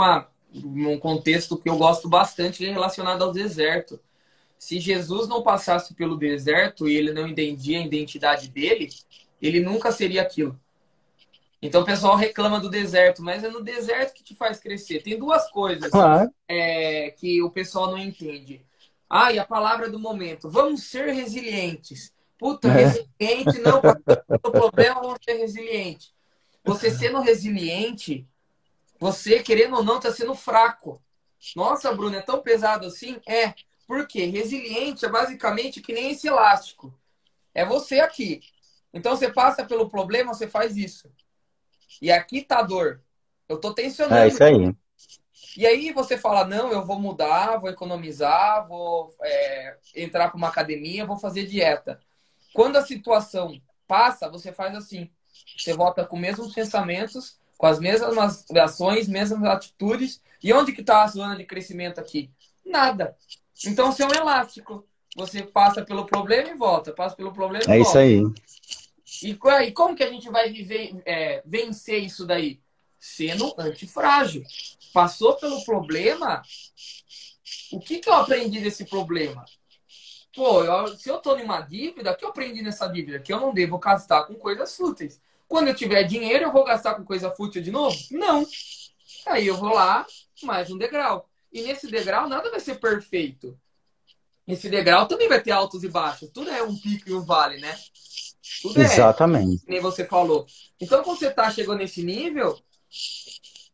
um 0.54 1.00
contexto 1.00 1.58
que 1.58 1.70
eu 1.70 1.78
gosto 1.78 2.10
bastante 2.10 2.66
relacionado 2.66 3.24
ao 3.24 3.32
deserto. 3.32 4.00
Se 4.58 4.80
Jesus 4.80 5.28
não 5.28 5.42
passasse 5.42 5.94
pelo 5.94 6.18
deserto 6.18 6.88
e 6.88 6.96
ele 6.96 7.14
não 7.14 7.28
entendia 7.28 7.80
a 7.80 7.86
identidade 7.86 8.48
dele, 8.50 8.90
ele 9.42 9.60
nunca 9.60 9.92
seria 9.92 10.22
aquilo. 10.22 10.60
Então 11.62 11.82
o 11.82 11.86
pessoal 11.86 12.16
reclama 12.16 12.60
do 12.60 12.70
deserto, 12.70 13.22
mas 13.22 13.44
é 13.44 13.50
no 13.50 13.64
deserto 13.64 14.14
que 14.14 14.24
te 14.24 14.36
faz 14.36 14.60
crescer. 14.60 15.04
Tem 15.04 15.18
duas 15.18 15.50
coisas 15.52 15.92
claro. 15.92 16.32
é, 16.48 17.12
que 17.12 17.42
o 17.42 17.52
pessoal 17.52 17.92
não 17.92 17.98
entende. 17.98 18.66
Ah, 19.10 19.32
e 19.32 19.38
a 19.38 19.46
palavra 19.46 19.90
do 19.90 20.00
momento. 20.00 20.50
Vamos 20.50 20.84
ser 20.84 21.12
resilientes. 21.12 22.14
Puta, 22.38 22.68
é. 22.68 22.86
resiliente 22.86 23.60
não, 23.60 23.80
o 24.44 24.52
problema 24.52 25.02
vamos 25.02 25.20
ser 25.24 25.34
resiliente. 25.34 26.12
Você 26.64 26.90
sendo 26.90 27.20
resiliente, 27.20 28.28
você, 29.02 29.42
querendo 29.42 29.78
ou 29.78 29.84
não, 29.84 29.98
está 29.98 30.14
sendo 30.14 30.36
fraco. 30.36 31.02
Nossa, 31.56 31.92
Bruno, 31.92 32.16
é 32.16 32.22
tão 32.22 32.40
pesado 32.40 32.86
assim? 32.86 33.20
É. 33.28 33.56
Por 33.88 34.08
quê? 34.08 34.26
Resiliente 34.26 35.04
é 35.04 35.10
basicamente 35.10 35.82
que 35.82 35.92
nem 35.92 36.12
esse 36.12 36.28
elástico. 36.28 36.94
É 37.52 37.66
você 37.66 38.00
aqui. 38.00 38.42
Então 38.94 39.16
você 39.16 39.32
passa 39.32 39.66
pelo 39.66 39.90
problema, 39.90 40.36
você 40.36 40.48
faz 40.48 40.78
isso. 40.78 41.12
E 42.00 42.12
aqui 42.12 42.44
tá 42.44 42.60
a 42.60 42.62
dor. 42.62 43.02
Eu 43.50 43.60
tô 43.60 43.74
tensionando. 43.74 44.22
É 44.22 44.28
isso 44.28 44.44
aí. 44.44 44.72
E 45.58 45.66
aí 45.66 45.92
você 45.92 46.16
fala, 46.16 46.46
não, 46.46 46.72
eu 46.72 46.86
vou 46.86 47.00
mudar, 47.00 47.58
vou 47.58 47.72
economizar, 47.72 48.68
vou 48.68 49.16
é, 49.24 49.78
entrar 49.96 50.30
para 50.30 50.38
uma 50.38 50.50
academia, 50.50 51.08
vou 51.08 51.18
fazer 51.18 51.48
dieta. 51.48 52.00
Quando 52.54 52.76
a 52.78 52.86
situação 52.86 53.60
passa, 53.88 54.30
você 54.30 54.54
faz 54.54 54.76
assim. 54.76 55.10
Você 55.58 55.74
volta 55.74 56.06
com 56.06 56.18
os 56.18 56.22
mesmos 56.22 56.54
pensamentos, 56.54 57.41
com 57.62 57.68
as 57.68 57.80
mesmas 57.80 58.44
ações, 58.58 59.08
mesmas 59.08 59.44
atitudes. 59.44 60.20
E 60.44 60.52
onde 60.52 60.74
que 60.74 60.82
está 60.82 61.04
a 61.04 61.08
zona 61.08 61.38
de 61.38 61.46
crescimento 61.46 62.00
aqui? 62.00 62.32
Nada. 62.66 63.16
Então 63.68 63.92
você 63.92 64.02
é 64.02 64.08
um 64.08 64.14
elástico. 64.14 64.84
Você 65.16 65.44
passa 65.44 65.86
pelo 65.86 66.08
problema 66.08 66.50
e 66.50 66.56
volta, 66.56 66.92
passa 66.92 67.16
pelo 67.16 67.32
problema 67.32 67.64
e 67.64 67.72
é 67.72 67.78
volta. 67.78 67.90
isso 67.90 67.98
aí. 68.00 68.24
E, 69.22 69.68
e 69.68 69.72
como 69.74 69.96
que 69.96 70.04
a 70.04 70.10
gente 70.10 70.28
vai 70.32 70.52
viver, 70.52 71.00
é, 71.06 71.44
vencer 71.46 72.04
isso 72.04 72.26
daí? 72.26 72.60
Sendo 73.00 73.54
antifrágil. 73.60 74.44
Passou 74.92 75.36
pelo 75.36 75.64
problema, 75.64 76.42
o 77.72 77.80
que, 77.80 78.00
que 78.00 78.10
eu 78.10 78.14
aprendi 78.14 78.60
desse 78.60 78.86
problema? 78.86 79.46
Pô, 80.36 80.64
eu, 80.64 80.88
se 80.98 81.10
eu 81.10 81.20
tô 81.20 81.38
numa 81.38 81.62
dívida, 81.62 82.12
o 82.12 82.18
que 82.18 82.26
eu 82.26 82.30
aprendi 82.30 82.64
nessa 82.64 82.88
dívida? 82.88 83.20
Que 83.20 83.32
eu 83.32 83.40
não 83.40 83.54
devo 83.54 83.78
gastar 83.78 84.24
com 84.24 84.34
coisas 84.34 84.76
fúteis. 84.76 85.22
Quando 85.52 85.68
eu 85.68 85.76
tiver 85.76 86.04
dinheiro, 86.04 86.46
eu 86.46 86.52
vou 86.54 86.64
gastar 86.64 86.96
com 86.96 87.04
coisa 87.04 87.30
fútil 87.30 87.62
de 87.62 87.72
novo? 87.72 87.94
Não. 88.10 88.48
Aí 89.28 89.46
eu 89.46 89.58
vou 89.58 89.74
lá, 89.74 90.08
mais 90.44 90.72
um 90.72 90.78
degrau. 90.78 91.30
E 91.52 91.62
nesse 91.62 91.88
degrau, 91.88 92.30
nada 92.30 92.50
vai 92.50 92.62
ser 92.62 92.76
perfeito. 92.76 93.60
Esse 94.48 94.70
degrau 94.70 95.10
também 95.10 95.28
vai 95.28 95.42
ter 95.42 95.52
altos 95.52 95.84
e 95.84 95.90
baixos. 95.90 96.30
Tudo 96.30 96.50
é 96.50 96.64
um 96.64 96.74
pico 96.74 97.10
e 97.10 97.14
um 97.14 97.26
vale, 97.26 97.58
né? 97.60 97.78
Tudo 98.62 98.82
Exatamente. 98.82 99.62
É, 99.68 99.72
nem 99.72 99.82
você 99.82 100.06
falou. 100.06 100.46
Então, 100.80 101.04
quando 101.04 101.20
você 101.20 101.30
tá 101.30 101.52
chegando 101.52 101.80
nesse 101.80 102.02
nível, 102.02 102.58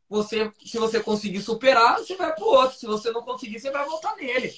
você, 0.09 0.51
se 0.65 0.79
você 0.79 0.99
conseguir 0.99 1.43
superar, 1.43 1.99
você 1.99 2.15
vai 2.15 2.33
pro 2.33 2.45
outro. 2.45 2.75
Se 2.75 2.87
você 2.87 3.11
não 3.11 3.21
conseguir, 3.21 3.59
você 3.59 3.69
vai 3.69 3.85
voltar 3.85 4.15
nele. 4.15 4.51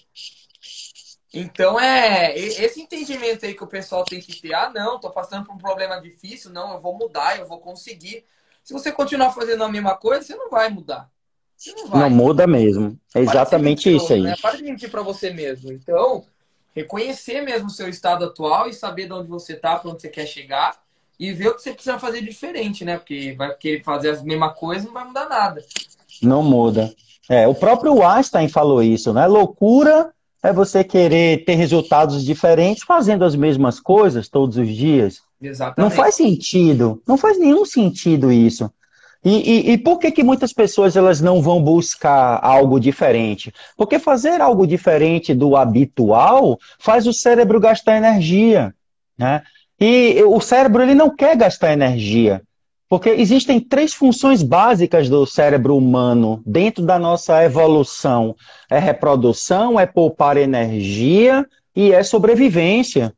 Então 1.34 1.80
é 1.80 2.36
esse 2.38 2.82
entendimento 2.82 3.46
aí 3.46 3.54
que 3.54 3.63
o 3.63 3.68
pessoal 3.68 4.04
tem 4.04 4.20
que 4.20 4.42
ter. 4.42 4.54
Ah, 4.54 4.72
não, 4.74 5.00
tô 5.00 5.10
passando 5.12 5.46
por 5.46 5.54
um 5.54 5.60
problema 5.60 6.02
difícil, 6.02 6.52
não, 6.52 6.74
eu 6.74 6.82
vou 6.82 6.98
mudar, 6.98 7.38
eu 7.38 7.48
vou 7.48 7.60
conseguir. 7.60 8.26
Se 8.63 8.74
você 8.74 8.92
continuar 8.92 9.32
fazendo 9.32 9.63
a 9.63 9.70
mesma 9.70 9.96
coisa, 9.96 10.24
você 10.24 10.36
não 10.36 10.50
vai 10.50 10.70
mudar. 10.70 11.10
Você 11.56 11.72
não, 11.74 11.88
vai. 11.88 12.02
não 12.02 12.10
muda 12.10 12.48
mesmo. 12.48 12.98
É 13.13 13.20
exatamente 13.20 13.94
isso 13.94 14.13
aí. 14.13 14.22
Né? 14.22 14.36
Para 14.42 14.58
de 14.58 14.63
mentir 14.63 14.89
para 14.89 15.02
você 15.02 15.30
mesmo. 15.30 15.72
Então, 15.72 16.24
reconhecer 16.76 17.42
mesmo 17.42 17.68
o 17.68 17.72
seu 17.72 17.89
estado 17.89 18.26
atual 18.26 18.68
e 18.68 18.74
saber 18.74 19.06
de 19.06 19.13
onde 19.13 19.28
você 19.28 19.56
tá, 19.56 19.78
para 19.78 19.92
onde 19.92 20.02
você 20.02 20.10
quer 20.10 20.26
chegar 20.26 20.82
e 21.20 21.34
ver 21.34 21.50
o 21.50 21.56
que 21.56 21.62
você 21.62 21.74
precisa 21.74 22.00
fazer 22.00 22.22
diferente, 22.22 22.86
né? 22.86 22.98
Porque 22.98 23.36
vai 23.38 23.54
querer 23.56 23.84
fazer 23.84 24.10
as 24.10 24.24
mesmas 24.24 24.58
coisas 24.58 24.86
não 24.86 24.94
vai 24.94 25.04
mudar 25.04 25.28
nada. 25.28 25.63
Não 26.22 26.42
muda. 26.42 26.94
É, 27.28 27.48
o 27.48 27.54
próprio 27.54 28.04
Einstein 28.04 28.48
falou 28.48 28.82
isso, 28.82 29.13
né? 29.13 29.28
Loucura 29.28 30.13
é 30.41 30.54
você 30.54 30.84
querer 30.84 31.43
ter 31.43 31.56
resultados 31.56 32.23
diferentes 32.23 32.84
fazendo 32.84 33.25
as 33.25 33.36
mesmas 33.36 33.80
coisas 33.80 34.30
todos 34.30 34.58
os 34.58 34.67
dias. 34.69 35.21
Exatamente. 35.41 35.80
Não 35.80 35.89
faz 35.89 36.15
sentido. 36.15 37.02
Não 37.08 37.17
faz 37.17 37.38
nenhum 37.38 37.65
sentido 37.65 38.32
isso. 38.32 38.71
E, 39.23 39.32
e, 39.32 39.71
e, 39.71 39.78
por 39.78 39.99
que, 39.99 40.12
que 40.12 40.23
muitas 40.23 40.54
pessoas 40.54 40.95
elas 40.95 41.19
não 41.19 41.41
vão 41.41 41.62
buscar 41.62 42.39
algo 42.41 42.80
diferente? 42.80 43.54
Porque 43.75 43.99
fazer 43.99 44.39
algo 44.39 44.65
diferente 44.65 45.34
do 45.34 45.58
habitual 45.58 46.58
faz 46.80 47.06
o 47.06 47.12
cérebro 47.12 47.60
gastar 47.60 47.97
energia. 47.97 48.73
Né? 49.17 49.43
E 49.80 50.23
o 50.23 50.39
cérebro 50.39 50.82
ele 50.82 50.95
não 50.95 51.13
quer 51.13 51.36
gastar 51.36 51.73
energia. 51.73 52.41
Porque 52.89 53.10
existem 53.10 53.60
três 53.60 53.93
funções 53.93 54.41
básicas 54.41 55.08
do 55.08 55.23
cérebro 55.25 55.78
humano 55.78 56.41
dentro 56.43 56.84
da 56.84 56.97
nossa 56.97 57.43
evolução: 57.43 58.36
é 58.69 58.80
reprodução, 58.80 59.80
é 59.80 59.86
poupar 59.86 60.36
energia 60.36 61.45
e 61.75 61.91
é 61.93 62.02
sobrevivência. 62.02 63.13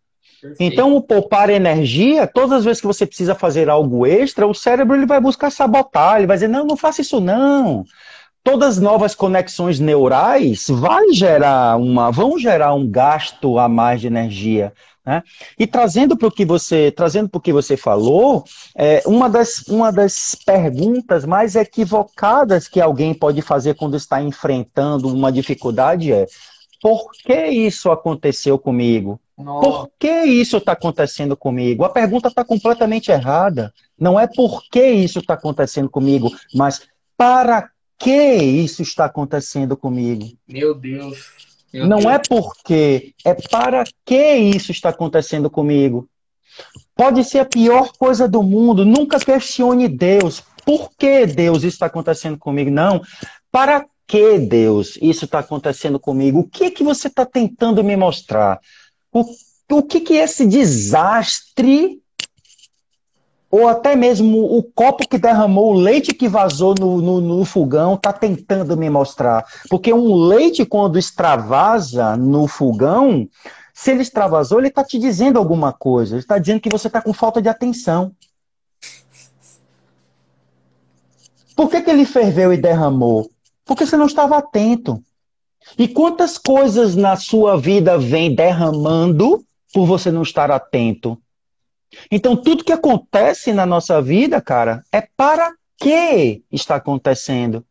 Então, 0.60 0.96
o 0.96 1.02
poupar 1.02 1.50
energia, 1.50 2.28
todas 2.28 2.52
as 2.52 2.66
vezes 2.66 2.82
que 2.82 2.88
você 2.88 3.06
precisa 3.06 3.36
fazer 3.36 3.70
algo 3.70 4.06
extra, 4.06 4.48
o 4.48 4.56
cérebro 4.56 4.96
ele 4.96 5.06
vai 5.06 5.22
buscar 5.22 5.52
sabotar, 5.52 6.18
ele 6.18 6.28
vai 6.28 6.36
dizer, 6.36 6.48
não, 6.48 6.66
não 6.66 6.76
faça 6.76 7.02
isso 7.02 7.22
não. 7.22 7.86
Todas 8.44 8.78
as 8.78 8.82
novas 8.82 9.14
conexões 9.14 9.80
neurais 9.80 10.66
vai 10.68 11.12
gerar 11.14 11.78
uma, 11.78 12.12
vão 12.12 12.40
gerar 12.40 12.74
um 12.74 12.90
gasto 12.90 13.60
a 13.60 13.70
mais 13.70 14.02
de 14.02 14.08
energia. 14.08 14.74
Né? 15.06 15.24
E 15.58 15.66
trazendo 15.66 16.16
para 16.16 16.28
o 16.28 16.32
que 16.32 16.46
você, 16.46 16.92
trazendo 16.92 17.30
para 17.30 17.38
o 17.40 17.42
que 17.42 17.54
você 17.54 17.76
falou, 17.76 18.44
é, 18.76 19.02
uma, 19.06 19.30
das, 19.30 19.60
uma 19.68 19.92
das 19.92 20.36
perguntas 20.46 21.26
mais 21.26 21.56
equivocadas 21.56 22.68
que 22.68 22.80
alguém 22.80 23.14
pode 23.14 23.42
fazer 23.42 23.76
quando 23.76 23.98
está 23.98 24.22
enfrentando 24.22 25.08
uma 25.08 25.32
dificuldade 25.32 26.12
é: 26.12 26.28
por 26.82 27.12
que 27.12 27.48
isso 27.48 27.92
aconteceu 27.92 28.60
comigo? 28.60 29.20
Nossa. 29.38 29.68
Por 29.68 29.90
que 29.98 30.24
isso 30.24 30.58
está 30.58 30.74
acontecendo 30.74 31.36
comigo? 31.36 31.84
A 31.84 31.90
pergunta 31.90 32.28
está 32.28 32.46
completamente 32.46 33.12
errada. 33.12 33.74
Não 34.00 34.20
é 34.20 34.28
por 34.28 34.64
que 34.70 34.84
isso 34.84 35.20
está 35.20 35.34
acontecendo 35.34 35.90
comigo, 35.90 36.32
mas 36.54 36.82
para 37.18 37.71
que 38.02 38.36
isso 38.38 38.82
está 38.82 39.06
acontecendo 39.06 39.78
comigo? 39.78 40.32
Meu 40.48 40.74
Deus. 40.74 41.30
Meu 41.72 41.88
Não 41.88 42.00
Deus. 42.00 42.14
é 42.14 42.20
porque, 42.20 43.14
é 43.24 43.34
para 43.34 43.84
que 44.06 44.36
isso 44.36 44.72
está 44.72 44.90
acontecendo 44.90 45.50
comigo. 45.50 46.08
Pode 46.96 47.24
ser 47.24 47.40
a 47.40 47.46
pior 47.46 47.92
coisa 47.98 48.28
do 48.28 48.44
mundo. 48.44 48.84
Nunca 48.84 49.20
questione 49.20 49.88
Deus. 49.88 50.44
Por 50.66 50.92
que 50.98 51.26
Deus 51.26 51.64
está 51.64 51.86
acontecendo 51.86 52.38
comigo? 52.38 52.70
Não. 52.70 53.02
Para 53.52 53.86
que 54.08 54.40
Deus 54.40 54.98
isso 55.02 55.26
está 55.26 55.40
acontecendo 55.40 56.00
comigo? 56.00 56.40
O 56.40 56.48
que 56.48 56.72
que 56.72 56.84
você 56.84 57.08
está 57.08 57.26
tentando 57.26 57.84
me 57.84 57.96
mostrar? 57.96 58.60
O, 59.12 59.24
o 59.72 59.84
que, 59.84 60.02
que 60.02 60.16
esse 60.16 60.46
desastre, 60.46 62.01
ou 63.52 63.68
até 63.68 63.98
mesmo 63.98 64.58
o 64.58 64.64
copo 64.64 65.06
que 65.08 65.18
derramou, 65.18 65.74
o 65.74 65.78
leite 65.78 66.14
que 66.14 66.30
vazou 66.30 66.74
no, 66.80 67.02
no, 67.02 67.20
no 67.20 67.44
fogão, 67.44 67.96
está 67.96 68.14
tentando 68.14 68.78
me 68.78 68.90
mostrar? 68.90 69.46
Porque 69.70 69.94
um 69.94 70.16
leite, 70.16 70.66
quando 70.66 70.98
extravasa 70.98 72.16
no 72.16 72.48
fogão, 72.48 73.28
se 73.74 73.92
ele 73.92 74.02
extravasou, 74.02 74.60
ele 74.60 74.70
está 74.70 74.86
te 74.86 74.98
dizendo 74.98 75.38
alguma 75.38 75.74
coisa. 75.74 76.16
Ele 76.16 76.22
está 76.22 76.38
dizendo 76.38 76.62
que 76.62 76.70
você 76.70 76.88
está 76.88 77.02
com 77.02 77.12
falta 77.12 77.42
de 77.42 77.50
atenção. 77.50 78.14
Por 81.54 81.70
que, 81.70 81.82
que 81.82 81.90
ele 81.90 82.06
ferveu 82.06 82.54
e 82.54 82.58
derramou? 82.58 83.30
Porque 83.66 83.86
você 83.86 83.98
não 83.98 84.06
estava 84.06 84.38
atento. 84.38 85.04
E 85.78 85.88
quantas 85.88 86.38
coisas 86.38 86.96
na 86.96 87.18
sua 87.18 87.58
vida 87.58 87.98
vem 87.98 88.34
derramando 88.34 89.46
por 89.74 89.86
você 89.86 90.10
não 90.10 90.22
estar 90.22 90.50
atento? 90.50 91.22
Então, 92.10 92.36
tudo 92.36 92.64
que 92.64 92.72
acontece 92.72 93.54
na 93.54 93.66
nossa 93.66 94.02
vida, 94.02 94.42
cara, 94.42 94.84
é 94.92 95.02
para 95.02 95.54
que 95.78 96.44
está 96.52 96.76
acontecendo. 96.76 97.66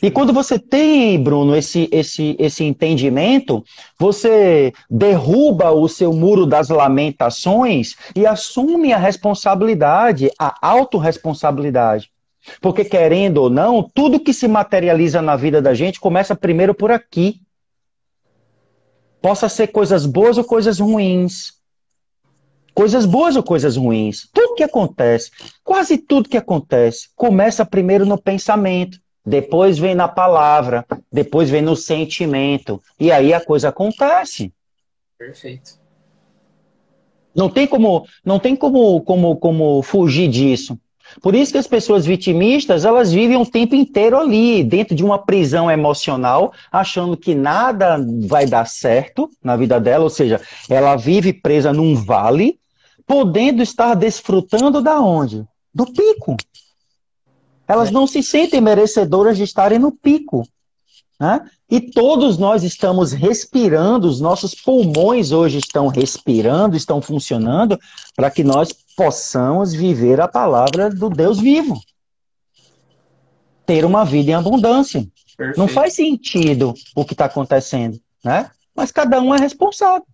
E 0.00 0.10
quando 0.10 0.32
você 0.32 0.58
tem, 0.58 1.20
Bruno, 1.20 1.56
esse, 1.56 1.88
esse, 1.90 2.36
esse 2.38 2.62
entendimento, 2.64 3.64
você 3.98 4.72
derruba 4.88 5.70
o 5.72 5.88
seu 5.88 6.12
muro 6.12 6.46
das 6.46 6.68
lamentações 6.68 7.96
e 8.14 8.26
assume 8.26 8.92
a 8.92 8.98
responsabilidade, 8.98 10.30
a 10.38 10.54
autorresponsabilidade. 10.60 12.10
Porque, 12.60 12.84
querendo 12.84 13.38
ou 13.38 13.50
não, 13.50 13.82
tudo 13.94 14.20
que 14.20 14.32
se 14.32 14.46
materializa 14.46 15.22
na 15.22 15.34
vida 15.34 15.60
da 15.62 15.74
gente 15.74 15.98
começa 15.98 16.36
primeiro 16.36 16.74
por 16.74 16.92
aqui. 16.92 17.40
Possa 19.20 19.48
ser 19.48 19.68
coisas 19.68 20.04
boas 20.04 20.36
ou 20.36 20.44
coisas 20.44 20.78
ruins. 20.78 21.54
Coisas 22.74 23.06
boas 23.06 23.36
ou 23.36 23.42
coisas 23.42 23.76
ruins. 23.76 24.28
Tudo 24.32 24.54
que 24.54 24.62
acontece, 24.64 25.30
quase 25.62 25.96
tudo 25.96 26.28
que 26.28 26.36
acontece, 26.36 27.08
começa 27.14 27.64
primeiro 27.64 28.04
no 28.04 28.20
pensamento, 28.20 28.98
depois 29.24 29.78
vem 29.78 29.94
na 29.94 30.08
palavra, 30.08 30.84
depois 31.10 31.48
vem 31.48 31.62
no 31.62 31.76
sentimento. 31.76 32.82
E 32.98 33.10
aí 33.10 33.32
a 33.32 33.40
coisa 33.40 33.68
acontece. 33.68 34.52
Perfeito. 35.16 35.78
Não 37.34 37.48
tem 37.48 37.66
como, 37.66 38.06
não 38.24 38.38
tem 38.38 38.54
como, 38.54 39.00
como, 39.00 39.36
como 39.36 39.82
fugir 39.82 40.28
disso. 40.28 40.78
Por 41.20 41.34
isso 41.34 41.52
que 41.52 41.58
as 41.58 41.66
pessoas 41.66 42.06
vitimistas, 42.06 42.84
elas 42.84 43.12
vivem 43.12 43.36
um 43.36 43.44
tempo 43.44 43.74
inteiro 43.74 44.18
ali, 44.18 44.64
dentro 44.64 44.94
de 44.94 45.04
uma 45.04 45.18
prisão 45.18 45.70
emocional, 45.70 46.52
achando 46.72 47.16
que 47.16 47.34
nada 47.34 47.98
vai 48.26 48.46
dar 48.46 48.66
certo 48.66 49.30
na 49.42 49.56
vida 49.56 49.78
dela, 49.80 50.04
ou 50.04 50.10
seja, 50.10 50.40
ela 50.68 50.96
vive 50.96 51.32
presa 51.32 51.72
num 51.72 51.94
vale, 51.94 52.58
podendo 53.06 53.62
estar 53.62 53.94
desfrutando 53.94 54.80
da 54.80 55.00
onde? 55.00 55.46
Do 55.72 55.86
pico. 55.86 56.36
Elas 57.66 57.90
não 57.90 58.06
se 58.06 58.22
sentem 58.22 58.60
merecedoras 58.60 59.36
de 59.36 59.42
estarem 59.42 59.78
no 59.78 59.90
pico. 59.90 60.46
Né? 61.18 61.48
E 61.70 61.80
todos 61.80 62.38
nós 62.38 62.62
estamos 62.62 63.12
respirando, 63.12 64.06
os 64.06 64.20
nossos 64.20 64.54
pulmões 64.54 65.32
hoje 65.32 65.58
estão 65.58 65.88
respirando, 65.88 66.76
estão 66.76 67.00
funcionando, 67.00 67.78
para 68.14 68.30
que 68.30 68.44
nós 68.44 68.72
possamos 68.96 69.72
viver 69.72 70.20
a 70.20 70.28
palavra 70.28 70.90
do 70.90 71.08
Deus 71.08 71.40
vivo. 71.40 71.80
Ter 73.64 73.84
uma 73.84 74.04
vida 74.04 74.32
em 74.32 74.34
abundância. 74.34 75.06
Perfeito. 75.36 75.58
Não 75.58 75.66
faz 75.66 75.94
sentido 75.94 76.74
o 76.94 77.04
que 77.04 77.14
está 77.14 77.24
acontecendo, 77.24 77.98
né? 78.22 78.50
Mas 78.74 78.92
cada 78.92 79.20
um 79.20 79.34
é 79.34 79.38
responsável. 79.38 80.06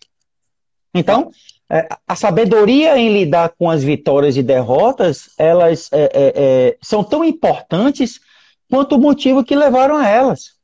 Então, 0.94 1.31
é, 1.31 1.60
a 2.06 2.16
sabedoria 2.16 2.98
em 2.98 3.12
lidar 3.12 3.50
com 3.50 3.70
as 3.70 3.85
vitórias 3.85 4.37
e 4.37 4.42
derrotas, 4.42 5.30
elas 5.38 5.88
é, 5.92 6.02
é, 6.02 6.11
é 6.14 6.78
são 6.83 7.04
tão 7.04 7.24
importantes 7.24 8.20
quanto 8.68 8.96
o 8.96 8.98
motivo 8.98 9.44
que 9.44 9.54
levaram 9.54 9.96
a 9.96 10.09
elas. 10.09 10.56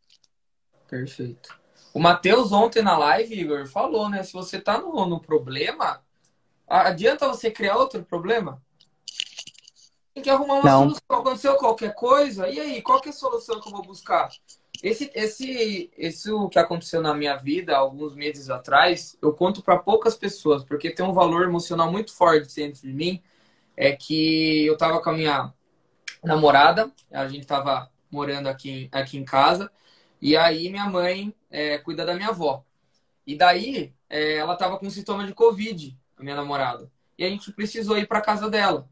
Perfeito. 0.89 1.57
O 1.95 2.01
Matheus 2.01 2.53
ontem 2.53 2.83
na 2.83 2.99
live, 2.99 3.39
Igor, 3.39 3.67
falou, 3.67 4.09
né? 4.09 4.23
Se 4.23 4.33
você 4.33 4.61
tá 4.61 4.79
no, 4.79 5.07
no 5.07 5.21
problema, 5.21 6.03
adianta 6.69 7.29
você 7.29 7.51
criar 7.51 7.77
outro 7.77 8.03
problema? 8.05 8.61
Tem 10.13 10.23
que 10.23 10.31
arrumar 10.31 10.55
uma 10.55 10.71
Não. 10.71 10.79
solução. 10.81 11.03
Aconteceu 11.09 11.57
qualquer 11.57 11.95
coisa, 11.95 12.49
e 12.49 12.59
aí, 12.59 12.83
qual 12.83 13.01
que 13.01 13.09
é 13.09 13.13
a 13.13 13.15
solução 13.15 13.61
que 13.61 13.69
eu 13.69 13.73
vou 13.73 13.83
buscar? 13.83 14.29
Esse, 14.83 15.11
esse, 15.15 15.91
isso 15.97 16.49
que 16.49 16.59
aconteceu 16.59 17.01
na 17.01 17.15
minha 17.15 17.37
vida 17.37 17.77
alguns 17.77 18.15
meses 18.15 18.51
atrás, 18.51 19.17
eu 19.23 19.33
conto 19.33 19.63
para 19.63 19.79
poucas 19.79 20.17
pessoas, 20.17 20.65
porque 20.65 20.91
tem 20.91 21.05
um 21.05 21.13
valor 21.13 21.45
emocional 21.45 21.91
muito 21.91 22.13
forte 22.13 22.55
dentro 22.55 22.83
de 22.83 22.93
mim. 22.93 23.23
É 23.77 23.93
que 23.93 24.67
eu 24.67 24.77
tava 24.77 25.01
com 25.01 25.11
a 25.11 25.13
minha 25.13 25.53
namorada, 26.25 26.91
a 27.11 27.29
gente 27.29 27.47
tava 27.47 27.91
morando 28.11 28.49
aqui, 28.49 28.89
aqui 28.91 29.19
em 29.19 29.25
casa, 29.25 29.71
e 30.21 30.37
aí 30.37 30.71
minha 30.71 30.89
mãe 30.89 31.35
é, 31.51 31.79
cuida 31.79 32.05
da 32.05 32.15
minha 32.15 32.29
avó. 32.29 32.65
E 33.27 33.37
daí 33.37 33.95
é, 34.09 34.35
ela 34.37 34.57
tava 34.57 34.79
com 34.79 34.89
sintoma 34.89 35.27
de 35.27 35.35
Covid, 35.35 35.97
a 36.17 36.23
minha 36.23 36.37
namorada. 36.37 36.91
E 37.19 37.25
a 37.25 37.29
gente 37.29 37.53
precisou 37.53 37.99
ir 37.99 38.07
para 38.07 38.21
casa 38.21 38.49
dela. 38.49 38.89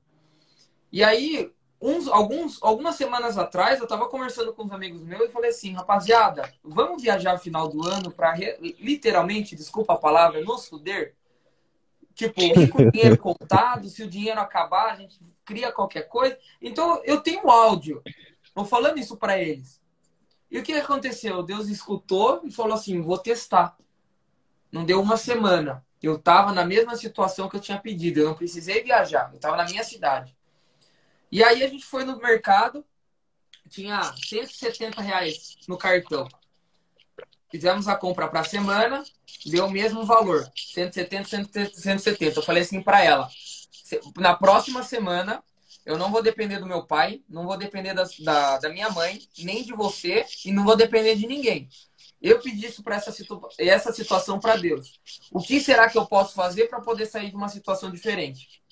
E 0.93 1.03
aí 1.03 1.53
uns, 1.85 2.09
alguns, 2.09 2.63
algumas 2.63 2.97
semanas 2.97 3.37
atrás, 3.37 3.79
eu 3.79 3.87
tava 3.87 4.09
conversando 4.09 4.55
com 4.55 4.65
uns 4.65 4.73
amigos 4.73 5.03
meus 5.03 5.29
e 5.29 5.33
falei 5.33 5.51
assim, 5.51 5.75
rapaziada, 5.75 6.51
vamos 6.63 7.03
viajar 7.03 7.35
no 7.35 7.39
final 7.39 7.69
do 7.69 7.87
ano 7.87 8.11
para 8.11 8.35
literalmente, 8.81 9.55
desculpa 9.55 9.93
a 9.93 9.99
palavra, 9.99 10.41
nos 10.41 10.67
fuder? 10.67 11.15
Tipo, 12.15 12.41
com 12.71 12.83
o 12.83 12.91
dinheiro 12.91 13.19
contado, 13.21 13.89
se 13.89 14.03
o 14.03 14.09
dinheiro 14.09 14.41
acabar, 14.41 14.93
a 14.93 14.97
gente 14.97 15.19
cria 15.45 15.71
qualquer 15.71 16.09
coisa. 16.09 16.39
Então, 16.63 17.03
eu 17.05 17.21
tenho 17.21 17.51
áudio. 17.51 18.03
Vou 18.55 18.65
falando 18.65 18.99
isso 18.99 19.17
para 19.17 19.39
eles. 19.39 19.83
E 20.51 20.59
o 20.59 20.63
que 20.63 20.73
aconteceu? 20.73 21.43
Deus 21.43 21.69
escutou 21.69 22.41
e 22.45 22.53
falou 22.53 22.75
assim: 22.75 23.03
vou 23.03 23.19
testar. 23.19 23.77
Não 24.71 24.85
deu 24.85 25.03
uma 25.03 25.17
semana. 25.17 25.85
Eu 26.01 26.17
estava 26.17 26.53
na 26.53 26.65
mesma 26.65 26.97
situação 26.97 27.49
que 27.49 27.57
eu 27.57 27.61
tinha 27.61 27.79
pedido. 27.79 28.21
Eu 28.21 28.27
não 28.27 28.35
precisei 28.35 28.83
viajar. 28.83 29.31
Eu 29.33 29.37
estava 29.37 29.57
na 29.57 29.65
minha 29.65 29.83
cidade. 29.83 30.35
E 31.35 31.43
aí 31.43 31.65
a 31.65 31.69
gente 31.69 31.85
foi 31.85 32.05
no 32.05 32.17
mercado. 32.19 32.85
Tinha 33.69 34.15
170 34.29 35.03
reais 35.03 35.57
no 35.67 35.77
cartão. 35.77 36.29
Fizemos 37.51 37.89
a 37.89 37.97
compra 37.97 38.29
para 38.29 38.39
a 38.39 38.45
semana. 38.45 39.03
Deu 39.45 39.67
o 39.67 39.71
mesmo 39.71 40.07
valor. 40.07 40.49
170, 40.55 41.73
170. 41.75 42.39
Eu 42.39 42.43
falei 42.45 42.63
assim 42.63 42.81
para 42.81 43.03
ela. 43.03 43.29
Na 44.17 44.37
próxima 44.37 44.85
semana 44.85 45.43
eu 45.85 45.99
não 45.99 46.13
vou 46.13 46.23
depender 46.23 46.61
do 46.61 46.67
meu 46.67 46.87
pai, 46.87 47.21
não 47.29 47.47
vou 47.47 47.59
depender 47.59 47.95
da, 47.95 48.05
da, 48.21 48.59
da 48.59 48.69
minha 48.69 48.89
mãe, 48.91 49.21
nem 49.39 49.65
de 49.65 49.73
você 49.73 50.25
e 50.45 50.53
não 50.53 50.63
vou 50.63 50.77
depender 50.77 51.17
de 51.17 51.27
ninguém. 51.27 51.69
Eu 52.23 52.41
pedi 52.41 52.67
isso 52.67 52.81
para 52.85 52.95
essa, 52.95 53.11
situ 53.11 53.41
essa 53.59 53.93
situação 53.93 54.39
para 54.39 54.55
Deus. 54.55 55.01
O 55.33 55.43
que 55.43 55.61
será 55.61 55.91
que 55.91 55.99
eu 55.99 56.07
posso 56.07 56.33
fazer 56.33 56.69
para 56.69 56.81
poder 56.81 57.07
sair 57.07 57.31
de 57.31 57.37
uma 57.37 57.49
situação 57.49 57.91
diferente? 57.91 58.63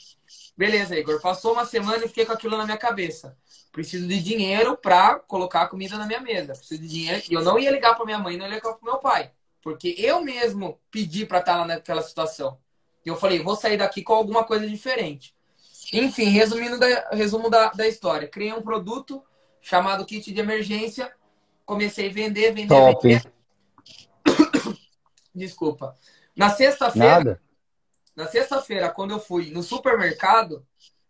Beleza, 0.62 0.96
Igor. 0.96 1.20
Passou 1.20 1.54
uma 1.54 1.66
semana 1.66 2.04
e 2.04 2.08
fiquei 2.08 2.24
com 2.24 2.30
aquilo 2.30 2.56
na 2.56 2.64
minha 2.64 2.76
cabeça. 2.76 3.36
Preciso 3.72 4.06
de 4.06 4.22
dinheiro 4.22 4.76
para 4.76 5.18
colocar 5.18 5.66
comida 5.66 5.98
na 5.98 6.06
minha 6.06 6.20
mesa. 6.20 6.52
Preciso 6.52 6.80
de 6.80 6.86
dinheiro. 6.86 7.20
E 7.28 7.34
eu 7.34 7.42
não 7.42 7.58
ia 7.58 7.68
ligar 7.68 7.96
para 7.96 8.04
minha 8.04 8.20
mãe, 8.20 8.36
não 8.36 8.46
ia 8.46 8.54
ligar 8.54 8.74
para 8.74 8.92
meu 8.92 9.00
pai, 9.00 9.32
porque 9.60 9.92
eu 9.98 10.22
mesmo 10.22 10.78
pedi 10.88 11.26
para 11.26 11.40
estar 11.40 11.66
naquela 11.66 12.00
situação. 12.00 12.60
E 13.04 13.08
eu 13.08 13.16
falei, 13.16 13.42
vou 13.42 13.56
sair 13.56 13.76
daqui 13.76 14.04
com 14.04 14.12
alguma 14.12 14.44
coisa 14.44 14.64
diferente. 14.64 15.34
Enfim, 15.92 16.26
resumindo 16.26 16.78
da, 16.78 17.08
resumo 17.10 17.50
da, 17.50 17.70
da 17.70 17.88
história. 17.88 18.28
Criei 18.28 18.52
um 18.52 18.62
produto 18.62 19.20
chamado 19.60 20.06
kit 20.06 20.32
de 20.32 20.40
emergência. 20.40 21.12
Comecei 21.66 22.08
a 22.08 22.12
vender, 22.12 22.52
vender, 22.52 22.68
Top. 22.68 23.08
vender. 23.08 23.32
Desculpa. 25.34 25.96
Na 26.36 26.50
sexta-feira, 26.50 27.42
na 28.14 28.26
sexta-feira, 28.26 28.90
quando 28.90 29.12
eu 29.12 29.20
fui 29.20 29.50
no 29.50 29.62
supermercado, 29.62 30.66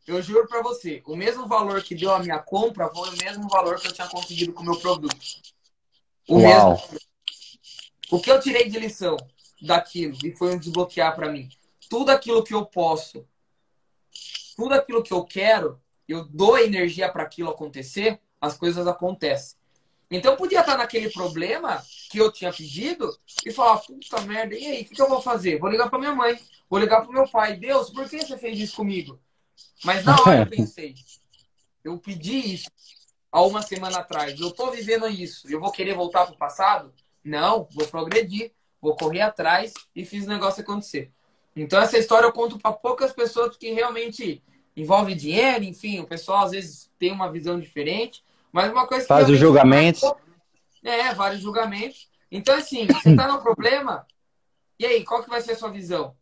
eu 0.07 0.21
juro 0.23 0.49
para 0.49 0.62
você, 0.62 1.03
o 1.07 1.17
mesmo 1.17 1.47
valor 1.47 1.83
que 1.83 1.95
deu 1.95 2.12
a 2.12 2.19
minha 2.19 2.38
compra 2.38 2.88
foi 2.88 3.09
o 3.09 3.17
mesmo 3.17 3.49
valor 3.49 3.81
que 3.81 3.88
eu 3.88 3.93
tinha 3.93 4.09
conseguido 4.09 4.53
com 4.53 4.62
o 4.62 4.67
meu 4.67 4.79
produto. 4.79 5.17
O 6.29 6.38
Uau. 6.38 6.71
mesmo. 6.71 7.01
O 8.11 8.21
que 8.21 8.31
eu 8.31 8.41
tirei 8.41 8.69
de 8.69 8.79
lição 8.79 9.17
daquilo 9.61 10.17
e 10.25 10.33
foi 10.33 10.55
um 10.55 10.59
desbloquear 10.59 11.15
para 11.15 11.31
mim. 11.31 11.49
Tudo 11.88 12.11
aquilo 12.11 12.43
que 12.43 12.55
eu 12.55 12.67
posso 12.67 13.27
tudo 14.57 14.75
aquilo 14.75 15.03
que 15.03 15.12
eu 15.12 15.25
quero, 15.25 15.81
eu 16.07 16.25
dou 16.25 16.59
energia 16.59 17.11
para 17.11 17.23
aquilo 17.23 17.51
acontecer, 17.51 18.21
as 18.41 18.57
coisas 18.57 18.87
acontecem. 18.87 19.57
Então 20.12 20.33
eu 20.33 20.37
podia 20.37 20.61
estar 20.61 20.77
naquele 20.77 21.09
problema 21.09 21.83
que 22.11 22.18
eu 22.18 22.31
tinha 22.31 22.53
pedido 22.53 23.16
e 23.46 23.51
falar, 23.51 23.79
puta 23.79 24.20
merda, 24.20 24.55
e 24.55 24.66
aí, 24.66 24.83
o 24.83 24.85
que, 24.85 24.94
que 24.94 25.01
eu 25.01 25.09
vou 25.09 25.22
fazer? 25.22 25.59
Vou 25.59 25.70
ligar 25.70 25.88
para 25.88 25.98
minha 25.98 26.14
mãe, 26.14 26.38
vou 26.68 26.79
ligar 26.79 27.01
para 27.01 27.11
meu 27.11 27.27
pai. 27.27 27.57
Deus, 27.57 27.88
por 27.88 28.09
que 28.09 28.20
você 28.20 28.37
fez 28.37 28.59
isso 28.59 28.77
comigo? 28.77 29.18
Mas 29.83 30.05
na 30.05 30.20
hora 30.20 30.40
eu 30.40 30.46
pensei, 30.51 30.94
eu 31.83 31.96
pedi 31.98 32.55
isso 32.55 32.70
há 33.33 33.42
uma 33.42 33.62
semana 33.62 34.01
atrás, 34.01 34.38
eu 34.38 34.48
estou 34.48 34.70
vivendo 34.70 35.09
isso, 35.09 35.51
eu 35.51 35.59
vou 35.59 35.72
querer 35.72 35.94
voltar 35.94 36.27
para 36.27 36.35
o 36.35 36.38
passado? 36.38 36.92
Não, 37.25 37.66
vou 37.72 37.87
progredir, 37.87 38.53
vou 38.81 38.94
correr 38.94 39.22
atrás 39.22 39.72
e 39.96 40.05
fiz 40.05 40.27
o 40.27 40.29
negócio 40.29 40.62
acontecer. 40.62 41.11
Então 41.57 41.81
essa 41.81 41.96
história 41.96 42.27
eu 42.27 42.33
conto 42.33 42.59
para 42.59 42.72
poucas 42.72 43.12
pessoas 43.12 43.57
que 43.57 43.72
realmente 43.72 44.42
envolve 44.77 45.14
dinheiro, 45.14 45.64
enfim, 45.64 46.01
o 46.01 46.07
pessoal 46.07 46.44
às 46.44 46.51
vezes 46.51 46.90
tem 46.98 47.12
uma 47.12 47.33
visão 47.33 47.59
diferente, 47.59 48.22
mas 48.53 48.71
uma 48.71 48.87
coisa 48.87 49.03
que 49.03 49.09
faz 49.09 49.29
os 49.29 49.38
julgamentos. 49.38 50.03
É, 50.85 51.15
vários 51.15 51.41
julgamentos. 51.41 52.09
Então 52.31 52.55
assim, 52.55 52.87
você 52.87 53.11
está 53.11 53.29
no 53.29 53.43
problema, 53.43 54.07
e 54.83 54.85
aí, 54.85 55.05
qual 55.05 55.23
que 55.23 55.31
vai 55.31 55.41
ser 55.41 55.53
a 55.53 55.57
sua 55.57 55.71
visão? 55.71 56.12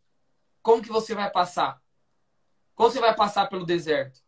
Como 0.61 0.83
que 0.83 0.91
você 0.91 1.15
vai 1.15 1.31
passar? 1.31 1.81
Como 2.75 2.91
você 2.91 3.01
vai 3.01 3.17
passar 3.17 3.49
pelo 3.49 3.65
deserto? 3.65 4.21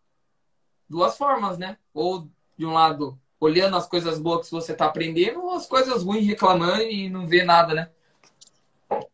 Duas 0.88 1.18
formas, 1.18 1.58
né? 1.58 1.76
Ou 1.92 2.30
de 2.56 2.64
um 2.64 2.72
lado, 2.72 3.18
olhando 3.38 3.76
as 3.76 3.86
coisas 3.86 4.18
boas 4.18 4.46
que 4.46 4.54
você 4.54 4.72
está 4.72 4.86
aprendendo, 4.86 5.44
ou 5.44 5.52
as 5.52 5.66
coisas 5.66 6.02
ruins 6.02 6.26
reclamando 6.26 6.80
e 6.80 7.10
não 7.10 7.26
vê 7.26 7.44
nada, 7.44 7.74
né? 7.74 7.90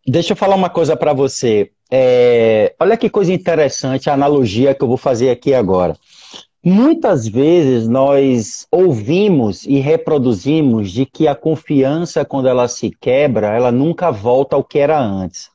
Deixa 0.07 0.35
eu 0.35 0.37
falar 0.37 0.55
uma 0.55 0.70
coisa 0.70 0.96
para 0.96 1.12
você. 1.12 1.72
É, 1.90 2.77
olha 2.79 2.96
que 2.96 3.11
coisa 3.11 3.33
interessante 3.33 4.09
a 4.09 4.14
analogia 4.14 4.72
que 4.72 4.85
eu 4.85 4.88
vou 4.88 4.96
fazer 4.96 5.31
aqui 5.31 5.53
agora. 5.53 5.98
Muitas 6.64 7.27
vezes 7.27 7.87
nós 7.88 8.66
ouvimos 8.71 9.64
e 9.64 9.79
reproduzimos 9.79 10.90
de 10.90 11.07
que 11.07 11.29
a 11.29 11.35
confiança, 11.35 12.25
quando 12.25 12.49
ela 12.49 12.66
se 12.66 12.90
quebra, 12.90 13.55
ela 13.55 13.71
nunca 13.71 14.11
volta 14.11 14.57
ao 14.57 14.64
que 14.64 14.79
era 14.79 14.99
antes. 14.99 15.51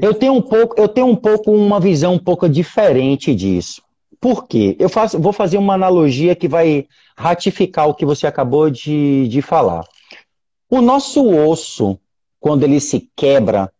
Eu 0.00 0.14
tenho 0.14 0.32
um 0.32 0.42
pouco, 0.42 0.80
eu 0.80 0.88
tenho 0.88 1.06
um 1.06 1.16
pouco 1.16 1.52
uma 1.52 1.78
visão 1.78 2.14
um 2.14 2.18
pouco 2.18 2.48
diferente 2.48 3.34
disso. 3.34 3.82
Por 4.20 4.46
quê? 4.46 4.74
Eu 4.78 4.88
faço, 4.88 5.20
vou 5.20 5.32
fazer 5.32 5.58
uma 5.58 5.74
analogia 5.74 6.34
que 6.34 6.48
vai 6.48 6.86
ratificar 7.16 7.88
o 7.88 7.94
que 7.94 8.06
você 8.06 8.26
acabou 8.26 8.70
de, 8.70 9.28
de 9.28 9.42
falar. 9.42 9.84
O 10.70 10.80
nosso 10.80 11.28
osso, 11.28 11.98
quando 12.40 12.62
ele 12.62 12.80
se 12.80 13.10
quebra, 13.14 13.70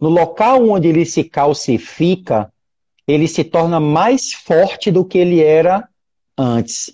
no 0.00 0.08
local 0.08 0.68
onde 0.68 0.88
ele 0.88 1.04
se 1.04 1.24
calcifica, 1.24 2.52
ele 3.08 3.26
se 3.26 3.42
torna 3.42 3.80
mais 3.80 4.34
forte 4.34 4.90
do 4.90 5.02
que 5.02 5.16
ele 5.16 5.42
era 5.42 5.88
antes. 6.36 6.92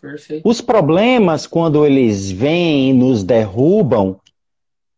Perfeito. 0.00 0.48
Os 0.48 0.62
problemas, 0.62 1.46
quando 1.46 1.84
eles 1.84 2.30
vêm 2.30 2.88
e 2.88 2.92
nos 2.94 3.22
derrubam, 3.22 4.18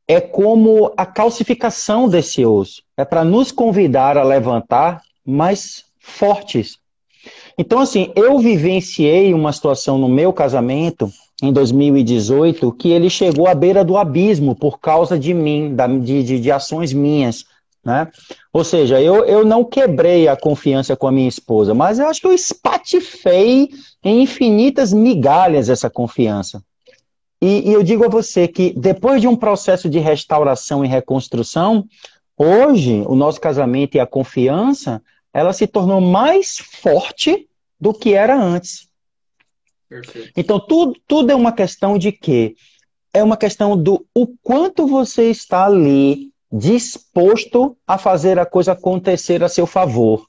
é 0.06 0.20
como 0.20 0.92
a 0.96 1.04
calcificação 1.04 2.08
desse 2.08 2.46
osso. 2.46 2.82
É 2.96 3.04
para 3.04 3.24
nos 3.24 3.50
convidar 3.50 4.16
a 4.16 4.22
levantar 4.22 5.02
mais 5.26 5.84
fortes. 5.98 6.78
Então, 7.58 7.80
assim, 7.80 8.12
eu 8.14 8.38
vivenciei 8.38 9.34
uma 9.34 9.52
situação 9.52 9.98
no 9.98 10.08
meu 10.08 10.32
casamento 10.32 11.10
em 11.42 11.52
2018 11.52 12.72
que 12.72 12.90
ele 12.90 13.10
chegou 13.10 13.48
à 13.48 13.54
beira 13.54 13.84
do 13.84 13.96
abismo 13.96 14.54
por 14.54 14.78
causa 14.78 15.18
de 15.18 15.34
mim, 15.34 15.74
de, 16.02 16.22
de, 16.22 16.40
de 16.40 16.50
ações 16.50 16.92
minhas. 16.92 17.44
Né? 17.84 18.08
Ou 18.52 18.62
seja, 18.62 19.00
eu, 19.00 19.24
eu 19.24 19.44
não 19.44 19.64
quebrei 19.64 20.28
a 20.28 20.36
confiança 20.36 20.94
com 20.94 21.08
a 21.08 21.12
minha 21.12 21.28
esposa, 21.28 21.74
mas 21.74 21.98
eu 21.98 22.06
acho 22.06 22.20
que 22.20 22.26
eu 22.26 22.32
espatifei 22.32 23.70
em 24.04 24.22
infinitas 24.22 24.92
migalhas 24.92 25.68
essa 25.68 25.90
confiança. 25.90 26.62
E, 27.40 27.68
e 27.68 27.72
eu 27.72 27.82
digo 27.82 28.04
a 28.04 28.08
você 28.08 28.46
que 28.46 28.72
depois 28.78 29.20
de 29.20 29.26
um 29.26 29.34
processo 29.34 29.88
de 29.88 29.98
restauração 29.98 30.84
e 30.84 30.88
reconstrução, 30.88 31.84
hoje 32.36 33.02
o 33.06 33.16
nosso 33.16 33.40
casamento 33.40 33.96
e 33.96 34.00
a 34.00 34.06
confiança, 34.06 35.02
ela 35.34 35.52
se 35.52 35.66
tornou 35.66 36.00
mais 36.00 36.58
forte 36.58 37.48
do 37.80 37.92
que 37.92 38.14
era 38.14 38.40
antes. 38.40 38.86
Perfeito. 39.88 40.32
Então, 40.36 40.60
tudo, 40.60 40.96
tudo 41.06 41.32
é 41.32 41.34
uma 41.34 41.52
questão 41.52 41.98
de 41.98 42.12
quê? 42.12 42.54
É 43.12 43.24
uma 43.24 43.36
questão 43.36 43.76
do 43.76 44.06
o 44.14 44.26
quanto 44.42 44.86
você 44.86 45.30
está 45.30 45.66
ali 45.66 46.31
disposto 46.52 47.76
a 47.86 47.96
fazer 47.96 48.38
a 48.38 48.44
coisa 48.44 48.72
acontecer 48.72 49.42
a 49.42 49.48
seu 49.48 49.66
favor. 49.66 50.26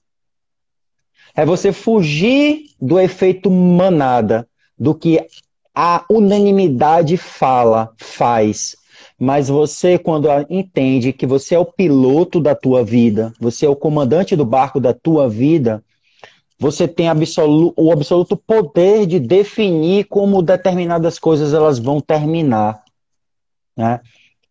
É 1.36 1.46
você 1.46 1.74
fugir 1.74 2.70
do 2.80 3.00
efeito 3.00 3.52
manada, 3.52 4.48
do 4.78 4.96
que 4.96 5.28
a 5.76 6.06
unanimidade 6.10 7.18
fala, 7.18 7.92
faz. 7.98 8.76
Mas 9.20 9.50
você, 9.50 9.98
quando 9.98 10.28
entende 10.50 11.12
que 11.12 11.26
você 11.26 11.56
é 11.56 11.60
o 11.60 11.66
piloto 11.66 12.40
da 12.40 12.56
tua 12.56 12.84
vida, 12.84 13.34
você 13.40 13.66
é 13.66 13.70
o 13.70 13.76
comandante 13.76 14.36
do 14.36 14.46
barco 14.46 14.80
da 14.80 14.94
tua 14.94 15.28
vida, 15.28 15.84
você 16.60 16.88
tem 16.88 17.08
o 17.10 17.92
absoluto 17.92 18.38
poder 18.38 19.06
de 19.06 19.20
definir 19.20 20.06
como 20.06 20.42
determinadas 20.42 21.20
coisas 21.20 21.54
elas 21.54 21.80
vão 21.80 22.00
terminar. 22.00 22.84
Né? 23.76 24.00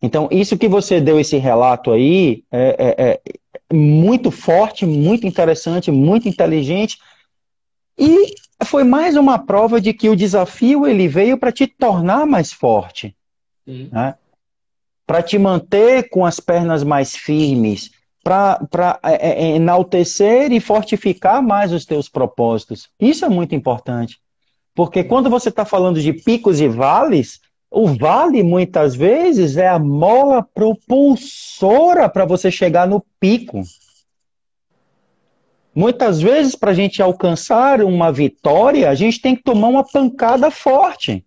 Então, 0.02 0.28
isso 0.32 0.58
que 0.58 0.68
você 0.68 1.00
deu 1.00 1.20
esse 1.20 1.36
relato 1.36 1.92
aí 1.92 2.42
é, 2.50 2.94
é, 2.98 3.20
é 3.70 3.74
muito 3.74 4.30
forte, 4.32 4.84
muito 4.84 5.26
interessante, 5.26 5.92
muito 5.92 6.28
inteligente. 6.28 6.98
E 7.96 8.34
foi 8.64 8.82
mais 8.82 9.16
uma 9.16 9.38
prova 9.38 9.80
de 9.80 9.92
que 9.92 10.08
o 10.08 10.16
desafio 10.16 10.86
ele 10.86 11.06
veio 11.06 11.38
para 11.38 11.52
te 11.52 11.66
tornar 11.66 12.26
mais 12.26 12.52
forte. 12.52 13.14
Né? 13.66 14.16
Para 15.06 15.22
te 15.22 15.38
manter 15.38 16.08
com 16.08 16.24
as 16.26 16.40
pernas 16.40 16.82
mais 16.82 17.14
firmes, 17.14 17.90
para 18.24 19.00
é, 19.04 19.12
é, 19.12 19.44
é, 19.44 19.56
enaltecer 19.56 20.52
e 20.52 20.60
fortificar 20.60 21.42
mais 21.42 21.72
os 21.72 21.84
teus 21.84 22.08
propósitos. 22.08 22.88
Isso 23.00 23.24
é 23.24 23.28
muito 23.28 23.54
importante. 23.54 24.20
Porque 24.74 25.04
quando 25.04 25.28
você 25.28 25.48
está 25.48 25.64
falando 25.64 26.00
de 26.00 26.12
picos 26.12 26.60
e 26.60 26.68
vales, 26.68 27.40
o 27.72 27.86
vale 27.86 28.42
muitas 28.42 28.94
vezes 28.94 29.56
é 29.56 29.66
a 29.66 29.78
mola 29.78 30.46
propulsora 30.54 32.08
para 32.08 32.26
você 32.26 32.50
chegar 32.50 32.86
no 32.86 33.04
pico. 33.18 33.62
Muitas 35.74 36.20
vezes, 36.20 36.54
para 36.54 36.72
a 36.72 36.74
gente 36.74 37.00
alcançar 37.00 37.82
uma 37.82 38.12
vitória, 38.12 38.90
a 38.90 38.94
gente 38.94 39.22
tem 39.22 39.34
que 39.34 39.42
tomar 39.42 39.68
uma 39.68 39.82
pancada 39.82 40.50
forte. 40.50 41.24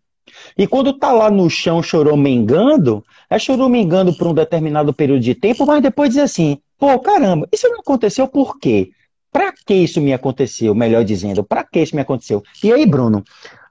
E 0.55 0.67
quando 0.67 0.91
está 0.91 1.11
lá 1.11 1.31
no 1.31 1.49
chão 1.49 1.81
choromengando, 1.81 3.03
é 3.27 3.39
choromengando 3.39 4.15
por 4.15 4.27
um 4.27 4.33
determinado 4.33 4.93
período 4.93 5.21
de 5.21 5.33
tempo, 5.33 5.65
mas 5.65 5.81
depois 5.81 6.09
diz 6.09 6.19
assim: 6.19 6.59
pô, 6.77 6.99
caramba, 6.99 7.47
isso 7.51 7.67
não 7.69 7.79
aconteceu 7.79 8.27
por 8.27 8.59
quê? 8.59 8.91
Para 9.31 9.51
que 9.51 9.73
isso 9.73 9.99
me 9.99 10.13
aconteceu? 10.13 10.75
Melhor 10.75 11.03
dizendo, 11.03 11.43
para 11.43 11.63
que 11.63 11.81
isso 11.81 11.95
me 11.95 12.01
aconteceu? 12.01 12.43
E 12.63 12.71
aí, 12.71 12.85
Bruno, 12.85 13.23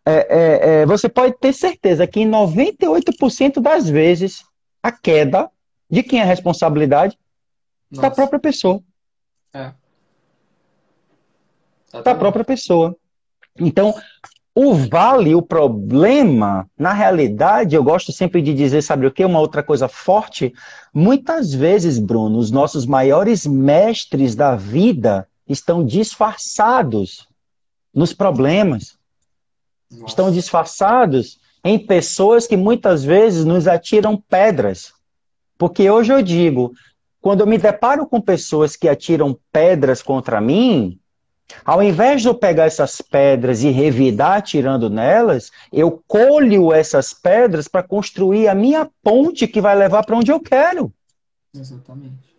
é, 0.06 0.12
é, 0.12 0.80
é, 0.82 0.86
você 0.86 1.08
pode 1.08 1.34
ter 1.38 1.52
certeza 1.52 2.06
que 2.06 2.20
em 2.20 2.28
98% 2.28 3.60
das 3.60 3.88
vezes 3.88 4.44
a 4.82 4.92
queda 4.92 5.50
de 5.90 6.02
quem 6.02 6.20
é 6.20 6.22
a 6.22 6.26
responsabilidade 6.26 7.18
Nossa. 7.90 8.02
da 8.02 8.10
própria 8.10 8.38
pessoa. 8.38 8.82
É. 9.52 9.72
Da 12.02 12.14
própria 12.14 12.44
pessoa. 12.44 12.96
Então, 13.58 13.94
o 14.54 14.74
vale, 14.74 15.34
o 15.34 15.42
problema, 15.42 16.68
na 16.78 16.92
realidade, 16.92 17.74
eu 17.74 17.82
gosto 17.82 18.12
sempre 18.12 18.42
de 18.42 18.52
dizer, 18.52 18.82
sabe 18.82 19.06
o 19.06 19.10
que? 19.10 19.24
Uma 19.24 19.40
outra 19.40 19.62
coisa 19.62 19.88
forte. 19.88 20.52
Muitas 20.92 21.54
vezes, 21.54 21.98
Bruno, 21.98 22.38
os 22.38 22.50
nossos 22.50 22.84
maiores 22.84 23.46
mestres 23.46 24.34
da 24.34 24.54
vida 24.54 25.26
estão 25.48 25.84
disfarçados 25.84 27.26
nos 27.92 28.12
problemas. 28.12 28.98
Nossa. 29.94 30.06
estão 30.06 30.30
disfarçados 30.30 31.38
em 31.64 31.78
pessoas 31.78 32.46
que 32.46 32.56
muitas 32.56 33.02
vezes 33.02 33.44
nos 33.44 33.66
atiram 33.66 34.16
pedras. 34.16 34.92
Porque 35.56 35.90
hoje 35.90 36.12
eu 36.12 36.20
digo, 36.20 36.72
quando 37.20 37.40
eu 37.40 37.46
me 37.46 37.56
deparo 37.56 38.06
com 38.06 38.20
pessoas 38.20 38.76
que 38.76 38.88
atiram 38.88 39.38
pedras 39.50 40.02
contra 40.02 40.40
mim, 40.40 40.98
ao 41.64 41.82
invés 41.82 42.22
de 42.22 42.28
eu 42.28 42.34
pegar 42.34 42.64
essas 42.64 43.00
pedras 43.00 43.62
e 43.62 43.70
revidar 43.70 44.38
atirando 44.38 44.90
nelas, 44.90 45.50
eu 45.72 46.02
colho 46.06 46.72
essas 46.72 47.14
pedras 47.14 47.68
para 47.68 47.82
construir 47.82 48.48
a 48.48 48.54
minha 48.54 48.90
ponte 49.02 49.46
que 49.46 49.60
vai 49.60 49.74
levar 49.74 50.04
para 50.04 50.16
onde 50.16 50.30
eu 50.30 50.40
quero. 50.40 50.92
Exatamente. 51.54 52.34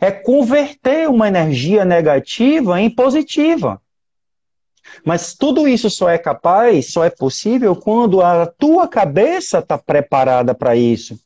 É 0.00 0.10
converter 0.10 1.08
uma 1.08 1.28
energia 1.28 1.84
negativa 1.84 2.80
em 2.80 2.90
positiva. 2.90 3.80
Mas 5.04 5.34
tudo 5.34 5.68
isso 5.68 5.88
só 5.90 6.08
é 6.08 6.18
capaz, 6.18 6.92
só 6.92 7.04
é 7.04 7.10
possível 7.10 7.76
quando 7.76 8.20
a 8.20 8.46
tua 8.46 8.88
cabeça 8.88 9.58
está 9.58 9.78
preparada 9.78 10.54
para 10.54 10.76
isso. 10.76 11.18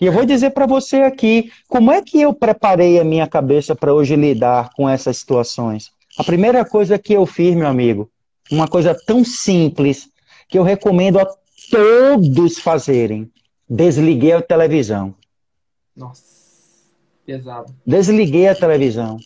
E 0.00 0.06
eu 0.06 0.12
vou 0.12 0.24
dizer 0.24 0.50
para 0.50 0.66
você 0.66 1.02
aqui, 1.02 1.50
como 1.68 1.90
é 1.90 2.02
que 2.02 2.20
eu 2.20 2.32
preparei 2.32 3.00
a 3.00 3.04
minha 3.04 3.26
cabeça 3.26 3.74
para 3.74 3.92
hoje 3.92 4.14
lidar 4.14 4.70
com 4.74 4.88
essas 4.88 5.16
situações? 5.16 5.90
A 6.16 6.24
primeira 6.24 6.64
coisa 6.64 6.98
que 6.98 7.12
eu 7.12 7.26
fiz, 7.26 7.54
meu 7.54 7.66
amigo, 7.66 8.10
uma 8.50 8.68
coisa 8.68 8.94
tão 8.94 9.24
simples 9.24 10.08
que 10.48 10.58
eu 10.58 10.62
recomendo 10.62 11.18
a 11.18 11.26
todos 11.70 12.58
fazerem. 12.58 13.30
Desliguei 13.68 14.32
a 14.32 14.42
televisão. 14.42 15.14
Nossa, 15.96 16.22
pesado. 17.24 17.74
Desliguei 17.86 18.48
a 18.48 18.54
televisão. 18.54 19.18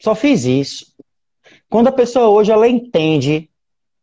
Só 0.00 0.14
fiz 0.14 0.44
isso. 0.44 0.93
Quando 1.68 1.88
a 1.88 1.92
pessoa 1.92 2.28
hoje 2.28 2.52
ela 2.52 2.68
entende 2.68 3.48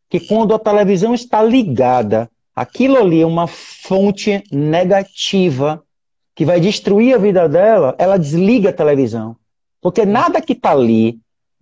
que 0.09 0.19
quando 0.19 0.53
a 0.53 0.59
televisão 0.59 1.13
está 1.13 1.41
ligada, 1.41 2.29
aquilo 2.53 2.97
ali 2.97 3.21
é 3.21 3.25
uma 3.25 3.47
fonte 3.47 4.43
negativa 4.51 5.81
que 6.35 6.43
vai 6.43 6.59
destruir 6.59 7.15
a 7.15 7.17
vida 7.17 7.47
dela, 7.47 7.95
ela 7.97 8.17
desliga 8.17 8.69
a 8.69 8.73
televisão. 8.73 9.37
Porque 9.79 10.05
nada 10.05 10.41
que 10.41 10.53
está 10.53 10.71
ali, 10.71 11.19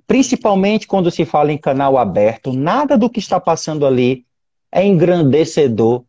principalmente 0.08 0.88
quando 0.88 1.12
se 1.12 1.26
fala 1.26 1.52
em 1.52 1.58
canal 1.58 1.98
aberto, 1.98 2.52
nada 2.52 2.98
do 2.98 3.10
que 3.10 3.20
está 3.20 3.40
passando 3.40 3.86
ali 3.86 4.26
é 4.72 4.86
engrandecedor, 4.86 6.04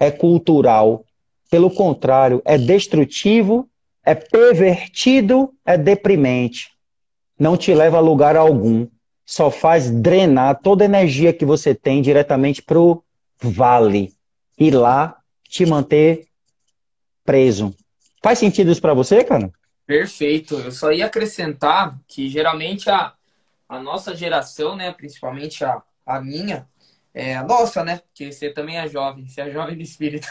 é 0.00 0.10
cultural. 0.10 1.04
Pelo 1.50 1.70
contrário, 1.70 2.40
é 2.44 2.56
destrutivo, 2.56 3.68
é 4.04 4.14
pervertido, 4.14 5.52
é 5.64 5.76
deprimente 5.76 6.77
não 7.38 7.56
te 7.56 7.74
leva 7.74 7.98
a 7.98 8.00
lugar 8.00 8.36
algum. 8.36 8.86
Só 9.24 9.50
faz 9.50 9.90
drenar 9.90 10.60
toda 10.60 10.84
a 10.84 10.86
energia 10.86 11.32
que 11.32 11.44
você 11.44 11.74
tem 11.74 12.00
diretamente 12.00 12.62
para 12.62 12.78
o 12.78 13.02
vale. 13.40 14.12
E 14.58 14.70
lá 14.70 15.18
te 15.48 15.64
manter 15.66 16.26
preso. 17.24 17.74
Faz 18.22 18.38
sentido 18.38 18.70
isso 18.72 18.80
para 18.80 18.94
você, 18.94 19.22
cara? 19.22 19.50
Perfeito. 19.86 20.54
Eu 20.56 20.72
só 20.72 20.90
ia 20.92 21.06
acrescentar 21.06 21.98
que 22.06 22.28
geralmente 22.28 22.90
a, 22.90 23.12
a 23.68 23.78
nossa 23.80 24.14
geração, 24.14 24.74
né, 24.74 24.92
principalmente 24.92 25.64
a, 25.64 25.82
a 26.06 26.20
minha, 26.20 26.66
é 27.14 27.36
a 27.36 27.42
nossa, 27.42 27.84
né? 27.84 27.98
Porque 27.98 28.30
você 28.30 28.50
também 28.50 28.78
é 28.78 28.86
jovem, 28.86 29.26
você 29.26 29.40
é 29.40 29.50
jovem 29.50 29.76
de 29.76 29.82
espírito. 29.82 30.28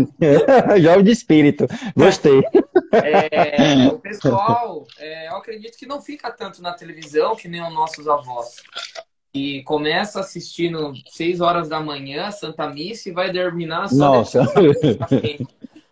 jovem 0.80 1.04
de 1.04 1.10
espírito, 1.10 1.66
gostei. 1.96 2.42
É, 2.92 3.88
o 3.88 3.98
pessoal, 3.98 4.86
é, 4.98 5.28
eu 5.28 5.36
acredito 5.36 5.78
que 5.78 5.86
não 5.86 6.00
fica 6.00 6.30
tanto 6.30 6.60
na 6.60 6.72
televisão 6.72 7.34
que 7.34 7.48
nem 7.48 7.62
os 7.62 7.72
nossos 7.72 8.06
avós. 8.06 8.56
E 9.34 9.62
começa 9.62 10.20
assistindo 10.20 10.92
6 11.08 11.40
horas 11.40 11.68
da 11.68 11.80
manhã, 11.80 12.30
Santa 12.30 12.68
Missa, 12.68 13.08
e 13.08 13.12
vai 13.12 13.32
terminar 13.32 13.88
só 13.88 14.16
Nossa. 14.16 14.40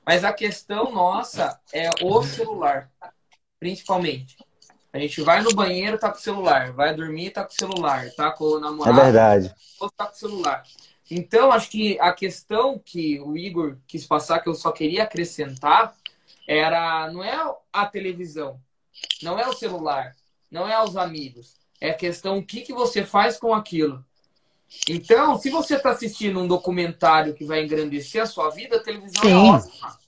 Mas 0.04 0.24
a 0.24 0.32
questão 0.32 0.92
nossa 0.92 1.58
é 1.72 1.88
o 2.02 2.22
celular, 2.22 2.90
principalmente. 3.58 4.36
A 4.92 4.98
gente 4.98 5.22
vai 5.22 5.40
no 5.40 5.54
banheiro, 5.54 5.98
tá 5.98 6.10
com 6.10 6.18
o 6.18 6.20
celular. 6.20 6.72
Vai 6.72 6.94
dormir, 6.94 7.30
tá 7.30 7.44
com 7.44 7.52
o 7.52 7.54
celular. 7.54 8.10
Tá 8.16 8.32
com 8.32 8.44
o 8.44 8.60
namorado. 8.60 8.98
É 8.98 9.04
verdade. 9.04 9.54
Tá 9.96 10.06
com 10.06 10.12
o 10.12 10.16
celular. 10.16 10.64
Então, 11.08 11.52
acho 11.52 11.70
que 11.70 11.98
a 12.00 12.12
questão 12.12 12.78
que 12.78 13.20
o 13.20 13.36
Igor 13.36 13.76
quis 13.86 14.04
passar, 14.04 14.40
que 14.40 14.48
eu 14.48 14.54
só 14.54 14.72
queria 14.72 15.04
acrescentar, 15.04 15.94
era 16.50 17.08
não 17.12 17.22
é 17.22 17.38
a 17.72 17.86
televisão, 17.86 18.60
não 19.22 19.38
é 19.38 19.46
o 19.46 19.52
celular, 19.52 20.16
não 20.50 20.68
é 20.68 20.82
os 20.82 20.96
amigos. 20.96 21.54
É 21.80 21.90
a 21.90 21.96
questão 21.96 22.38
o 22.38 22.44
que, 22.44 22.62
que 22.62 22.72
você 22.72 23.04
faz 23.04 23.38
com 23.38 23.54
aquilo. 23.54 24.04
Então, 24.88 25.38
se 25.38 25.48
você 25.48 25.76
está 25.76 25.90
assistindo 25.90 26.40
um 26.40 26.48
documentário 26.48 27.34
que 27.34 27.44
vai 27.44 27.64
engrandecer 27.64 28.20
a 28.20 28.26
sua 28.26 28.50
vida, 28.50 28.76
a 28.76 28.82
televisão 28.82 29.22
é 29.22 29.26
Sim. 29.26 29.32
é 29.32 29.36
ótima. 29.36 29.98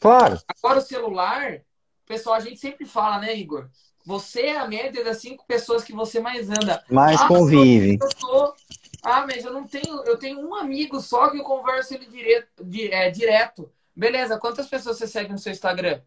Claro. 0.00 0.40
Agora 0.48 0.78
o 0.78 0.82
celular, 0.82 1.60
pessoal, 2.06 2.34
a 2.34 2.40
gente 2.40 2.58
sempre 2.58 2.86
fala, 2.86 3.18
né, 3.18 3.36
Igor? 3.36 3.68
Você 4.06 4.46
é 4.46 4.58
a 4.58 4.66
média 4.66 5.04
das 5.04 5.18
cinco 5.18 5.44
pessoas 5.46 5.84
que 5.84 5.92
você 5.92 6.18
mais 6.18 6.48
anda. 6.48 6.82
Mais 6.90 7.20
ah, 7.20 7.28
convive. 7.28 7.98
Eu 8.00 8.08
tô... 8.08 8.54
Ah, 9.02 9.26
mas 9.26 9.44
eu 9.44 9.52
não 9.52 9.66
tenho. 9.66 10.02
Eu 10.04 10.16
tenho 10.16 10.40
um 10.40 10.54
amigo 10.54 11.00
só 11.00 11.28
que 11.28 11.38
eu 11.38 11.44
converso 11.44 11.94
ele 11.94 12.06
direto, 12.06 12.48
é, 12.90 13.10
direto. 13.10 13.70
Beleza, 13.94 14.38
quantas 14.38 14.68
pessoas 14.68 14.98
você 14.98 15.06
segue 15.06 15.32
no 15.32 15.38
seu 15.38 15.52
Instagram? 15.52 16.00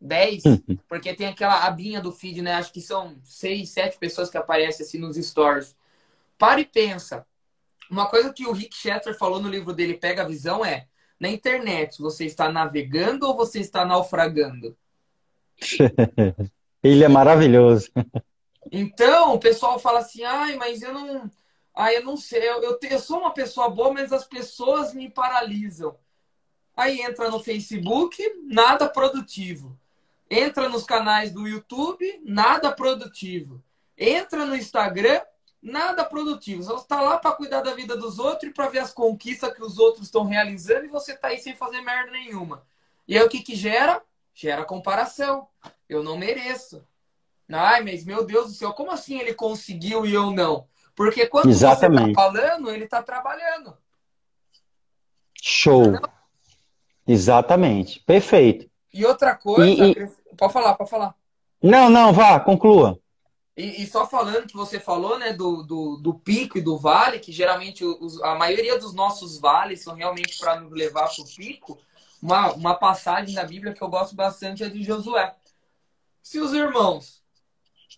10? 0.00 0.44
Uhum. 0.44 0.78
Porque 0.88 1.14
tem 1.14 1.26
aquela 1.26 1.64
abinha 1.64 2.00
do 2.00 2.12
feed, 2.12 2.42
né? 2.42 2.54
Acho 2.54 2.72
que 2.72 2.80
são 2.80 3.16
6, 3.24 3.68
7 3.70 3.98
pessoas 3.98 4.30
que 4.30 4.36
aparecem 4.36 4.84
assim 4.84 4.98
nos 4.98 5.16
stories. 5.16 5.76
Para 6.38 6.60
e 6.60 6.64
pensa. 6.64 7.26
Uma 7.90 8.06
coisa 8.06 8.32
que 8.32 8.46
o 8.46 8.52
Rick 8.52 8.74
Shetter 8.74 9.16
falou 9.16 9.40
no 9.40 9.48
livro 9.48 9.72
dele, 9.72 9.94
Pega 9.94 10.22
a 10.22 10.26
Visão, 10.26 10.64
é: 10.64 10.86
na 11.18 11.28
internet, 11.28 12.00
você 12.00 12.24
está 12.24 12.50
navegando 12.50 13.26
ou 13.26 13.36
você 13.36 13.60
está 13.60 13.84
naufragando? 13.84 14.76
Ele 16.82 17.04
é 17.04 17.08
maravilhoso. 17.08 17.90
Então, 18.70 19.34
o 19.34 19.38
pessoal 19.38 19.78
fala 19.78 20.00
assim: 20.00 20.22
ai, 20.22 20.56
mas 20.56 20.82
eu 20.82 20.92
não. 20.92 21.30
Ai, 21.74 21.96
eu 21.96 22.04
não 22.04 22.16
sei. 22.16 22.48
Eu, 22.48 22.62
eu, 22.62 22.78
eu 22.82 22.98
sou 22.98 23.18
uma 23.18 23.32
pessoa 23.32 23.68
boa, 23.68 23.92
mas 23.92 24.12
as 24.12 24.24
pessoas 24.24 24.92
me 24.92 25.08
paralisam. 25.08 25.96
Aí 26.76 27.00
entra 27.00 27.30
no 27.30 27.40
Facebook, 27.42 28.22
nada 28.42 28.88
produtivo. 28.88 29.78
Entra 30.28 30.68
nos 30.68 30.84
canais 30.84 31.30
do 31.30 31.46
YouTube, 31.46 32.20
nada 32.24 32.72
produtivo. 32.72 33.62
Entra 33.96 34.44
no 34.44 34.56
Instagram, 34.56 35.20
nada 35.62 36.04
produtivo. 36.04 36.62
Você 36.62 36.82
está 36.82 37.00
lá 37.00 37.18
para 37.18 37.36
cuidar 37.36 37.60
da 37.60 37.74
vida 37.74 37.96
dos 37.96 38.18
outros 38.18 38.50
e 38.50 38.54
para 38.54 38.68
ver 38.68 38.80
as 38.80 38.92
conquistas 38.92 39.52
que 39.54 39.62
os 39.62 39.78
outros 39.78 40.06
estão 40.06 40.24
realizando 40.24 40.86
e 40.86 40.88
você 40.88 41.12
está 41.12 41.28
aí 41.28 41.38
sem 41.38 41.54
fazer 41.54 41.80
merda 41.80 42.10
nenhuma. 42.10 42.64
E 43.06 43.16
aí 43.16 43.24
o 43.24 43.28
que, 43.28 43.40
que 43.40 43.54
gera? 43.54 44.02
Gera 44.34 44.64
comparação. 44.64 45.46
Eu 45.88 46.02
não 46.02 46.18
mereço. 46.18 46.84
Ai, 47.50 47.84
mas 47.84 48.04
meu 48.04 48.24
Deus 48.24 48.46
do 48.48 48.54
céu, 48.54 48.72
como 48.72 48.90
assim 48.90 49.20
ele 49.20 49.34
conseguiu 49.34 50.04
e 50.04 50.12
eu 50.12 50.30
não? 50.30 50.66
Porque 50.94 51.26
quando 51.26 51.50
Exatamente. 51.50 52.04
você 52.04 52.10
está 52.10 52.22
falando, 52.22 52.70
ele 52.70 52.84
está 52.84 53.02
trabalhando. 53.02 53.76
Show. 55.40 55.98
Exatamente. 57.06 58.00
Perfeito. 58.00 58.68
E 58.92 59.04
outra 59.04 59.34
coisa, 59.34 59.86
e, 59.86 59.90
e... 59.90 60.36
Pode 60.36 60.52
falar, 60.52 60.74
pode 60.74 60.90
falar. 60.90 61.14
Não, 61.62 61.88
não, 61.88 62.12
vá, 62.12 62.38
conclua. 62.40 62.98
E, 63.56 63.82
e, 63.82 63.86
só 63.86 64.06
falando 64.06 64.46
que 64.46 64.56
você 64.56 64.80
falou, 64.80 65.18
né, 65.18 65.32
do, 65.32 65.62
do, 65.62 65.96
do 65.96 66.14
pico 66.14 66.58
e 66.58 66.62
do 66.62 66.76
vale, 66.76 67.20
que 67.20 67.30
geralmente 67.30 67.84
os, 67.84 68.20
a 68.22 68.34
maioria 68.34 68.78
dos 68.78 68.92
nossos 68.92 69.38
vales 69.38 69.82
são 69.82 69.94
realmente 69.94 70.36
para 70.38 70.60
nos 70.60 70.72
levar 70.72 71.08
para 71.08 71.22
o 71.22 71.26
pico. 71.26 71.78
Uma, 72.20 72.52
uma 72.52 72.74
passagem 72.74 73.34
da 73.34 73.44
Bíblia 73.44 73.72
que 73.72 73.82
eu 73.82 73.88
gosto 73.88 74.16
bastante 74.16 74.64
é 74.64 74.68
de 74.68 74.82
Josué. 74.82 75.34
Se 76.22 76.40
os 76.40 76.52
irmãos 76.52 77.22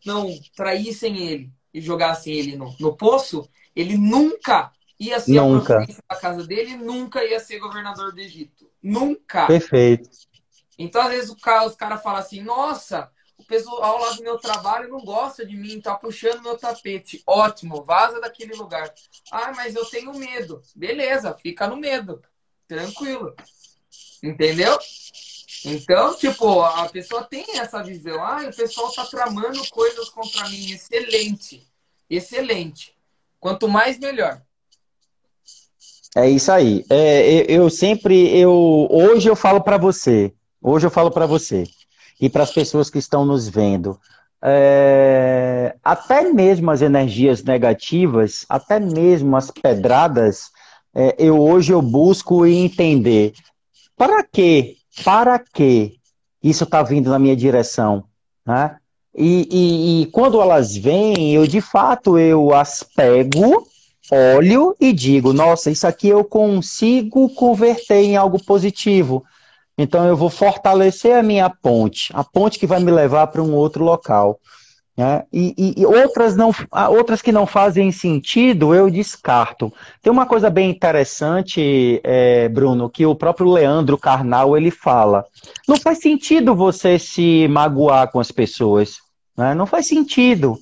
não 0.04 0.28
traíssem 0.54 1.16
ele 1.16 1.50
e 1.72 1.80
jogassem 1.80 2.34
ele 2.34 2.56
no, 2.56 2.74
no 2.78 2.94
poço, 2.94 3.48
ele 3.74 3.96
nunca 3.96 4.72
ia 4.98 5.20
ser 5.20 5.40
nunca. 5.40 5.78
a 5.78 6.14
da 6.14 6.20
casa 6.20 6.46
dele, 6.46 6.76
nunca 6.76 7.24
ia 7.24 7.40
ser 7.40 7.58
governador 7.58 8.12
do 8.12 8.20
Egito. 8.20 8.65
Nunca. 8.82 9.46
Perfeito. 9.46 10.08
Então, 10.78 11.02
às 11.02 11.08
vezes, 11.08 11.34
cara, 11.40 11.66
os 11.66 11.74
caras 11.74 12.02
falam 12.02 12.20
assim, 12.20 12.42
nossa, 12.42 13.10
o 13.38 13.44
pessoal 13.44 13.98
lá 13.98 14.10
do 14.10 14.22
meu 14.22 14.38
trabalho 14.38 14.88
não 14.88 15.00
gosta 15.04 15.44
de 15.44 15.56
mim, 15.56 15.80
tá 15.80 15.94
puxando 15.94 16.42
meu 16.42 16.56
tapete. 16.56 17.22
Ótimo, 17.26 17.82
vaza 17.82 18.20
daquele 18.20 18.54
lugar. 18.54 18.92
Ah, 19.30 19.52
mas 19.54 19.74
eu 19.74 19.84
tenho 19.86 20.12
medo. 20.14 20.62
Beleza, 20.74 21.34
fica 21.34 21.66
no 21.66 21.76
medo. 21.76 22.22
Tranquilo. 22.66 23.34
Entendeu? 24.22 24.78
Então, 25.64 26.14
tipo, 26.16 26.60
a 26.60 26.88
pessoa 26.88 27.24
tem 27.24 27.58
essa 27.58 27.82
visão. 27.82 28.22
Ah, 28.24 28.48
o 28.48 28.54
pessoal 28.54 28.92
tá 28.92 29.04
tramando 29.06 29.68
coisas 29.70 30.08
contra 30.08 30.48
mim. 30.48 30.72
Excelente. 30.72 31.66
Excelente. 32.08 32.96
Quanto 33.40 33.68
mais, 33.68 33.98
melhor. 33.98 34.42
É 36.16 36.26
isso 36.30 36.50
aí. 36.50 36.82
É, 36.88 37.44
eu 37.46 37.68
sempre, 37.68 38.34
eu 38.34 38.88
hoje 38.90 39.28
eu 39.28 39.36
falo 39.36 39.60
para 39.60 39.76
você, 39.76 40.32
hoje 40.62 40.86
eu 40.86 40.90
falo 40.90 41.10
para 41.10 41.26
você 41.26 41.64
e 42.18 42.30
para 42.30 42.42
as 42.42 42.50
pessoas 42.50 42.88
que 42.88 42.96
estão 42.96 43.26
nos 43.26 43.46
vendo, 43.50 44.00
é, 44.42 45.76
até 45.84 46.22
mesmo 46.32 46.70
as 46.70 46.80
energias 46.80 47.44
negativas, 47.44 48.46
até 48.48 48.80
mesmo 48.80 49.36
as 49.36 49.50
pedradas, 49.50 50.50
é, 50.94 51.14
eu 51.18 51.38
hoje 51.38 51.74
eu 51.74 51.82
busco 51.82 52.46
entender 52.46 53.34
para 53.94 54.24
que, 54.24 54.78
para 55.04 55.38
que 55.38 55.98
isso 56.42 56.64
está 56.64 56.82
vindo 56.82 57.10
na 57.10 57.18
minha 57.18 57.36
direção, 57.36 58.04
né? 58.46 58.76
E, 59.14 59.48
e, 59.50 60.02
e 60.02 60.06
quando 60.06 60.40
elas 60.40 60.74
vêm, 60.74 61.34
eu 61.34 61.46
de 61.46 61.60
fato 61.60 62.18
eu 62.18 62.54
as 62.54 62.82
pego 62.82 63.66
olho 64.10 64.74
e 64.80 64.92
digo: 64.92 65.32
nossa, 65.32 65.70
isso 65.70 65.86
aqui 65.86 66.08
eu 66.08 66.24
consigo 66.24 67.28
converter 67.30 68.02
em 68.02 68.16
algo 68.16 68.42
positivo. 68.44 69.24
Então 69.78 70.06
eu 70.06 70.16
vou 70.16 70.30
fortalecer 70.30 71.16
a 71.16 71.22
minha 71.22 71.50
ponte, 71.50 72.10
a 72.14 72.24
ponte 72.24 72.58
que 72.58 72.66
vai 72.66 72.80
me 72.80 72.90
levar 72.90 73.26
para 73.26 73.42
um 73.42 73.54
outro 73.54 73.84
local. 73.84 74.40
Né? 74.96 75.24
E, 75.30 75.54
e, 75.58 75.82
e, 75.82 75.84
outras, 75.84 76.34
não, 76.34 76.50
outras 76.88 77.20
que 77.20 77.30
não 77.30 77.46
fazem 77.46 77.92
sentido, 77.92 78.74
eu 78.74 78.90
descarto. 78.90 79.70
Tem 80.02 80.10
uma 80.10 80.24
coisa 80.24 80.48
bem 80.48 80.70
interessante, 80.70 82.00
é, 82.02 82.48
Bruno, 82.48 82.88
que 82.88 83.04
o 83.04 83.14
próprio 83.14 83.50
Leandro 83.50 83.98
Carnal 83.98 84.56
ele 84.56 84.70
fala. 84.70 85.26
Não 85.68 85.76
faz 85.76 85.98
sentido 85.98 86.54
você 86.54 86.98
se 86.98 87.46
magoar 87.48 88.10
com 88.10 88.18
as 88.18 88.32
pessoas. 88.32 88.96
Né? 89.36 89.54
Não 89.54 89.66
faz 89.66 89.86
sentido. 89.86 90.58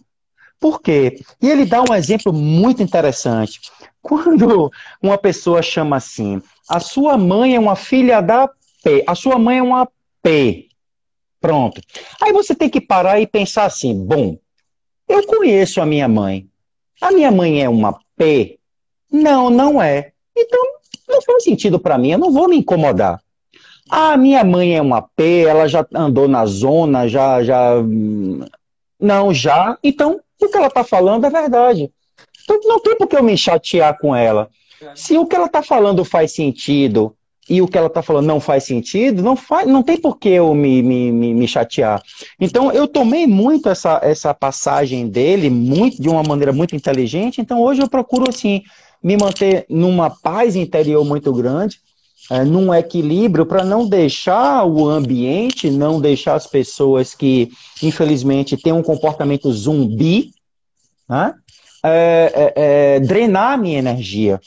Por 0.60 0.80
quê? 0.80 1.20
E 1.40 1.50
ele 1.50 1.64
dá 1.64 1.82
um 1.82 1.94
exemplo 1.94 2.32
muito 2.32 2.82
interessante. 2.82 3.60
Quando 4.00 4.70
uma 5.02 5.18
pessoa 5.18 5.62
chama 5.62 5.96
assim, 5.96 6.40
a 6.68 6.80
sua 6.80 7.16
mãe 7.16 7.54
é 7.54 7.60
uma 7.60 7.76
filha 7.76 8.20
da 8.20 8.48
P, 8.82 9.04
a 9.06 9.14
sua 9.14 9.38
mãe 9.38 9.58
é 9.58 9.62
uma 9.62 9.88
P. 10.22 10.68
Pronto. 11.40 11.80
Aí 12.22 12.32
você 12.32 12.54
tem 12.54 12.70
que 12.70 12.80
parar 12.80 13.20
e 13.20 13.26
pensar 13.26 13.64
assim: 13.64 13.94
bom, 13.94 14.38
eu 15.08 15.26
conheço 15.26 15.80
a 15.80 15.86
minha 15.86 16.08
mãe. 16.08 16.48
A 17.00 17.10
minha 17.10 17.30
mãe 17.30 17.62
é 17.62 17.68
uma 17.68 17.98
P? 18.16 18.58
Não, 19.10 19.50
não 19.50 19.82
é. 19.82 20.12
Então, 20.36 20.60
não 21.08 21.20
faz 21.22 21.44
sentido 21.44 21.78
para 21.78 21.98
mim, 21.98 22.12
eu 22.12 22.18
não 22.18 22.32
vou 22.32 22.48
me 22.48 22.56
incomodar. 22.56 23.20
A 23.90 24.16
minha 24.16 24.42
mãe 24.42 24.76
é 24.76 24.80
uma 24.80 25.02
P, 25.02 25.44
ela 25.44 25.68
já 25.68 25.86
andou 25.94 26.26
na 26.26 26.46
zona, 26.46 27.06
já, 27.06 27.44
já. 27.44 27.76
Hum, 27.76 28.44
não, 28.98 29.32
já. 29.32 29.78
Então, 29.82 30.20
o 30.44 30.50
que 30.50 30.56
ela 30.56 30.68
está 30.68 30.84
falando 30.84 31.24
é 31.26 31.30
verdade. 31.30 31.90
Então 32.42 32.60
não 32.64 32.80
tem 32.80 32.96
por 32.96 33.06
que 33.06 33.16
eu 33.16 33.22
me 33.22 33.36
chatear 33.36 33.98
com 33.98 34.14
ela. 34.14 34.48
Se 34.94 35.16
o 35.16 35.26
que 35.26 35.34
ela 35.34 35.46
está 35.46 35.62
falando 35.62 36.04
faz 36.04 36.32
sentido 36.32 37.14
e 37.48 37.60
o 37.60 37.68
que 37.68 37.76
ela 37.76 37.88
está 37.88 38.02
falando 38.02 38.26
não 38.26 38.40
faz 38.40 38.64
sentido, 38.64 39.22
não, 39.22 39.36
faz, 39.36 39.66
não 39.66 39.82
tem 39.82 39.96
por 39.98 40.18
que 40.18 40.30
eu 40.30 40.54
me, 40.54 40.82
me, 40.82 41.12
me, 41.12 41.34
me, 41.34 41.48
chatear. 41.48 42.02
Então, 42.40 42.72
eu 42.72 42.88
tomei 42.88 43.26
muito 43.26 43.68
essa, 43.68 44.00
essa 44.02 44.32
passagem 44.32 45.08
dele, 45.08 45.50
muito 45.50 46.00
de 46.00 46.08
uma 46.08 46.22
maneira 46.22 46.52
muito 46.52 46.74
inteligente, 46.74 47.40
então 47.40 47.60
hoje 47.60 47.82
eu 47.82 47.88
procuro, 47.88 48.30
assim, 48.30 48.62
me 49.02 49.16
manter 49.16 49.66
numa 49.68 50.08
paz 50.08 50.56
interior 50.56 51.04
muito 51.04 51.32
grande, 51.34 51.78
é, 52.30 52.42
num 52.42 52.72
equilíbrio, 52.72 53.44
para 53.44 53.62
não 53.62 53.86
deixar 53.86 54.64
o 54.64 54.88
ambiente, 54.88 55.70
não 55.70 56.00
deixar 56.00 56.34
as 56.36 56.46
pessoas 56.46 57.14
que, 57.14 57.50
infelizmente, 57.82 58.56
têm 58.56 58.72
um 58.72 58.82
comportamento 58.82 59.52
zumbi, 59.52 60.30
né? 61.08 61.34
é, 61.84 62.52
é, 62.56 62.96
é 62.96 63.00
drenar 63.00 63.52
a 63.52 63.56
minha 63.56 63.78
energia. 63.78 64.40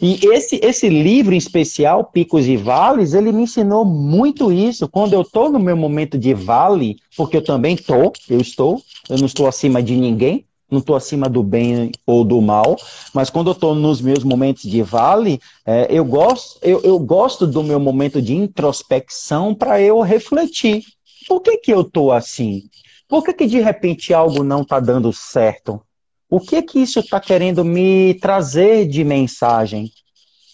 E 0.00 0.26
esse, 0.26 0.60
esse 0.62 0.90
livro 0.90 1.34
em 1.34 1.38
especial, 1.38 2.04
Picos 2.04 2.46
e 2.46 2.56
Vales, 2.56 3.14
ele 3.14 3.32
me 3.32 3.44
ensinou 3.44 3.84
muito 3.84 4.52
isso. 4.52 4.86
Quando 4.86 5.14
eu 5.14 5.22
estou 5.22 5.50
no 5.50 5.58
meu 5.58 5.76
momento 5.76 6.18
de 6.18 6.34
vale, 6.34 6.96
porque 7.16 7.38
eu 7.38 7.44
também 7.44 7.74
estou, 7.74 8.12
eu 8.28 8.38
estou, 8.38 8.82
eu 9.08 9.16
não 9.16 9.24
estou 9.24 9.46
acima 9.46 9.82
de 9.82 9.96
ninguém, 9.96 10.44
não 10.70 10.80
estou 10.80 10.96
acima 10.96 11.30
do 11.30 11.42
bem 11.42 11.92
ou 12.04 12.24
do 12.24 12.42
mal, 12.42 12.76
mas 13.14 13.30
quando 13.30 13.46
eu 13.46 13.52
estou 13.52 13.74
nos 13.74 14.02
meus 14.02 14.22
momentos 14.22 14.64
de 14.64 14.82
vale, 14.82 15.40
é, 15.64 15.86
eu, 15.88 16.04
gosto, 16.04 16.58
eu, 16.60 16.82
eu 16.82 16.98
gosto 16.98 17.46
do 17.46 17.62
meu 17.62 17.80
momento 17.80 18.20
de 18.20 18.34
introspecção 18.34 19.54
para 19.54 19.80
eu 19.80 20.00
refletir. 20.02 20.82
Por 21.26 21.40
que, 21.40 21.56
que 21.56 21.72
eu 21.72 21.80
estou 21.80 22.12
assim? 22.12 22.64
Por 23.08 23.24
que, 23.24 23.32
que 23.32 23.46
de 23.46 23.60
repente 23.60 24.12
algo 24.12 24.42
não 24.42 24.62
está 24.62 24.80
dando 24.80 25.12
certo? 25.12 25.80
O 26.28 26.40
que 26.40 26.60
que 26.62 26.80
isso 26.80 26.98
está 26.98 27.20
querendo 27.20 27.64
me 27.64 28.14
trazer 28.14 28.86
de 28.86 29.04
mensagem? 29.04 29.90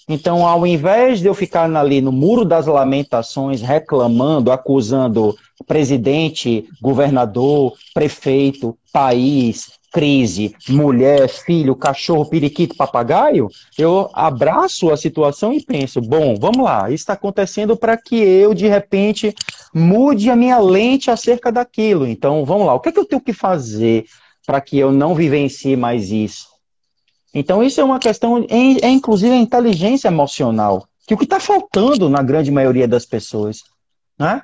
Então, 0.09 0.47
ao 0.47 0.67
invés 0.67 1.21
de 1.21 1.27
eu 1.29 1.35
ficar 1.35 1.75
ali 1.75 2.01
no 2.01 2.13
muro 2.13 2.45
das 2.45 2.67
lamentações, 2.67 3.63
reclamando, 3.63 4.53
acusando 4.53 5.35
presidente, 5.67 6.69
governador, 6.81 7.75
prefeito, 7.95 8.77
país, 8.93 9.71
crise, 9.93 10.57
mulher, 10.71 11.29
filho, 11.29 11.77
cachorro, 11.77 12.25
periquito, 12.25 12.75
papagaio, 12.75 13.49
eu 13.77 14.09
abraço 14.15 14.91
a 14.91 14.97
situação 14.97 15.53
e 15.53 15.63
penso: 15.63 16.01
bom, 16.01 16.35
vamos 16.41 16.65
lá, 16.65 16.87
isso 16.87 17.03
está 17.03 17.13
acontecendo 17.13 17.77
para 17.77 17.97
que 17.97 18.17
eu, 18.17 18.55
de 18.55 18.67
repente, 18.67 19.35
mude 19.73 20.31
a 20.31 20.37
minha 20.37 20.59
lente 20.59 21.11
acerca 21.11 21.53
daquilo. 21.53 22.07
Então, 22.07 22.45
vamos 22.45 22.67
lá, 22.67 22.75
o 22.75 22.81
que, 22.81 22.89
é 22.89 22.93
que 22.93 22.99
eu 22.99 23.05
tenho 23.05 23.21
que 23.21 23.35
fazer 23.35 24.07
para 24.47 24.61
que 24.61 24.79
eu 24.79 24.91
não 24.91 25.15
vivencie 25.15 25.77
mais 25.77 26.11
isso? 26.11 26.49
Então, 27.35 27.63
isso 27.63 27.81
é 27.81 27.85
uma 27.85 27.99
questão, 27.99 28.45
é, 28.49 28.87
é 28.87 28.89
inclusive 28.89 29.33
a 29.33 29.39
inteligência 29.39 30.09
emocional, 30.09 30.87
que 31.07 31.13
é 31.13 31.17
o 31.17 31.19
que 31.19 31.25
está 31.25 31.39
faltando 31.39 32.09
na 32.09 32.23
grande 32.23 32.51
maioria 32.51 32.89
das 32.89 33.05
pessoas. 33.05 33.63
Né? 34.19 34.43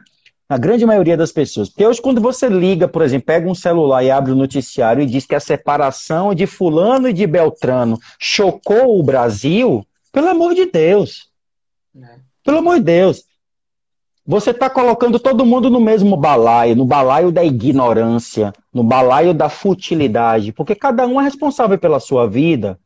A 0.49 0.57
grande 0.57 0.87
maioria 0.87 1.17
das 1.17 1.31
pessoas. 1.31 1.69
Porque 1.69 1.87
hoje, 1.87 2.01
quando 2.01 2.21
você 2.21 2.49
liga, 2.49 2.89
por 2.89 3.03
exemplo, 3.03 3.27
pega 3.27 3.49
um 3.49 3.55
celular 3.55 4.03
e 4.03 4.11
abre 4.11 4.33
o 4.33 4.37
noticiário 4.37 5.03
e 5.03 5.07
diz 5.07 5.27
que 5.27 5.35
a 5.35 5.41
separação 5.41 6.35
de 6.35 6.47
Fulano 6.47 7.09
e 7.09 7.13
de 7.13 7.27
Beltrano 7.27 7.99
chocou 8.19 8.99
o 8.99 9.03
Brasil, 9.03 9.85
pelo 10.11 10.29
amor 10.29 10.55
de 10.55 10.65
Deus. 10.67 11.29
É. 11.95 12.17
Pelo 12.43 12.59
amor 12.59 12.79
de 12.79 12.85
Deus. 12.85 13.25
Você 14.27 14.51
está 14.51 14.69
colocando 14.71 15.19
todo 15.19 15.45
mundo 15.45 15.71
no 15.71 15.81
mesmo 15.81 16.17
balaio, 16.17 16.77
no 16.77 16.85
balaio 16.85 17.31
da 17.31 17.45
ignorância, 17.45 18.53
no 18.73 18.83
balaio 18.83 19.33
da 19.33 19.49
futilidade, 19.49 20.53
porque 20.53 20.75
cada 20.75 21.07
um 21.07 21.21
é 21.21 21.25
responsável 21.25 21.79
pela 21.79 22.01
sua 22.01 22.29
vida. 22.29 22.79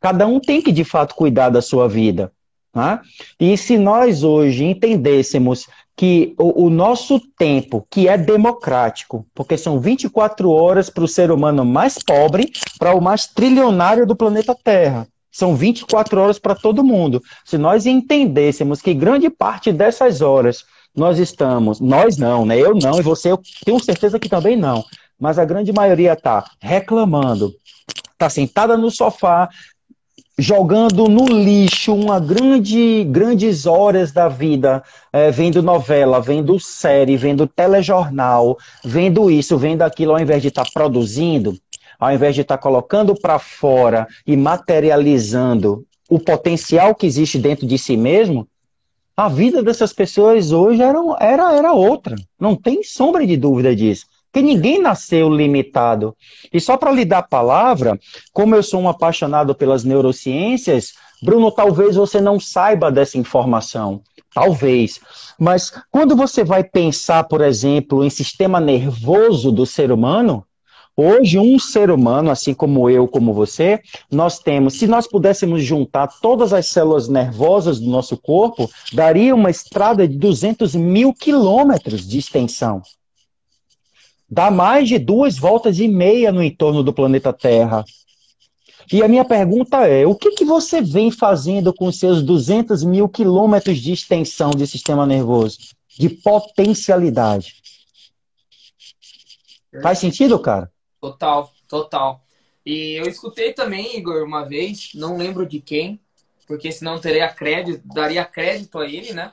Cada 0.00 0.26
um 0.26 0.38
tem 0.40 0.62
que, 0.62 0.72
de 0.72 0.84
fato, 0.84 1.14
cuidar 1.14 1.48
da 1.48 1.60
sua 1.60 1.88
vida. 1.88 2.32
Né? 2.74 3.00
E 3.40 3.56
se 3.56 3.78
nós 3.78 4.22
hoje 4.22 4.64
entendêssemos 4.64 5.66
que 5.96 6.34
o, 6.38 6.66
o, 6.66 6.70
nosso 6.70 7.18
tempo, 7.38 7.86
que 7.90 8.06
é 8.06 8.18
democrático, 8.18 9.26
porque 9.34 9.56
são 9.56 9.80
24 9.80 10.50
horas 10.50 10.90
para 10.90 11.04
o 11.04 11.08
ser 11.08 11.30
humano 11.30 11.64
mais 11.64 11.98
pobre, 11.98 12.52
para 12.78 12.94
o 12.94 13.00
mais 13.00 13.26
trilionário 13.26 14.06
do 14.06 14.14
planeta 14.14 14.54
Terra. 14.54 15.08
São 15.32 15.56
24 15.56 16.20
horas 16.20 16.38
para 16.38 16.54
todo 16.54 16.84
mundo. 16.84 17.22
Se 17.44 17.56
nós 17.56 17.86
entendêssemos 17.86 18.82
que 18.82 18.92
grande 18.92 19.30
parte 19.30 19.72
dessas 19.72 20.20
horas 20.20 20.64
nós 20.94 21.18
estamos, 21.18 21.80
nós 21.80 22.16
não, 22.16 22.44
né? 22.44 22.58
Eu 22.58 22.74
não, 22.74 22.98
e 22.98 23.02
você, 23.02 23.30
eu 23.30 23.40
tenho 23.64 23.82
certeza 23.82 24.18
que 24.18 24.28
também 24.28 24.56
não. 24.56 24.84
Mas 25.18 25.38
a 25.38 25.44
grande 25.44 25.72
maioria 25.72 26.12
está 26.12 26.44
reclamando, 26.60 27.52
está 28.12 28.28
sentada 28.28 28.76
no 28.76 28.90
sofá, 28.90 29.48
jogando 30.38 31.08
no 31.08 31.26
lixo 31.26 31.94
uma 31.94 32.20
grande, 32.20 33.04
grandes 33.04 33.64
horas 33.64 34.12
da 34.12 34.28
vida, 34.28 34.82
é, 35.12 35.30
vendo 35.30 35.62
novela, 35.62 36.20
vendo 36.20 36.60
série, 36.60 37.16
vendo 37.16 37.46
telejornal, 37.46 38.58
vendo 38.84 39.30
isso, 39.30 39.56
vendo 39.56 39.82
aquilo, 39.82 40.12
ao 40.12 40.20
invés 40.20 40.42
de 40.42 40.48
estar 40.48 40.64
tá 40.64 40.70
produzindo, 40.72 41.56
ao 41.98 42.12
invés 42.12 42.34
de 42.34 42.42
estar 42.42 42.58
tá 42.58 42.62
colocando 42.62 43.14
para 43.14 43.38
fora 43.38 44.06
e 44.26 44.36
materializando 44.36 45.86
o 46.08 46.18
potencial 46.18 46.94
que 46.94 47.06
existe 47.06 47.38
dentro 47.38 47.66
de 47.66 47.78
si 47.78 47.96
mesmo, 47.96 48.46
a 49.16 49.28
vida 49.28 49.62
dessas 49.62 49.94
pessoas 49.94 50.52
hoje 50.52 50.82
era, 50.82 50.98
era, 51.18 51.56
era 51.56 51.72
outra. 51.72 52.14
Não 52.38 52.54
tem 52.54 52.82
sombra 52.82 53.26
de 53.26 53.34
dúvida 53.36 53.74
disso. 53.74 54.04
Porque 54.36 54.46
ninguém 54.46 54.78
nasceu 54.78 55.30
limitado. 55.30 56.14
E 56.52 56.60
só 56.60 56.76
para 56.76 56.92
lhe 56.92 57.06
dar 57.06 57.20
a 57.20 57.22
palavra, 57.22 57.98
como 58.34 58.54
eu 58.54 58.62
sou 58.62 58.82
um 58.82 58.86
apaixonado 58.86 59.54
pelas 59.54 59.82
neurociências, 59.82 60.92
Bruno, 61.22 61.50
talvez 61.50 61.96
você 61.96 62.20
não 62.20 62.38
saiba 62.38 62.92
dessa 62.92 63.16
informação. 63.16 64.02
Talvez. 64.34 65.00
Mas 65.40 65.72
quando 65.90 66.14
você 66.14 66.44
vai 66.44 66.62
pensar, 66.62 67.24
por 67.24 67.40
exemplo, 67.40 68.04
em 68.04 68.10
sistema 68.10 68.60
nervoso 68.60 69.50
do 69.50 69.64
ser 69.64 69.90
humano, 69.90 70.44
Hoje, 70.98 71.38
um 71.38 71.58
ser 71.58 71.90
humano, 71.90 72.30
assim 72.30 72.54
como 72.54 72.88
eu, 72.88 73.06
como 73.06 73.34
você, 73.34 73.82
nós 74.10 74.38
temos, 74.38 74.78
se 74.78 74.86
nós 74.86 75.06
pudéssemos 75.06 75.62
juntar 75.62 76.08
todas 76.22 76.54
as 76.54 76.68
células 76.68 77.06
nervosas 77.06 77.78
do 77.78 77.90
nosso 77.90 78.16
corpo, 78.16 78.66
daria 78.94 79.34
uma 79.34 79.50
estrada 79.50 80.08
de 80.08 80.16
200 80.16 80.74
mil 80.74 81.12
quilômetros 81.12 82.08
de 82.08 82.18
extensão. 82.18 82.80
Dá 84.28 84.50
mais 84.50 84.88
de 84.88 84.98
duas 84.98 85.38
voltas 85.38 85.78
e 85.78 85.86
meia 85.86 86.32
no 86.32 86.42
entorno 86.42 86.82
do 86.82 86.92
planeta 86.92 87.32
Terra. 87.32 87.84
E 88.92 89.02
a 89.02 89.08
minha 89.08 89.24
pergunta 89.24 89.86
é: 89.86 90.06
o 90.06 90.14
que, 90.14 90.32
que 90.32 90.44
você 90.44 90.80
vem 90.80 91.10
fazendo 91.10 91.72
com 91.72 91.90
seus 91.92 92.22
200 92.22 92.84
mil 92.84 93.08
quilômetros 93.08 93.78
de 93.78 93.92
extensão 93.92 94.50
de 94.50 94.66
sistema 94.66 95.06
nervoso? 95.06 95.58
De 95.98 96.08
potencialidade. 96.08 97.54
Faz 99.82 99.98
sentido, 99.98 100.38
cara? 100.38 100.70
Total, 101.00 101.50
total. 101.68 102.24
E 102.64 102.94
eu 102.94 103.08
escutei 103.08 103.52
também, 103.52 103.96
Igor, 103.96 104.24
uma 104.24 104.44
vez, 104.44 104.90
não 104.94 105.16
lembro 105.16 105.46
de 105.46 105.60
quem, 105.60 106.00
porque 106.46 106.72
senão 106.72 107.00
teria 107.00 107.28
crédito, 107.28 107.82
daria 107.84 108.24
crédito 108.24 108.78
a 108.78 108.86
ele, 108.86 109.12
né? 109.12 109.32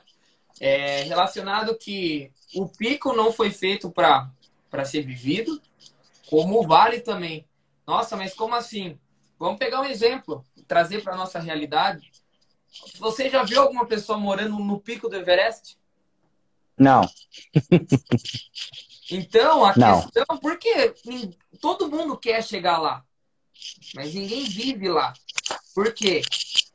É, 0.60 1.02
relacionado 1.02 1.76
que 1.76 2.30
o 2.54 2.68
pico 2.68 3.12
não 3.12 3.32
foi 3.32 3.50
feito 3.50 3.90
para 3.90 4.30
para 4.74 4.84
ser 4.84 5.02
vivido, 5.02 5.62
como 6.28 6.66
vale 6.66 6.98
também. 6.98 7.46
Nossa, 7.86 8.16
mas 8.16 8.34
como 8.34 8.56
assim? 8.56 8.98
Vamos 9.38 9.56
pegar 9.56 9.80
um 9.80 9.84
exemplo, 9.84 10.44
trazer 10.66 11.00
para 11.00 11.14
nossa 11.16 11.38
realidade. 11.38 12.10
Você 12.98 13.30
já 13.30 13.44
viu 13.44 13.62
alguma 13.62 13.86
pessoa 13.86 14.18
morando 14.18 14.58
no 14.58 14.80
pico 14.80 15.08
do 15.08 15.14
Everest? 15.14 15.78
Não. 16.76 17.08
então, 19.08 19.64
a 19.64 19.76
Não. 19.76 20.02
questão, 20.02 20.24
porque 20.38 20.92
todo 21.60 21.88
mundo 21.88 22.18
quer 22.18 22.42
chegar 22.42 22.78
lá, 22.78 23.04
mas 23.94 24.12
ninguém 24.12 24.42
vive 24.42 24.88
lá. 24.88 25.12
Por 25.72 25.94
quê? 25.94 26.22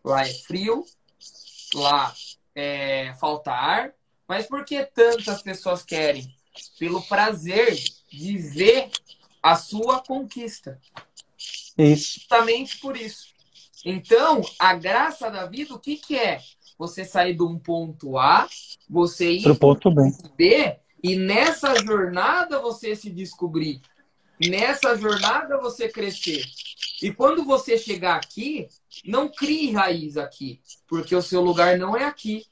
Lá 0.06 0.26
é 0.26 0.34
frio, 0.34 0.86
lá 1.74 2.16
é, 2.56 3.14
falta 3.16 3.52
ar, 3.52 3.94
mas 4.26 4.48
por 4.48 4.64
que 4.64 4.86
tantas 4.86 5.42
pessoas 5.42 5.84
querem? 5.84 6.39
Pelo 6.78 7.02
prazer 7.02 7.74
de 8.12 8.38
ver 8.38 8.90
a 9.42 9.56
sua 9.56 10.02
conquista. 10.02 10.80
Isso. 11.78 12.20
Justamente 12.20 12.78
por 12.80 12.98
isso. 12.98 13.28
Então, 13.86 14.42
a 14.58 14.74
graça 14.74 15.30
da 15.30 15.46
vida, 15.46 15.74
o 15.74 15.80
que, 15.80 15.96
que 15.96 16.16
é? 16.18 16.42
Você 16.78 17.06
sair 17.06 17.34
de 17.34 17.44
um 17.44 17.58
ponto 17.58 18.18
A, 18.18 18.48
você 18.90 19.32
ir 19.32 19.44
para 19.44 19.52
o 19.54 19.58
ponto 19.58 19.92
B. 19.92 20.12
B, 20.36 20.78
e 21.02 21.16
nessa 21.16 21.76
jornada 21.76 22.60
você 22.60 22.96
se 22.96 23.10
descobrir. 23.10 23.82
Nessa 24.40 24.96
jornada 24.96 25.58
você 25.58 25.88
crescer. 25.88 26.44
E 27.02 27.12
quando 27.14 27.46
você 27.46 27.78
chegar 27.78 28.16
aqui, 28.16 28.68
não 29.06 29.30
crie 29.30 29.72
raiz 29.72 30.18
aqui, 30.18 30.60
porque 30.88 31.16
o 31.16 31.22
seu 31.22 31.42
lugar 31.42 31.78
não 31.78 31.96
é 31.96 32.06
aqui. 32.06 32.46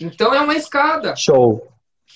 Então 0.00 0.32
é 0.32 0.40
uma 0.40 0.54
escada. 0.54 1.16
Show. 1.16 1.68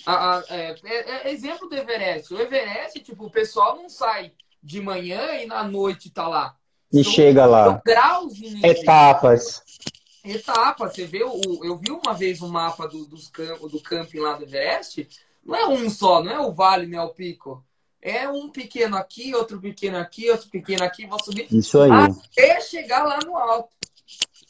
A, 0.07 0.39
a, 0.39 0.45
é, 0.49 0.75
é, 0.85 1.29
é, 1.29 1.33
exemplo 1.33 1.69
do 1.69 1.77
Everest. 1.77 2.33
O 2.33 2.41
Everest, 2.41 3.01
tipo, 3.01 3.27
o 3.27 3.31
pessoal 3.31 3.77
não 3.77 3.89
sai 3.89 4.33
de 4.63 4.81
manhã 4.81 5.35
e 5.35 5.47
na 5.47 5.65
noite 5.65 6.11
tá 6.11 6.27
lá. 6.27 6.57
E 6.93 7.03
São 7.03 7.13
chega 7.13 7.47
lá. 7.47 7.81
Graus 7.85 8.35
Etapas. 8.63 9.63
Etapas. 10.25 10.95
Você 10.95 11.07
vê, 11.07 11.25
o, 11.25 11.65
eu 11.65 11.77
vi 11.77 11.91
uma 11.91 12.15
vez 12.15 12.41
o 12.41 12.47
um 12.47 12.49
mapa 12.49 12.87
do, 12.87 13.05
dos 13.07 13.29
camp, 13.29 13.61
do 13.61 13.81
camping 13.81 14.21
lá 14.21 14.35
do 14.35 14.45
Everest. 14.45 15.09
Não 15.45 15.55
é 15.55 15.67
um 15.67 15.91
só, 15.91 16.23
não 16.23 16.33
é 16.33 16.41
o 16.41 16.53
vale, 16.53 16.87
nem 16.87 16.99
é 16.99 17.03
o 17.03 17.11
pico. 17.11 17.65
É 18.01 18.29
um 18.29 18.51
pequeno 18.51 18.97
aqui, 18.97 19.35
outro 19.35 19.61
pequeno 19.61 19.97
aqui, 19.97 20.31
outro 20.31 20.49
pequeno 20.51 20.85
aqui, 20.85 21.07
vou 21.07 21.23
subir. 21.23 21.47
Isso 21.51 21.81
aí. 21.81 21.91
Até 21.91 22.61
chegar 22.61 23.03
lá 23.03 23.19
no 23.25 23.37
alto. 23.37 23.71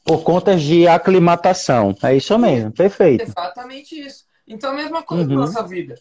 Por 0.04 0.22
conta 0.22 0.56
de 0.56 0.86
aclimatação. 0.86 1.96
É 2.02 2.16
isso 2.16 2.36
mesmo, 2.38 2.72
perfeito. 2.72 3.22
Exatamente 3.22 3.98
isso. 3.98 4.23
Então, 4.46 4.70
a 4.70 4.74
mesma 4.74 5.02
coisa 5.02 5.24
uhum. 5.24 5.38
na 5.38 5.46
nossa 5.46 5.62
vida. 5.66 5.94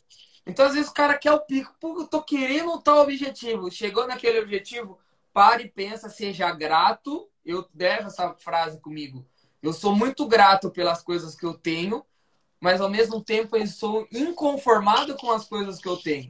Então, 0.46 0.66
às 0.66 0.74
vezes, 0.74 0.90
o 0.90 0.94
cara 0.94 1.18
quer 1.18 1.32
o 1.32 1.40
pico. 1.40 1.74
Pô, 1.80 2.02
eu 2.02 2.08
tô 2.08 2.22
querendo 2.22 2.80
tal 2.82 3.00
objetivo. 3.00 3.72
Chegou 3.72 4.08
naquele 4.08 4.40
objetivo, 4.40 5.00
pare 5.34 5.64
e 5.64 5.70
pensa, 5.70 6.10
seja 6.10 6.52
grato. 6.52 7.28
Eu 7.46 7.66
devo 7.74 8.08
essa 8.08 8.34
frase 8.34 8.80
comigo. 8.80 9.26
Eu 9.62 9.72
sou 9.72 9.96
muito 9.96 10.28
grato 10.28 10.70
pelas 10.70 11.02
coisas 11.02 11.36
que 11.36 11.46
eu 11.46 11.54
tenho, 11.54 12.04
mas 12.60 12.82
ao 12.82 12.90
mesmo 12.90 13.22
tempo 13.22 13.56
eu 13.56 13.66
sou 13.66 14.06
inconformado 14.12 15.16
com 15.16 15.32
as 15.32 15.46
coisas 15.46 15.80
que 15.80 15.88
eu 15.88 15.96
tenho. 15.96 16.30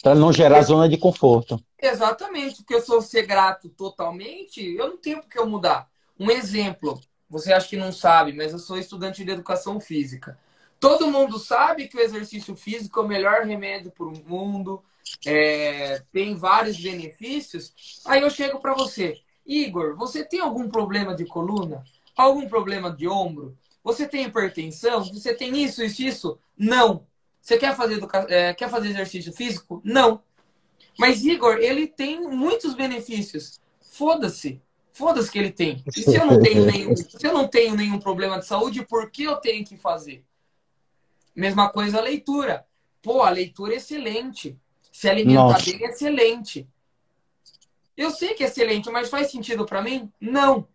Para 0.00 0.14
não 0.14 0.32
gerar 0.32 0.62
zona 0.62 0.88
de 0.88 0.96
conforto. 0.96 1.60
Exatamente, 1.80 2.58
porque 2.58 2.74
eu 2.74 2.80
sou 2.80 3.02
ser 3.02 3.26
grato 3.26 3.68
totalmente, 3.68 4.60
eu 4.60 4.90
não 4.90 4.96
tenho 4.96 5.20
por 5.20 5.28
que 5.28 5.38
eu 5.38 5.46
mudar. 5.48 5.88
Um 6.18 6.30
exemplo, 6.30 7.00
você 7.28 7.52
acha 7.52 7.68
que 7.68 7.76
não 7.76 7.92
sabe, 7.92 8.32
mas 8.32 8.52
eu 8.52 8.60
sou 8.60 8.78
estudante 8.78 9.24
de 9.24 9.30
educação 9.32 9.80
física. 9.80 10.38
Todo 10.80 11.10
mundo 11.10 11.38
sabe 11.38 11.88
que 11.88 11.96
o 11.96 12.00
exercício 12.00 12.54
físico 12.54 13.00
é 13.00 13.02
o 13.02 13.08
melhor 13.08 13.44
remédio 13.44 13.90
para 13.90 14.06
o 14.06 14.24
mundo, 14.26 14.82
é, 15.26 16.02
tem 16.12 16.34
vários 16.34 16.78
benefícios. 16.78 17.72
Aí 18.04 18.20
eu 18.20 18.30
chego 18.30 18.60
para 18.60 18.74
você, 18.74 19.20
Igor, 19.44 19.96
você 19.96 20.24
tem 20.24 20.40
algum 20.40 20.68
problema 20.68 21.14
de 21.14 21.24
coluna? 21.24 21.82
Algum 22.16 22.48
problema 22.48 22.90
de 22.90 23.08
ombro? 23.08 23.56
Você 23.82 24.06
tem 24.06 24.24
hipertensão? 24.24 25.04
Você 25.04 25.34
tem 25.34 25.56
isso, 25.62 25.82
isso, 25.82 26.02
isso? 26.02 26.38
Não. 26.56 27.06
Você 27.40 27.56
quer 27.56 27.74
fazer, 27.74 28.00
é, 28.28 28.52
quer 28.52 28.68
fazer 28.68 28.88
exercício 28.88 29.32
físico? 29.32 29.80
Não. 29.84 30.22
Mas, 30.98 31.24
Igor, 31.24 31.58
ele 31.58 31.86
tem 31.86 32.20
muitos 32.20 32.74
benefícios. 32.74 33.60
Foda-se. 33.80 34.60
Foda-se 34.92 35.30
que 35.30 35.38
ele 35.38 35.52
tem. 35.52 35.82
E 35.96 36.02
se 36.02 36.14
eu 36.14 36.26
não 36.26 36.42
tenho 36.42 36.66
nenhum, 36.66 36.96
se 36.96 37.24
eu 37.24 37.32
não 37.32 37.48
tenho 37.48 37.74
nenhum 37.74 37.98
problema 37.98 38.38
de 38.38 38.46
saúde, 38.46 38.84
por 38.84 39.10
que 39.10 39.22
eu 39.22 39.36
tenho 39.36 39.64
que 39.64 39.76
fazer? 39.76 40.24
Mesma 41.38 41.68
coisa 41.68 41.98
a 41.98 42.02
leitura. 42.02 42.66
Pô, 43.00 43.22
a 43.22 43.30
leitura 43.30 43.72
é 43.72 43.76
excelente. 43.76 44.58
Se 44.90 45.08
alimentar 45.08 45.44
Nossa. 45.44 45.70
bem 45.70 45.84
é 45.84 45.88
excelente. 45.88 46.68
Eu 47.96 48.10
sei 48.10 48.34
que 48.34 48.42
é 48.42 48.48
excelente, 48.48 48.90
mas 48.90 49.08
faz 49.08 49.30
sentido 49.30 49.64
para 49.64 49.80
mim? 49.80 50.12
Não. 50.20 50.66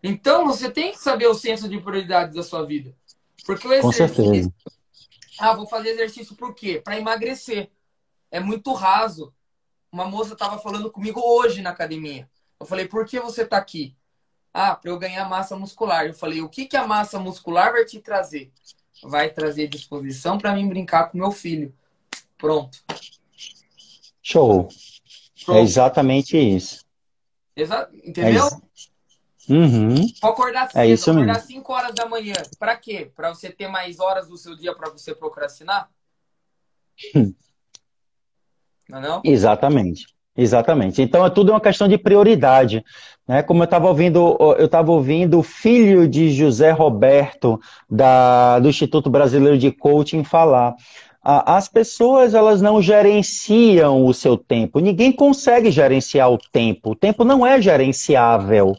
Então 0.00 0.46
você 0.46 0.70
tem 0.70 0.92
que 0.92 0.98
saber 1.00 1.26
o 1.26 1.34
senso 1.34 1.68
de 1.68 1.80
prioridade 1.80 2.32
da 2.32 2.44
sua 2.44 2.64
vida. 2.64 2.94
Porque 3.44 3.66
o 3.66 3.72
exercício. 3.72 4.54
Ah, 5.36 5.52
vou 5.52 5.66
fazer 5.66 5.88
exercício 5.88 6.36
por 6.36 6.54
quê? 6.54 6.80
Para 6.80 6.96
emagrecer. 6.96 7.68
É 8.30 8.38
muito 8.38 8.72
raso. 8.74 9.34
Uma 9.90 10.04
moça 10.04 10.34
estava 10.34 10.58
falando 10.58 10.92
comigo 10.92 11.20
hoje 11.20 11.60
na 11.60 11.70
academia. 11.70 12.30
Eu 12.60 12.66
falei, 12.66 12.86
por 12.86 13.04
que 13.04 13.18
você 13.18 13.42
está 13.42 13.56
aqui? 13.56 13.96
Ah, 14.54 14.76
para 14.76 14.92
eu 14.92 14.98
ganhar 14.98 15.28
massa 15.28 15.56
muscular. 15.56 16.06
Eu 16.06 16.14
falei, 16.14 16.40
o 16.40 16.48
que, 16.48 16.66
que 16.66 16.76
a 16.76 16.86
massa 16.86 17.18
muscular 17.18 17.72
vai 17.72 17.84
te 17.84 17.98
trazer? 17.98 18.52
Vai 19.02 19.30
trazer 19.30 19.68
disposição 19.68 20.38
para 20.38 20.54
mim 20.54 20.68
brincar 20.68 21.10
com 21.10 21.18
meu 21.18 21.30
filho. 21.30 21.74
Pronto. 22.36 22.78
Show. 24.22 24.68
Pronto. 25.44 25.58
É 25.58 25.62
exatamente 25.62 26.36
isso. 26.36 26.84
Exa 27.56 27.88
entendeu? 28.04 28.46
É 28.46 29.52
uhum. 29.52 29.94
Vou 30.20 30.30
acordar 30.30 30.66
é 30.66 30.68
cedo, 30.68 30.80
é 30.80 30.86
isso 30.86 31.10
acordar 31.10 31.34
mesmo. 31.34 31.48
5 31.48 31.72
horas 31.72 31.94
da 31.94 32.06
manhã. 32.06 32.34
Para 32.58 32.76
quê? 32.76 33.10
Para 33.14 33.30
você 33.30 33.50
ter 33.50 33.68
mais 33.68 33.98
horas 33.98 34.28
do 34.28 34.36
seu 34.36 34.54
dia 34.54 34.74
para 34.74 34.90
você 34.90 35.14
procrastinar? 35.14 35.90
Hum. 37.14 37.34
Não, 38.88 38.98
é 38.98 39.00
não? 39.00 39.22
Exatamente. 39.24 40.06
Exatamente. 40.40 41.02
Então 41.02 41.26
é 41.26 41.30
tudo 41.30 41.50
uma 41.50 41.60
questão 41.60 41.88
de 41.88 41.98
prioridade. 41.98 42.84
Né? 43.26 43.42
Como 43.42 43.60
eu 43.62 43.64
estava 43.64 43.88
ouvindo, 43.88 44.36
eu 44.56 44.66
estava 44.66 44.92
ouvindo 44.92 45.40
o 45.40 45.42
filho 45.42 46.06
de 46.06 46.30
José 46.30 46.70
Roberto, 46.70 47.60
da, 47.90 48.60
do 48.60 48.68
Instituto 48.68 49.10
Brasileiro 49.10 49.58
de 49.58 49.72
Coaching, 49.72 50.22
falar. 50.22 50.76
As 51.20 51.68
pessoas 51.68 52.34
elas 52.34 52.62
não 52.62 52.80
gerenciam 52.80 54.06
o 54.06 54.14
seu 54.14 54.36
tempo. 54.36 54.78
Ninguém 54.78 55.10
consegue 55.10 55.72
gerenciar 55.72 56.30
o 56.30 56.38
tempo. 56.38 56.92
O 56.92 56.94
tempo 56.94 57.24
não 57.24 57.44
é 57.44 57.60
gerenciável. 57.60 58.76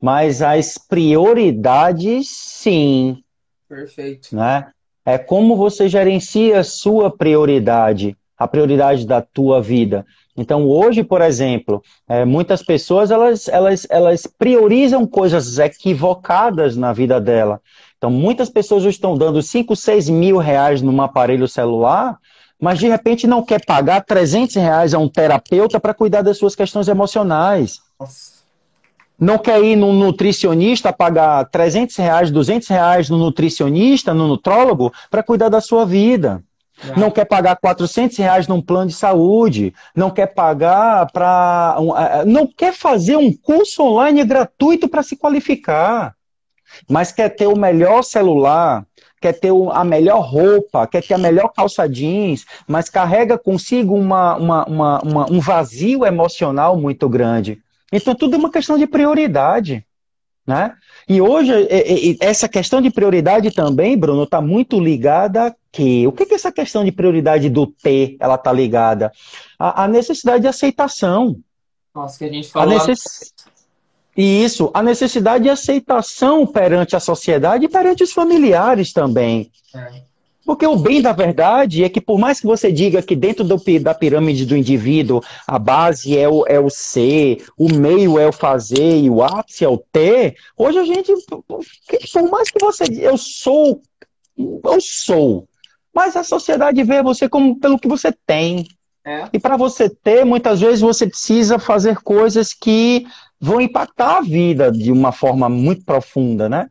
mas 0.00 0.42
as 0.42 0.78
prioridades, 0.78 2.28
sim. 2.28 3.22
Perfeito. 3.68 4.34
Né? 4.34 4.66
É 5.04 5.18
como 5.18 5.56
você 5.56 5.88
gerencia 5.88 6.60
a 6.60 6.64
sua 6.64 7.10
prioridade, 7.10 8.16
a 8.36 8.46
prioridade 8.48 9.06
da 9.06 9.20
tua 9.22 9.60
vida. 9.62 10.06
Então, 10.40 10.66
hoje, 10.66 11.04
por 11.04 11.20
exemplo, 11.20 11.82
é, 12.08 12.24
muitas 12.24 12.62
pessoas 12.62 13.10
elas, 13.10 13.46
elas, 13.46 13.86
elas 13.90 14.26
priorizam 14.26 15.06
coisas 15.06 15.58
equivocadas 15.58 16.78
na 16.78 16.94
vida 16.94 17.20
dela. 17.20 17.60
Então, 17.98 18.10
muitas 18.10 18.48
pessoas 18.48 18.82
estão 18.84 19.18
dando 19.18 19.42
5, 19.42 19.76
6 19.76 20.08
mil 20.08 20.38
reais 20.38 20.80
num 20.80 21.02
aparelho 21.02 21.46
celular, 21.46 22.16
mas 22.58 22.78
de 22.78 22.88
repente 22.88 23.26
não 23.26 23.42
quer 23.42 23.62
pagar 23.66 24.02
300 24.02 24.56
reais 24.56 24.94
a 24.94 24.98
um 24.98 25.10
terapeuta 25.10 25.78
para 25.78 25.92
cuidar 25.92 26.22
das 26.22 26.38
suas 26.38 26.56
questões 26.56 26.88
emocionais. 26.88 27.78
Nossa. 28.00 28.40
Não 29.18 29.36
quer 29.36 29.62
ir 29.62 29.76
num 29.76 29.92
nutricionista 29.92 30.90
pagar 30.90 31.44
300 31.50 31.94
reais, 31.96 32.30
200 32.30 32.66
reais 32.68 33.10
no 33.10 33.18
nutricionista, 33.18 34.14
no 34.14 34.26
nutrólogo, 34.26 34.90
para 35.10 35.22
cuidar 35.22 35.50
da 35.50 35.60
sua 35.60 35.84
vida. 35.84 36.42
Não 36.96 37.10
quer 37.10 37.24
pagar 37.24 37.56
400 37.56 38.16
reais 38.18 38.48
num 38.48 38.62
plano 38.62 38.88
de 38.88 38.94
saúde, 38.94 39.74
não 39.94 40.10
quer 40.10 40.28
pagar 40.28 41.10
para. 41.12 41.76
Não 42.26 42.46
quer 42.46 42.72
fazer 42.72 43.16
um 43.16 43.32
curso 43.32 43.82
online 43.82 44.24
gratuito 44.24 44.88
para 44.88 45.02
se 45.02 45.16
qualificar 45.16 46.14
mas 46.88 47.12
quer 47.12 47.30
ter 47.30 47.46
o 47.46 47.56
melhor 47.56 48.02
celular, 48.02 48.86
quer 49.20 49.32
ter 49.32 49.52
a 49.72 49.84
melhor 49.84 50.20
roupa, 50.20 50.86
quer 50.86 51.02
ter 51.02 51.14
a 51.14 51.18
melhor 51.18 51.48
calça 51.48 51.88
jeans, 51.88 52.44
mas 52.66 52.88
carrega 52.88 53.38
consigo 53.38 53.94
uma, 53.94 54.36
uma, 54.36 54.64
uma, 54.66 55.26
um 55.30 55.40
vazio 55.40 56.04
emocional 56.04 56.76
muito 56.76 57.08
grande. 57.08 57.58
Então, 57.92 58.14
tudo 58.14 58.36
é 58.36 58.38
uma 58.38 58.50
questão 58.50 58.78
de 58.78 58.86
prioridade. 58.86 59.84
Né? 60.50 60.74
E 61.08 61.20
hoje, 61.20 61.52
essa 62.18 62.48
questão 62.48 62.80
de 62.80 62.90
prioridade 62.90 63.52
também, 63.52 63.96
Bruno, 63.96 64.24
está 64.24 64.40
muito 64.40 64.80
ligada 64.80 65.46
a 65.46 65.54
quê? 65.70 66.04
O 66.08 66.10
que, 66.12 66.26
que 66.26 66.34
essa 66.34 66.50
questão 66.50 66.84
de 66.84 66.90
prioridade 66.90 67.48
do 67.48 67.68
ter 67.68 68.16
ela 68.18 68.34
está 68.34 68.52
ligada? 68.52 69.12
A, 69.56 69.84
a, 69.84 69.88
necessidade 69.88 70.42
de 70.42 70.48
aceitação. 70.48 71.38
Nossa, 71.94 72.18
que 72.18 72.24
a 72.24 72.32
gente 72.32 72.48
falou. 72.48 72.74
A 72.74 72.78
necess... 72.78 73.32
E 74.16 74.42
isso, 74.42 74.72
a 74.74 74.82
necessidade 74.82 75.44
de 75.44 75.50
aceitação 75.50 76.44
perante 76.44 76.96
a 76.96 77.00
sociedade 77.00 77.66
e 77.66 77.68
perante 77.68 78.02
os 78.02 78.12
familiares 78.12 78.92
também. 78.92 79.52
É. 79.72 80.02
Porque 80.50 80.66
o 80.66 80.74
bem 80.74 81.00
da 81.00 81.12
verdade 81.12 81.84
é 81.84 81.88
que, 81.88 82.00
por 82.00 82.18
mais 82.18 82.40
que 82.40 82.46
você 82.48 82.72
diga 82.72 83.00
que 83.00 83.14
dentro 83.14 83.44
do, 83.44 83.56
da 83.80 83.94
pirâmide 83.94 84.44
do 84.44 84.56
indivíduo 84.56 85.22
a 85.46 85.60
base 85.60 86.18
é 86.18 86.28
o, 86.28 86.44
é 86.44 86.58
o 86.58 86.68
ser, 86.68 87.46
o 87.56 87.72
meio 87.72 88.18
é 88.18 88.26
o 88.26 88.32
fazer 88.32 88.98
e 88.98 89.08
o 89.08 89.22
ápice 89.22 89.64
é 89.64 89.68
o 89.68 89.78
ter, 89.78 90.34
hoje 90.58 90.76
a 90.76 90.84
gente, 90.84 91.12
por 91.28 92.30
mais 92.32 92.50
que 92.50 92.58
você 92.58 92.82
diga, 92.82 93.02
eu 93.02 93.16
sou, 93.16 93.80
eu 94.36 94.80
sou, 94.80 95.46
mas 95.94 96.16
a 96.16 96.24
sociedade 96.24 96.82
vê 96.82 97.00
você 97.00 97.28
como 97.28 97.56
pelo 97.60 97.78
que 97.78 97.86
você 97.86 98.12
tem. 98.26 98.66
É. 99.04 99.28
E 99.32 99.38
para 99.38 99.56
você 99.56 99.88
ter, 99.88 100.24
muitas 100.24 100.60
vezes 100.60 100.80
você 100.80 101.06
precisa 101.06 101.60
fazer 101.60 101.98
coisas 101.98 102.52
que 102.52 103.06
vão 103.40 103.60
impactar 103.60 104.16
a 104.16 104.20
vida 104.20 104.72
de 104.72 104.90
uma 104.90 105.12
forma 105.12 105.48
muito 105.48 105.84
profunda, 105.84 106.48
né? 106.48 106.68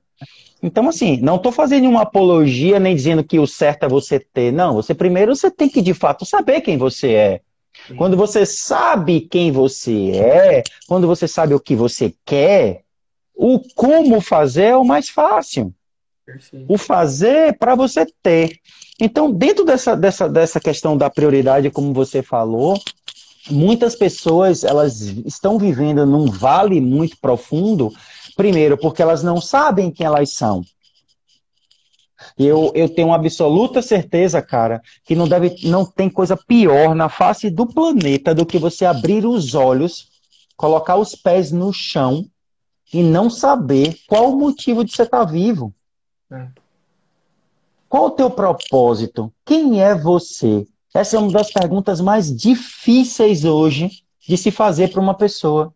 Então, 0.62 0.90
assim, 0.90 1.18
não 1.22 1.38
estou 1.38 1.52
fazendo 1.52 1.88
uma 1.88 2.02
apologia 2.02 2.80
nem 2.80 2.96
dizendo 2.96 3.24
que 3.24 3.40
o 3.40 3.48
certo 3.48 3.84
é 3.84 3.90
você 3.90 4.20
ter. 4.20 4.52
Não, 4.52 4.74
você 4.74 4.94
primeiro 4.94 5.36
você 5.36 5.50
tem 5.50 5.70
que, 5.70 5.82
de 5.82 5.94
fato, 5.94 6.26
saber 6.26 6.62
quem 6.62 6.78
você 6.78 7.14
é. 7.14 7.42
Sim. 7.88 7.96
Quando 7.96 8.18
você 8.18 8.46
sabe 8.46 9.22
quem 9.22 9.52
você 9.52 10.12
é, 10.12 10.64
quando 10.88 11.08
você 11.08 11.28
sabe 11.28 11.54
o 11.54 11.60
que 11.60 11.76
você 11.76 12.14
quer, 12.26 12.84
o 13.34 13.62
como 13.74 14.20
fazer 14.20 14.66
é 14.66 14.76
o 14.76 14.84
mais 14.84 15.10
fácil. 15.10 15.74
Perfeito. 16.26 16.66
O 16.68 16.78
fazer 16.78 17.58
para 17.58 17.74
você 17.74 18.06
ter. 18.22 18.60
Então, 19.00 19.32
dentro 19.32 19.64
dessa, 19.64 19.96
dessa, 19.96 20.28
dessa 20.28 20.60
questão 20.60 20.98
da 20.98 21.10
prioridade, 21.10 21.72
como 21.72 21.94
você 21.94 22.22
falou, 22.22 22.78
muitas 23.50 23.96
pessoas 23.96 24.64
elas 24.64 25.02
estão 25.26 25.58
vivendo 25.58 26.06
num 26.06 26.26
vale 26.26 26.82
muito 26.82 27.18
profundo, 27.20 27.92
primeiro 28.40 28.78
porque 28.78 29.02
elas 29.02 29.22
não 29.22 29.42
sabem 29.42 29.92
quem 29.92 30.06
elas 30.06 30.32
são. 30.32 30.64
Eu, 32.38 32.72
eu 32.74 32.88
tenho 32.88 33.12
absoluta 33.12 33.82
certeza, 33.82 34.42
cara, 34.42 34.82
que 35.04 35.14
não 35.14 35.28
deve, 35.28 35.58
não 35.68 35.86
tem 35.86 36.10
coisa 36.10 36.38
pior 36.38 36.96
na 36.96 37.10
face 37.10 37.50
do 37.50 37.68
planeta 37.68 38.34
do 38.34 38.46
que 38.46 38.58
você 38.58 38.86
abrir 38.86 39.26
os 39.26 39.56
olhos, 39.56 40.08
colocar 40.56 40.96
os 40.96 41.16
pés 41.16 41.52
no 41.52 41.74
chão 41.74 42.26
e 42.94 43.04
não 43.04 43.30
saber 43.30 43.98
qual 44.08 44.32
o 44.32 44.40
motivo 44.40 44.86
de 44.86 44.94
você 44.94 45.04
estar 45.04 45.26
vivo. 45.26 45.74
É. 46.32 46.48
Qual 47.90 48.06
o 48.06 48.12
teu 48.12 48.32
propósito? 48.32 49.34
Quem 49.46 49.84
é 49.84 49.94
você? 49.94 50.66
Essa 50.94 51.18
é 51.18 51.20
uma 51.20 51.32
das 51.32 51.52
perguntas 51.52 52.00
mais 52.00 52.34
difíceis 52.34 53.44
hoje 53.44 54.02
de 54.26 54.38
se 54.38 54.50
fazer 54.50 54.92
para 54.92 55.02
uma 55.02 55.14
pessoa. 55.14 55.74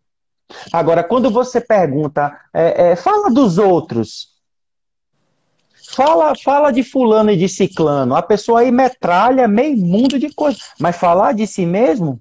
Agora, 0.72 1.02
quando 1.02 1.30
você 1.30 1.60
pergunta, 1.60 2.38
é, 2.52 2.90
é, 2.90 2.96
fala 2.96 3.30
dos 3.30 3.58
outros, 3.58 4.34
fala, 5.94 6.34
fala 6.36 6.70
de 6.70 6.82
fulano 6.82 7.30
e 7.30 7.36
de 7.36 7.48
ciclano, 7.48 8.14
a 8.14 8.22
pessoa 8.22 8.60
aí 8.60 8.70
metralha 8.70 9.48
meio 9.48 9.76
mundo 9.76 10.18
de 10.18 10.32
coisa, 10.32 10.58
mas 10.78 10.96
falar 10.96 11.32
de 11.32 11.46
si 11.46 11.64
mesmo, 11.64 12.20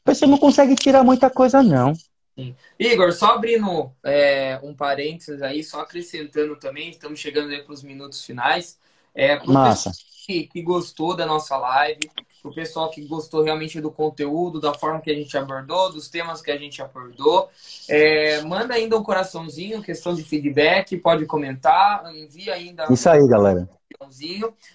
a 0.00 0.04
pessoa 0.04 0.30
não 0.30 0.38
consegue 0.38 0.74
tirar 0.74 1.02
muita 1.02 1.30
coisa, 1.30 1.62
não. 1.62 1.94
Sim. 2.38 2.54
Igor, 2.78 3.12
só 3.12 3.34
abrindo 3.34 3.90
é, 4.04 4.60
um 4.62 4.74
parênteses 4.74 5.40
aí, 5.40 5.64
só 5.64 5.80
acrescentando 5.80 6.54
também, 6.56 6.90
estamos 6.90 7.18
chegando 7.18 7.50
aí 7.50 7.62
para 7.62 7.72
os 7.72 7.82
minutos 7.82 8.22
finais. 8.24 8.78
É, 9.14 9.42
Massa 9.46 9.92
que, 10.26 10.46
que 10.48 10.62
gostou 10.62 11.14
da 11.14 11.24
nossa 11.24 11.56
live, 11.56 12.00
o 12.48 12.54
pessoal 12.54 12.90
que 12.90 13.02
gostou 13.02 13.42
realmente 13.42 13.80
do 13.80 13.90
conteúdo, 13.90 14.60
da 14.60 14.74
forma 14.74 15.00
que 15.00 15.10
a 15.10 15.14
gente 15.14 15.36
abordou, 15.36 15.92
dos 15.92 16.08
temas 16.08 16.40
que 16.40 16.50
a 16.50 16.56
gente 16.56 16.80
abordou. 16.80 17.48
É, 17.88 18.42
manda 18.42 18.74
ainda 18.74 18.96
um 18.96 19.02
coraçãozinho, 19.02 19.82
questão 19.82 20.14
de 20.14 20.22
feedback, 20.22 20.96
pode 20.96 21.26
comentar, 21.26 22.04
envia 22.14 22.54
ainda. 22.54 22.86
Isso 22.90 23.08
aí, 23.08 23.26
galera. 23.28 23.68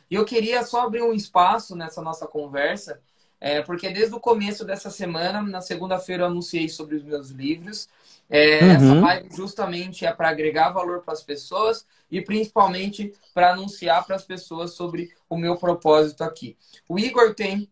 E 0.10 0.16
eu 0.16 0.26
queria 0.26 0.64
só 0.64 0.82
abrir 0.82 1.02
um 1.02 1.14
espaço 1.14 1.76
nessa 1.76 2.02
nossa 2.02 2.28
conversa, 2.28 3.00
é, 3.40 3.62
porque 3.62 3.90
desde 3.90 4.16
o 4.16 4.20
começo 4.20 4.66
dessa 4.66 4.90
semana, 4.90 5.42
na 5.42 5.62
segunda-feira, 5.62 6.24
eu 6.24 6.28
anunciei 6.28 6.70
sobre 6.70 6.96
os 6.96 7.04
meus 7.04 7.30
livros. 7.30 7.88
É, 8.32 8.64
uhum. 8.64 8.72
Essa 8.72 8.94
live 8.94 9.36
justamente 9.36 10.06
é 10.06 10.14
para 10.14 10.30
agregar 10.30 10.70
valor 10.70 11.02
para 11.02 11.14
as 11.14 11.22
pessoas 11.22 11.86
e 12.10 12.22
principalmente 12.22 13.14
para 13.34 13.52
anunciar 13.52 14.06
para 14.06 14.16
as 14.16 14.24
pessoas 14.24 14.74
sobre 14.74 15.12
o 15.30 15.36
meu 15.36 15.58
propósito 15.58 16.24
aqui. 16.24 16.58
O 16.88 16.98
Igor 16.98 17.36
tem 17.36 17.70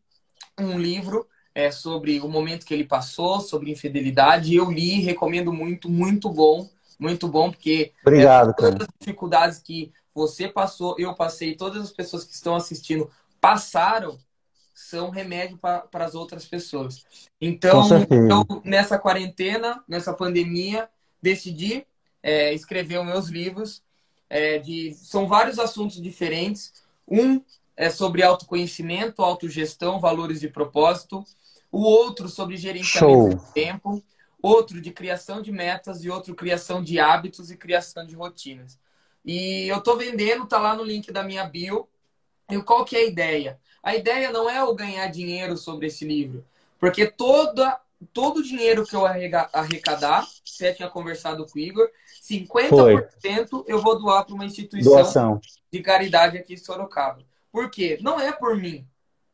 um 0.60 0.78
livro 0.78 1.26
é, 1.56 1.72
sobre 1.72 2.20
o 2.20 2.28
momento 2.28 2.66
que 2.66 2.74
ele 2.74 2.84
passou, 2.84 3.40
sobre 3.40 3.72
infidelidade. 3.72 4.54
Eu 4.54 4.70
li, 4.70 5.00
recomendo 5.00 5.54
muito, 5.54 5.90
muito 5.90 6.30
bom, 6.30 6.70
muito 7.00 7.28
bom, 7.30 7.50
porque 7.50 7.94
Obrigado, 8.06 8.50
é, 8.50 8.54
todas 8.54 8.82
as 8.82 8.88
dificuldades 9.00 9.60
que 9.60 9.94
você 10.14 10.50
passou, 10.50 10.96
eu 11.00 11.16
passei, 11.16 11.56
todas 11.56 11.82
as 11.82 11.92
pessoas 11.92 12.26
que 12.26 12.34
estão 12.34 12.54
assistindo 12.54 13.10
passaram 13.40 14.20
são 14.80 15.10
remédio 15.10 15.58
para 15.58 16.06
as 16.06 16.16
outras 16.16 16.46
pessoas. 16.46 17.06
Então, 17.40 17.86
eu, 18.10 18.62
nessa 18.64 18.98
quarentena, 18.98 19.84
nessa 19.86 20.14
pandemia, 20.14 20.90
decidi 21.22 21.86
é, 22.24 22.54
escrever 22.54 22.98
os 23.00 23.06
meus 23.06 23.28
livros. 23.28 23.84
É, 24.30 24.58
de, 24.58 24.94
são 24.94 25.28
vários 25.28 25.60
assuntos 25.60 26.02
diferentes. 26.02 26.72
Um 27.06 27.42
é 27.76 27.90
sobre 27.90 28.24
autoconhecimento, 28.24 29.22
autogestão, 29.22 30.00
valores 30.00 30.40
de 30.40 30.48
propósito. 30.48 31.26
O 31.70 31.82
outro 31.82 32.30
sobre 32.30 32.56
gerenciamento 32.56 33.32
Show. 33.32 33.48
de 33.48 33.54
tempo. 33.54 34.04
Outro 34.42 34.82
de 34.82 34.92
criação 34.92 35.42
de 35.42 35.52
metas 35.52 36.06
e 36.06 36.10
outro 36.10 36.34
criação 36.34 36.82
de 36.82 37.00
hábitos 37.00 37.52
e 37.52 37.58
criação 37.58 38.06
de 38.06 38.16
rotinas. 38.16 38.80
E 39.26 39.68
eu 39.68 39.80
estou 39.80 39.98
vendendo, 39.98 40.48
tá 40.48 40.58
lá 40.58 40.74
no 40.74 40.84
link 40.84 41.12
da 41.12 41.22
minha 41.22 41.44
bio. 41.44 41.90
E 42.50 42.58
qual 42.62 42.86
que 42.86 42.96
é 42.96 43.00
a 43.00 43.06
ideia? 43.06 43.60
A 43.84 43.96
ideia 43.96 44.32
não 44.32 44.50
é 44.50 44.60
eu 44.60 44.74
ganhar 44.76 45.08
dinheiro 45.08 45.58
sobre 45.58 45.88
esse 45.88 46.06
livro, 46.06 46.46
porque 46.80 47.06
toda, 47.06 47.80
todo 48.14 48.38
o 48.38 48.44
dinheiro 48.44 48.86
que 48.86 48.96
eu 48.96 49.06
arrecadar, 49.06 50.28
você 50.44 50.74
tinha 50.74 50.90
conversado 50.90 51.46
com 51.46 51.58
o 51.58 51.62
Igor, 51.62 51.90
50% 52.22 53.50
Foi. 53.50 53.64
eu 53.68 53.82
vou 53.82 53.98
doar 53.98 54.26
para 54.26 54.36
uma 54.36 54.46
instituição 54.46 54.94
Doação. 54.94 55.42
de 55.72 55.82
caridade 55.82 56.38
aqui 56.38 56.54
em 56.54 56.58
Sorocaba. 56.58 57.24
Por 57.52 57.70
quê? 57.70 57.98
Não 58.02 58.20
é 58.20 58.32
por 58.32 58.56
mim, 58.56 58.86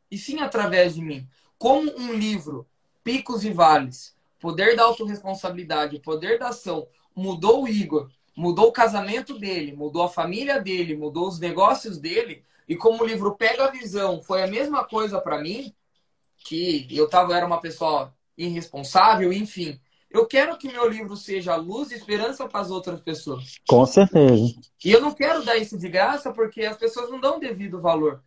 e 0.09 0.17
sim 0.17 0.39
através 0.39 0.95
de 0.95 1.01
mim. 1.01 1.27
Como 1.57 1.91
um 1.97 2.13
livro, 2.13 2.67
Picos 3.03 3.43
e 3.43 3.51
Vales, 3.51 4.15
Poder 4.39 4.75
da 4.75 4.83
Autoresponsabilidade, 4.83 5.99
Poder 5.99 6.37
da 6.37 6.49
Ação, 6.49 6.87
mudou 7.15 7.63
o 7.63 7.67
Igor, 7.67 8.09
mudou 8.35 8.67
o 8.67 8.71
casamento 8.71 9.37
dele, 9.39 9.73
mudou 9.73 10.03
a 10.03 10.09
família 10.09 10.61
dele, 10.61 10.95
mudou 10.95 11.27
os 11.27 11.39
negócios 11.39 11.97
dele, 11.97 12.43
e 12.67 12.75
como 12.75 13.03
o 13.03 13.05
livro 13.05 13.35
pega 13.35 13.65
a 13.65 13.71
visão, 13.71 14.21
foi 14.21 14.43
a 14.43 14.47
mesma 14.47 14.83
coisa 14.83 15.21
para 15.21 15.39
mim, 15.39 15.73
que 16.37 16.87
eu 16.91 17.07
tava 17.09 17.35
era 17.35 17.45
uma 17.45 17.61
pessoa 17.61 18.13
irresponsável, 18.37 19.31
enfim. 19.31 19.79
Eu 20.09 20.25
quero 20.25 20.57
que 20.57 20.71
meu 20.71 20.87
livro 20.87 21.15
seja 21.17 21.55
luz 21.55 21.91
e 21.91 21.95
esperança 21.95 22.47
para 22.47 22.61
as 22.61 22.71
outras 22.71 23.01
pessoas. 23.01 23.55
Com 23.67 23.85
certeza. 23.85 24.55
E 24.83 24.91
eu 24.91 25.01
não 25.01 25.11
quero 25.11 25.43
dar 25.43 25.57
isso 25.57 25.77
de 25.77 25.89
graça 25.89 26.31
porque 26.31 26.61
as 26.61 26.77
pessoas 26.77 27.09
não 27.09 27.19
dão 27.19 27.39
devido 27.39 27.81
valor. 27.81 28.23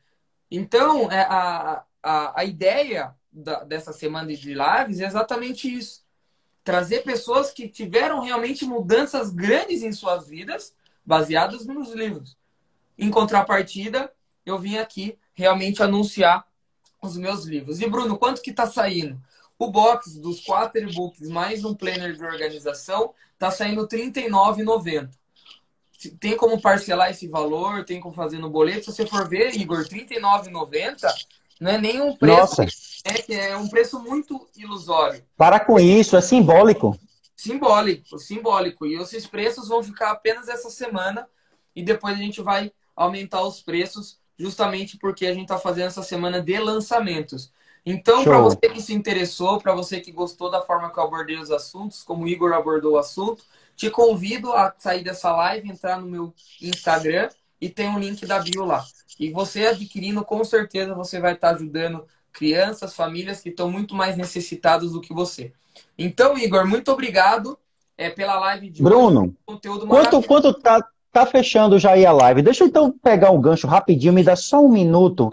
Então, 0.51 1.11
é, 1.11 1.23
a, 1.23 1.85
a, 2.03 2.41
a 2.41 2.45
ideia 2.45 3.15
da, 3.33 3.65
dessa 3.65 3.93
semana 3.93 4.35
de 4.35 4.55
lives 4.55 5.01
é 5.01 5.07
exatamente 5.07 5.73
isso. 5.73 6.05
Trazer 6.63 7.03
pessoas 7.03 7.51
que 7.51 7.69
tiveram 7.69 8.21
realmente 8.21 8.67
mudanças 8.67 9.31
grandes 9.31 9.83
em 9.83 9.93
suas 9.93 10.29
vidas, 10.29 10.75
baseadas 11.05 11.65
nos 11.67 11.95
livros. 11.95 12.37
Em 12.99 13.11
contrapartida, 13.11 14.13
eu 14.51 14.59
vim 14.59 14.77
aqui 14.77 15.19
realmente 15.35 15.83
anunciar 15.83 16.45
os 17.03 17.17
meus 17.17 17.45
livros. 17.45 17.81
E 17.81 17.89
Bruno, 17.89 18.19
quanto 18.19 18.43
que 18.43 18.51
está 18.51 18.67
saindo? 18.67 19.21
O 19.59 19.71
box 19.71 20.19
dos 20.19 20.41
quatro 20.41 20.81
e-books 20.81 21.29
mais 21.29 21.65
um 21.65 21.75
planner 21.75 22.15
de 22.15 22.25
organização 22.25 23.13
está 23.33 23.51
saindo 23.51 23.83
R$ 23.83 23.89
39,90. 23.89 25.11
Tem 26.21 26.37
como 26.37 26.61
parcelar 26.61 27.11
esse 27.11 27.27
valor, 27.27 27.85
tem 27.85 28.01
como 28.01 28.15
fazer 28.15 28.39
no 28.39 28.49
boleto. 28.49 28.85
Se 28.85 28.93
você 28.93 29.07
for 29.07 29.29
ver, 29.29 29.55
Igor, 29.57 29.79
R$ 29.79 30.07
39,90 30.07 31.13
não 31.61 31.73
é 31.73 31.79
nem 31.79 32.01
um 32.01 32.17
preço, 32.17 32.63
é, 33.05 33.15
que 33.15 33.35
é 33.35 33.57
um 33.57 33.69
preço 33.69 33.99
muito 33.99 34.49
ilusório. 34.57 35.25
Para 35.37 35.59
com 35.59 35.79
isso, 35.79 36.17
é 36.17 36.21
simbólico. 36.21 36.97
Simbólico, 37.35 38.19
simbólico. 38.19 38.87
E 38.87 38.95
esses 38.95 39.27
preços 39.27 39.69
vão 39.69 39.83
ficar 39.83 40.13
apenas 40.13 40.49
essa 40.49 40.71
semana 40.71 41.29
e 41.75 41.83
depois 41.83 42.15
a 42.15 42.19
gente 42.19 42.41
vai 42.41 42.73
aumentar 42.95 43.43
os 43.43 43.61
preços 43.61 44.19
justamente 44.39 44.97
porque 44.97 45.27
a 45.27 45.33
gente 45.33 45.43
está 45.43 45.59
fazendo 45.59 45.87
essa 45.87 46.03
semana 46.03 46.41
de 46.41 46.59
lançamentos. 46.59 47.53
Então, 47.85 48.23
para 48.23 48.39
você 48.39 48.69
que 48.69 48.83
se 48.83 48.93
interessou, 48.93 49.59
para 49.61 49.75
você 49.75 50.01
que 50.01 50.13
gostou 50.13 50.51
da 50.51 50.61
forma 50.61 50.93
que 50.93 50.99
eu 50.99 51.05
abordei 51.05 51.39
os 51.39 51.51
assuntos, 51.51 52.03
como 52.03 52.25
o 52.25 52.29
Igor 52.29 52.53
abordou 52.53 52.93
o 52.93 52.99
assunto, 52.99 53.45
te 53.75 53.89
convido 53.89 54.53
a 54.53 54.75
sair 54.77 55.03
dessa 55.03 55.35
live, 55.35 55.69
entrar 55.69 56.01
no 56.01 56.07
meu 56.07 56.35
Instagram 56.61 57.31
e 57.61 57.69
tem 57.69 57.89
um 57.89 57.99
link 57.99 58.27
da 58.27 58.41
bio 58.41 58.65
lá. 58.65 58.85
E 59.19 59.31
você 59.31 59.67
adquirindo, 59.67 60.25
com 60.25 60.45
certeza 60.45 60.95
você 60.95 61.19
vai 61.19 61.35
estar 61.35 61.55
ajudando 61.55 62.05
crianças, 62.33 62.95
famílias 62.95 63.41
que 63.41 63.49
estão 63.49 63.71
muito 63.71 63.95
mais 63.95 64.17
necessitadas 64.17 64.93
do 64.93 65.01
que 65.01 65.15
você. 65.15 65.53
Então, 65.97 66.37
Igor, 66.37 66.67
muito 66.67 66.91
obrigado 66.93 67.59
é, 67.97 68.11
pela 68.11 68.39
live 68.39 68.71
de 68.71 68.83
Bruno, 68.83 69.23
hoje. 69.23 69.35
Conteúdo 69.47 69.87
quanto, 69.87 70.23
quanto 70.23 70.55
tá, 70.55 70.89
tá 71.13 71.27
fechando 71.27 71.79
já 71.79 71.93
aí 71.93 72.05
a 72.05 72.13
live? 72.13 72.43
Deixa 72.43 72.65
eu 72.65 72.69
então 72.69 72.95
pegar 73.03 73.31
um 73.31 73.41
gancho 73.41 73.67
rapidinho, 73.67 74.13
me 74.13 74.23
dá 74.23 74.37
só 74.37 74.61
um 74.61 74.69
minuto 74.69 75.31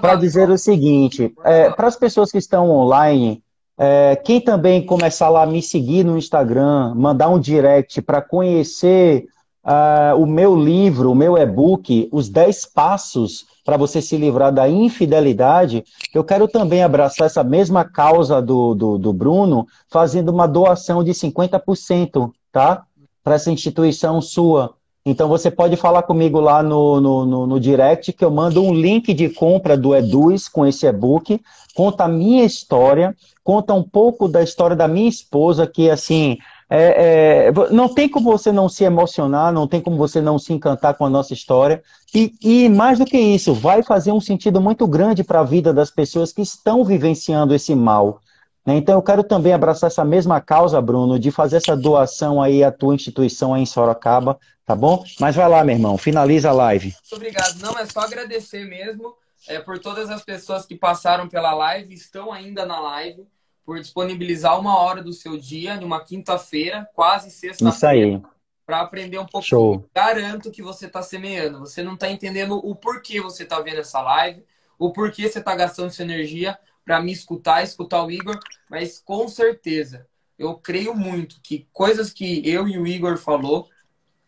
para 0.00 0.16
dizer 0.16 0.50
o 0.50 0.58
seguinte: 0.58 1.32
é, 1.44 1.70
para 1.70 1.88
as 1.88 1.96
pessoas 1.96 2.30
que 2.30 2.38
estão 2.38 2.70
online, 2.70 3.42
é, 3.78 4.16
quem 4.16 4.40
também 4.40 4.84
começar 4.84 5.28
lá 5.28 5.42
a 5.42 5.46
me 5.46 5.62
seguir 5.62 6.04
no 6.04 6.18
Instagram, 6.18 6.94
mandar 6.94 7.28
um 7.28 7.38
direct 7.38 8.02
para 8.02 8.20
conhecer 8.20 9.26
uh, 9.64 10.20
o 10.20 10.26
meu 10.26 10.54
livro, 10.54 11.10
o 11.10 11.14
meu 11.14 11.36
e-book, 11.36 12.08
Os 12.12 12.28
10 12.28 12.66
Passos 12.66 13.46
para 13.64 13.76
você 13.76 14.02
se 14.02 14.16
livrar 14.16 14.52
da 14.52 14.68
infidelidade, 14.68 15.84
eu 16.14 16.24
quero 16.24 16.48
também 16.48 16.82
abraçar 16.82 17.26
essa 17.26 17.44
mesma 17.44 17.84
causa 17.84 18.40
do, 18.42 18.74
do, 18.74 18.98
do 18.98 19.12
Bruno, 19.12 19.66
fazendo 19.88 20.30
uma 20.30 20.48
doação 20.48 21.04
de 21.04 21.12
50%, 21.12 22.32
tá? 22.50 22.84
Para 23.22 23.34
essa 23.34 23.50
instituição 23.50 24.20
sua. 24.20 24.74
Então 25.04 25.28
você 25.28 25.50
pode 25.50 25.76
falar 25.76 26.02
comigo 26.02 26.40
lá 26.40 26.62
no, 26.62 27.00
no, 27.00 27.26
no, 27.26 27.46
no, 27.46 27.60
direct 27.60 28.12
que 28.12 28.24
eu 28.24 28.30
mando 28.30 28.62
um 28.62 28.74
link 28.74 29.14
de 29.14 29.30
compra 29.30 29.76
do 29.76 29.96
Eduz 29.96 30.46
com 30.46 30.66
esse 30.66 30.86
e-book, 30.86 31.40
conta 31.74 32.04
a 32.04 32.08
minha 32.08 32.44
história, 32.44 33.16
conta 33.42 33.72
um 33.72 33.82
pouco 33.82 34.28
da 34.28 34.42
história 34.42 34.76
da 34.76 34.86
minha 34.86 35.08
esposa, 35.08 35.66
que 35.66 35.88
assim, 35.88 36.36
é, 36.68 37.48
é, 37.48 37.52
não 37.70 37.88
tem 37.88 38.08
como 38.08 38.30
você 38.30 38.52
não 38.52 38.68
se 38.68 38.84
emocionar, 38.84 39.50
não 39.52 39.66
tem 39.66 39.80
como 39.80 39.96
você 39.96 40.20
não 40.20 40.38
se 40.38 40.52
encantar 40.52 40.94
com 40.94 41.06
a 41.06 41.10
nossa 41.10 41.32
história. 41.32 41.82
E, 42.14 42.34
e 42.42 42.68
mais 42.68 42.98
do 42.98 43.06
que 43.06 43.18
isso, 43.18 43.54
vai 43.54 43.82
fazer 43.82 44.12
um 44.12 44.20
sentido 44.20 44.60
muito 44.60 44.86
grande 44.86 45.24
para 45.24 45.40
a 45.40 45.44
vida 45.44 45.72
das 45.72 45.90
pessoas 45.90 46.30
que 46.30 46.42
estão 46.42 46.84
vivenciando 46.84 47.54
esse 47.54 47.74
mal. 47.74 48.20
Né? 48.66 48.76
Então 48.76 48.94
eu 48.94 49.02
quero 49.02 49.24
também 49.24 49.52
abraçar 49.52 49.88
essa 49.88 50.04
mesma 50.04 50.40
causa, 50.40 50.80
Bruno, 50.80 51.18
de 51.18 51.30
fazer 51.30 51.56
essa 51.56 51.76
doação 51.76 52.42
aí 52.42 52.62
à 52.62 52.70
tua 52.70 52.94
instituição 52.94 53.54
aí 53.54 53.62
em 53.62 53.66
Sorocaba, 53.66 54.38
tá 54.70 54.76
bom? 54.76 55.04
Mas 55.18 55.34
vai 55.34 55.48
lá, 55.48 55.64
meu 55.64 55.74
irmão, 55.74 55.98
finaliza 55.98 56.50
a 56.50 56.52
live. 56.52 56.94
Muito 56.94 57.16
obrigado. 57.16 57.58
Não, 57.58 57.76
é 57.76 57.86
só 57.86 58.00
agradecer 58.00 58.64
mesmo 58.64 59.16
é, 59.48 59.58
por 59.58 59.80
todas 59.80 60.08
as 60.10 60.22
pessoas 60.22 60.64
que 60.64 60.76
passaram 60.76 61.28
pela 61.28 61.52
live, 61.52 61.92
estão 61.92 62.32
ainda 62.32 62.64
na 62.64 62.78
live 62.78 63.26
por 63.64 63.80
disponibilizar 63.80 64.58
uma 64.58 64.78
hora 64.78 65.02
do 65.02 65.12
seu 65.12 65.36
dia, 65.36 65.76
numa 65.76 66.04
quinta-feira, 66.04 66.88
quase 66.94 67.30
sexta-feira, 67.32 68.22
para 68.64 68.80
aprender 68.80 69.18
um 69.18 69.26
pouquinho. 69.26 69.48
Show. 69.48 69.90
Garanto 69.92 70.52
que 70.52 70.62
você 70.62 70.86
está 70.86 71.02
semeando. 71.02 71.60
Você 71.60 71.82
não 71.82 71.94
está 71.94 72.08
entendendo 72.08 72.60
o 72.64 72.74
porquê 72.76 73.20
você 73.20 73.42
está 73.42 73.60
vendo 73.60 73.80
essa 73.80 74.00
live, 74.00 74.44
o 74.78 74.92
porquê 74.92 75.28
você 75.28 75.40
está 75.40 75.56
gastando 75.56 75.90
sua 75.90 76.04
energia 76.04 76.56
para 76.84 77.00
me 77.00 77.10
escutar, 77.10 77.64
escutar 77.64 78.04
o 78.04 78.10
Igor, 78.10 78.38
mas 78.68 79.00
com 79.00 79.26
certeza, 79.28 80.06
eu 80.38 80.54
creio 80.54 80.94
muito 80.94 81.40
que 81.42 81.66
coisas 81.72 82.12
que 82.12 82.48
eu 82.48 82.68
e 82.68 82.78
o 82.78 82.86
Igor 82.86 83.16
falou 83.16 83.68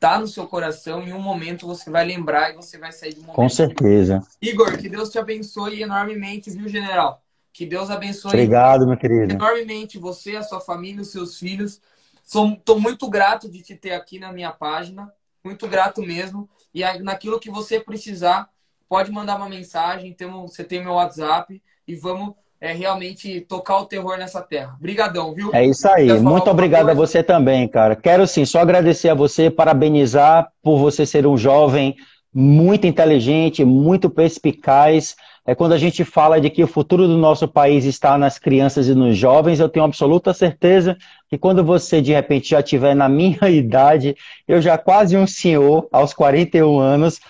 tá 0.03 0.19
no 0.19 0.27
seu 0.27 0.49
coração, 0.49 1.01
em 1.01 1.13
um 1.13 1.21
momento 1.21 1.65
você 1.65 1.89
vai 1.89 2.05
lembrar 2.05 2.51
e 2.51 2.57
você 2.57 2.77
vai 2.77 2.91
sair 2.91 3.15
do 3.15 3.21
momento. 3.21 3.37
Com 3.37 3.49
certeza. 3.49 4.21
Igor, 4.41 4.77
que 4.77 4.89
Deus 4.89 5.11
te 5.11 5.17
abençoe 5.17 5.81
enormemente, 5.81 6.51
viu, 6.51 6.69
general? 6.69 7.23
Que 7.53 7.65
Deus 7.65 7.89
abençoe 7.89 8.33
Obrigado, 8.33 8.85
meu 8.85 8.97
querido. 8.97 9.35
enormemente 9.35 9.99
você, 9.99 10.35
a 10.35 10.43
sua 10.43 10.61
família, 10.61 11.03
os 11.03 11.13
seus 11.13 11.39
filhos. 11.39 11.81
Estou 12.21 12.81
muito 12.81 13.09
grato 13.09 13.49
de 13.49 13.63
te 13.63 13.77
ter 13.77 13.93
aqui 13.93 14.19
na 14.19 14.33
minha 14.33 14.51
página. 14.51 15.09
Muito 15.45 15.69
grato 15.69 16.03
mesmo. 16.03 16.51
E 16.75 16.83
naquilo 16.99 17.39
que 17.39 17.49
você 17.49 17.79
precisar, 17.79 18.51
pode 18.89 19.13
mandar 19.13 19.37
uma 19.37 19.49
mensagem. 19.49 20.13
Temos, 20.13 20.51
você 20.51 20.65
tem 20.65 20.83
meu 20.83 20.95
WhatsApp 20.95 21.63
e 21.87 21.95
vamos 21.95 22.35
é, 22.63 22.73
realmente 22.73 23.41
tocar 23.43 23.79
o 23.79 23.85
terror 23.85 24.17
nessa 24.17 24.41
terra. 24.41 24.77
Obrigadão, 24.79 25.35
viu? 25.35 25.51
É 25.53 25.67
isso 25.67 25.89
aí. 25.89 26.13
Muito 26.21 26.49
obrigado 26.49 26.87
coisa? 26.87 26.93
a 26.93 27.07
você 27.07 27.23
também, 27.23 27.67
cara. 27.67 27.97
Quero 27.97 28.27
sim 28.27 28.45
só 28.45 28.61
agradecer 28.61 29.09
a 29.09 29.15
você, 29.15 29.51
parabenizar 29.51 30.49
por 30.63 30.79
você 30.79 31.05
ser 31.05 31.27
um 31.27 31.37
jovem 31.37 31.97
muito 32.33 32.87
inteligente, 32.87 33.65
muito 33.65 34.09
perspicaz 34.09 35.17
é 35.45 35.57
quando 35.57 35.73
a 35.73 35.79
gente 35.79 36.05
fala 36.05 36.41
de 36.41 36.49
que 36.49 36.63
o 36.63 36.69
futuro 36.69 37.09
do 37.09 37.17
nosso 37.17 37.49
país 37.49 37.85
está 37.85 38.17
nas 38.17 38.39
crianças 38.39 38.87
e 38.87 38.95
nos 38.95 39.17
jovens, 39.17 39.59
eu 39.59 39.69
tenho 39.69 39.85
absoluta 39.85 40.33
certeza 40.33 40.97
que 41.29 41.37
quando 41.37 41.65
você 41.65 42.01
de 42.01 42.13
repente 42.13 42.51
já 42.51 42.63
tiver 42.63 42.95
na 42.95 43.09
minha 43.09 43.39
idade, 43.51 44.15
eu 44.47 44.63
já 44.63 44.79
quase 44.79 45.17
um 45.17 45.27
senhor, 45.27 45.89
aos 45.91 46.15
41 46.15 46.79
anos, 46.79 47.21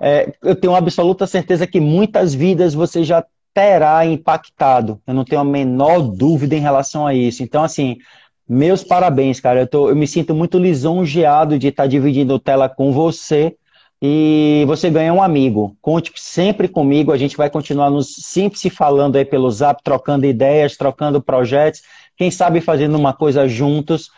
é, 0.00 0.32
eu 0.42 0.56
tenho 0.56 0.74
absoluta 0.74 1.26
certeza 1.26 1.66
que 1.66 1.78
muitas 1.78 2.32
vidas 2.32 2.72
você 2.72 3.04
já 3.04 3.22
terá 3.58 4.06
impactado. 4.06 5.00
Eu 5.04 5.12
não 5.12 5.24
tenho 5.24 5.40
a 5.40 5.44
menor 5.44 6.00
dúvida 6.00 6.54
em 6.54 6.60
relação 6.60 7.04
a 7.04 7.12
isso. 7.12 7.42
Então, 7.42 7.64
assim, 7.64 7.96
meus 8.48 8.84
parabéns, 8.84 9.40
cara. 9.40 9.62
Eu, 9.62 9.66
tô, 9.66 9.90
eu 9.90 9.96
me 9.96 10.06
sinto 10.06 10.32
muito 10.32 10.60
lisonjeado 10.60 11.58
de 11.58 11.66
estar 11.66 11.88
dividindo 11.88 12.38
tela 12.38 12.68
com 12.68 12.92
você 12.92 13.56
e 14.00 14.62
você 14.68 14.88
ganha 14.88 15.12
um 15.12 15.20
amigo. 15.20 15.76
Conte 15.82 16.12
sempre 16.14 16.68
comigo, 16.68 17.10
a 17.10 17.16
gente 17.16 17.36
vai 17.36 17.50
continuar 17.50 17.90
nos 17.90 18.14
sempre 18.20 18.60
se 18.60 18.70
falando 18.70 19.16
aí 19.16 19.24
pelo 19.24 19.50
Zap, 19.50 19.82
trocando 19.82 20.24
ideias, 20.24 20.76
trocando 20.76 21.20
projetos, 21.20 21.82
quem 22.16 22.30
sabe 22.30 22.60
fazendo 22.60 22.96
uma 22.96 23.12
coisa 23.12 23.48
juntos, 23.48 24.08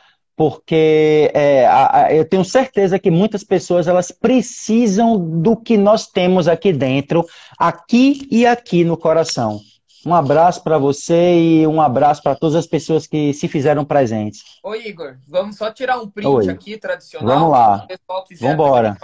porque 0.41 1.31
é, 1.35 1.67
a, 1.67 2.05
a, 2.05 2.15
eu 2.15 2.25
tenho 2.25 2.43
certeza 2.43 2.99
que 2.99 3.11
muitas 3.11 3.45
pessoas 3.45 3.87
elas 3.87 4.11
precisam 4.11 5.19
do 5.19 5.55
que 5.55 5.77
nós 5.77 6.07
temos 6.07 6.49
aqui 6.49 6.73
dentro, 6.73 7.27
aqui 7.59 8.27
e 8.31 8.47
aqui 8.47 8.83
no 8.83 8.97
coração. 8.97 9.61
Um 10.07 10.15
abraço 10.15 10.65
para 10.65 10.79
você 10.79 11.39
e 11.39 11.67
um 11.67 11.79
abraço 11.79 12.23
para 12.23 12.35
todas 12.35 12.57
as 12.57 12.67
pessoas 12.67 13.07
que 13.07 13.35
se 13.35 13.49
fizeram 13.49 13.85
presentes. 13.85 14.43
Oi, 14.63 14.89
Igor, 14.89 15.19
vamos 15.29 15.59
só 15.59 15.71
tirar 15.71 16.01
um 16.01 16.09
print 16.09 16.27
Oi. 16.27 16.49
aqui 16.49 16.79
tradicional. 16.79 17.37
Vamos 17.37 17.51
lá. 17.53 17.87
Vamos 18.09 18.41
embora. 18.41 18.97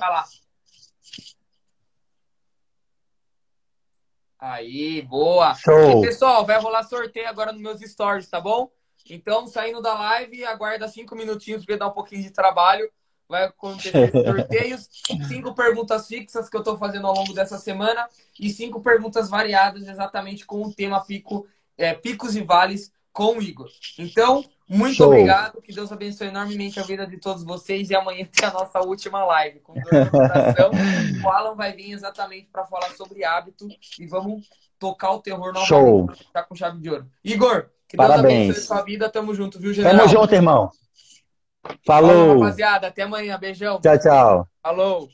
Aí, 4.39 5.03
boa. 5.03 5.55
Show. 5.55 6.03
E, 6.03 6.07
pessoal, 6.07 6.47
vai 6.47 6.59
rolar 6.59 6.82
sorteio 6.84 7.28
agora 7.28 7.53
nos 7.53 7.61
meus 7.61 7.80
stories, 7.82 8.26
tá 8.26 8.41
bom? 8.41 8.70
Então, 9.11 9.47
saindo 9.47 9.81
da 9.81 9.95
live, 9.95 10.45
aguarda 10.45 10.89
cinco 10.89 11.15
minutinhos 11.15 11.65
para 11.65 11.77
dar 11.77 11.89
um 11.89 11.93
pouquinho 11.93 12.23
de 12.23 12.31
trabalho. 12.31 12.91
Vai 13.29 13.45
acontecer 13.45 14.11
sorteios, 14.25 14.89
cinco 15.29 15.55
perguntas 15.55 16.07
fixas 16.07 16.49
que 16.49 16.57
eu 16.57 16.61
estou 16.61 16.79
fazendo 16.79 17.07
ao 17.07 17.15
longo 17.15 17.33
dessa 17.33 17.59
semana 17.59 18.07
e 18.39 18.51
cinco 18.51 18.81
perguntas 18.81 19.29
variadas 19.29 19.87
exatamente 19.89 20.47
com 20.47 20.63
o 20.63 20.73
tema 20.73 21.05
pico, 21.05 21.47
é, 21.77 21.93
picos 21.93 22.37
e 22.37 22.43
vales 22.43 22.93
com 23.13 23.39
o 23.39 23.43
Igor. 23.43 23.69
Então, 23.99 24.45
muito 24.69 24.97
Show. 24.97 25.07
obrigado. 25.07 25.63
Que 25.63 25.73
Deus 25.73 25.91
abençoe 25.91 26.29
enormemente 26.29 26.79
a 26.79 26.83
vida 26.83 27.07
de 27.07 27.19
todos 27.19 27.45
vocês. 27.45 27.89
E 27.89 27.95
amanhã 27.95 28.27
tem 28.31 28.49
a 28.49 28.53
nossa 28.53 28.81
última 28.81 29.25
live 29.25 29.61
com 29.61 29.75
coração. 30.11 30.71
o 31.25 31.29
Alan 31.29 31.55
vai 31.55 31.73
vir 31.73 31.93
exatamente 31.93 32.49
para 32.53 32.65
falar 32.65 32.91
sobre 32.91 33.25
hábito 33.25 33.67
e 33.99 34.07
vamos 34.07 34.49
tocar 34.79 35.13
o 35.13 35.21
terror 35.21 35.53
novamente. 35.53 35.69
Show. 35.69 36.11
Tá 36.33 36.43
com 36.43 36.55
chave 36.55 36.79
de 36.79 36.91
ouro. 36.91 37.11
Igor, 37.25 37.71
Que 37.89 37.97
Deus 37.97 38.09
Parabéns. 38.09 38.51
abençoe 38.51 38.62
sua 38.62 38.82
vida. 38.82 39.09
Tamo 39.09 39.34
junto, 39.34 39.59
viu, 39.59 39.72
general? 39.72 39.99
Tamo 39.99 40.09
junto, 40.09 40.34
irmão. 40.34 40.70
Falou. 41.84 42.11
Falou, 42.11 42.41
rapaziada. 42.41 42.87
Até 42.89 43.03
amanhã. 43.03 43.39
Beijão. 43.39 43.80
Tchau, 43.80 43.99
tchau. 43.99 44.49
Falou. 44.62 45.09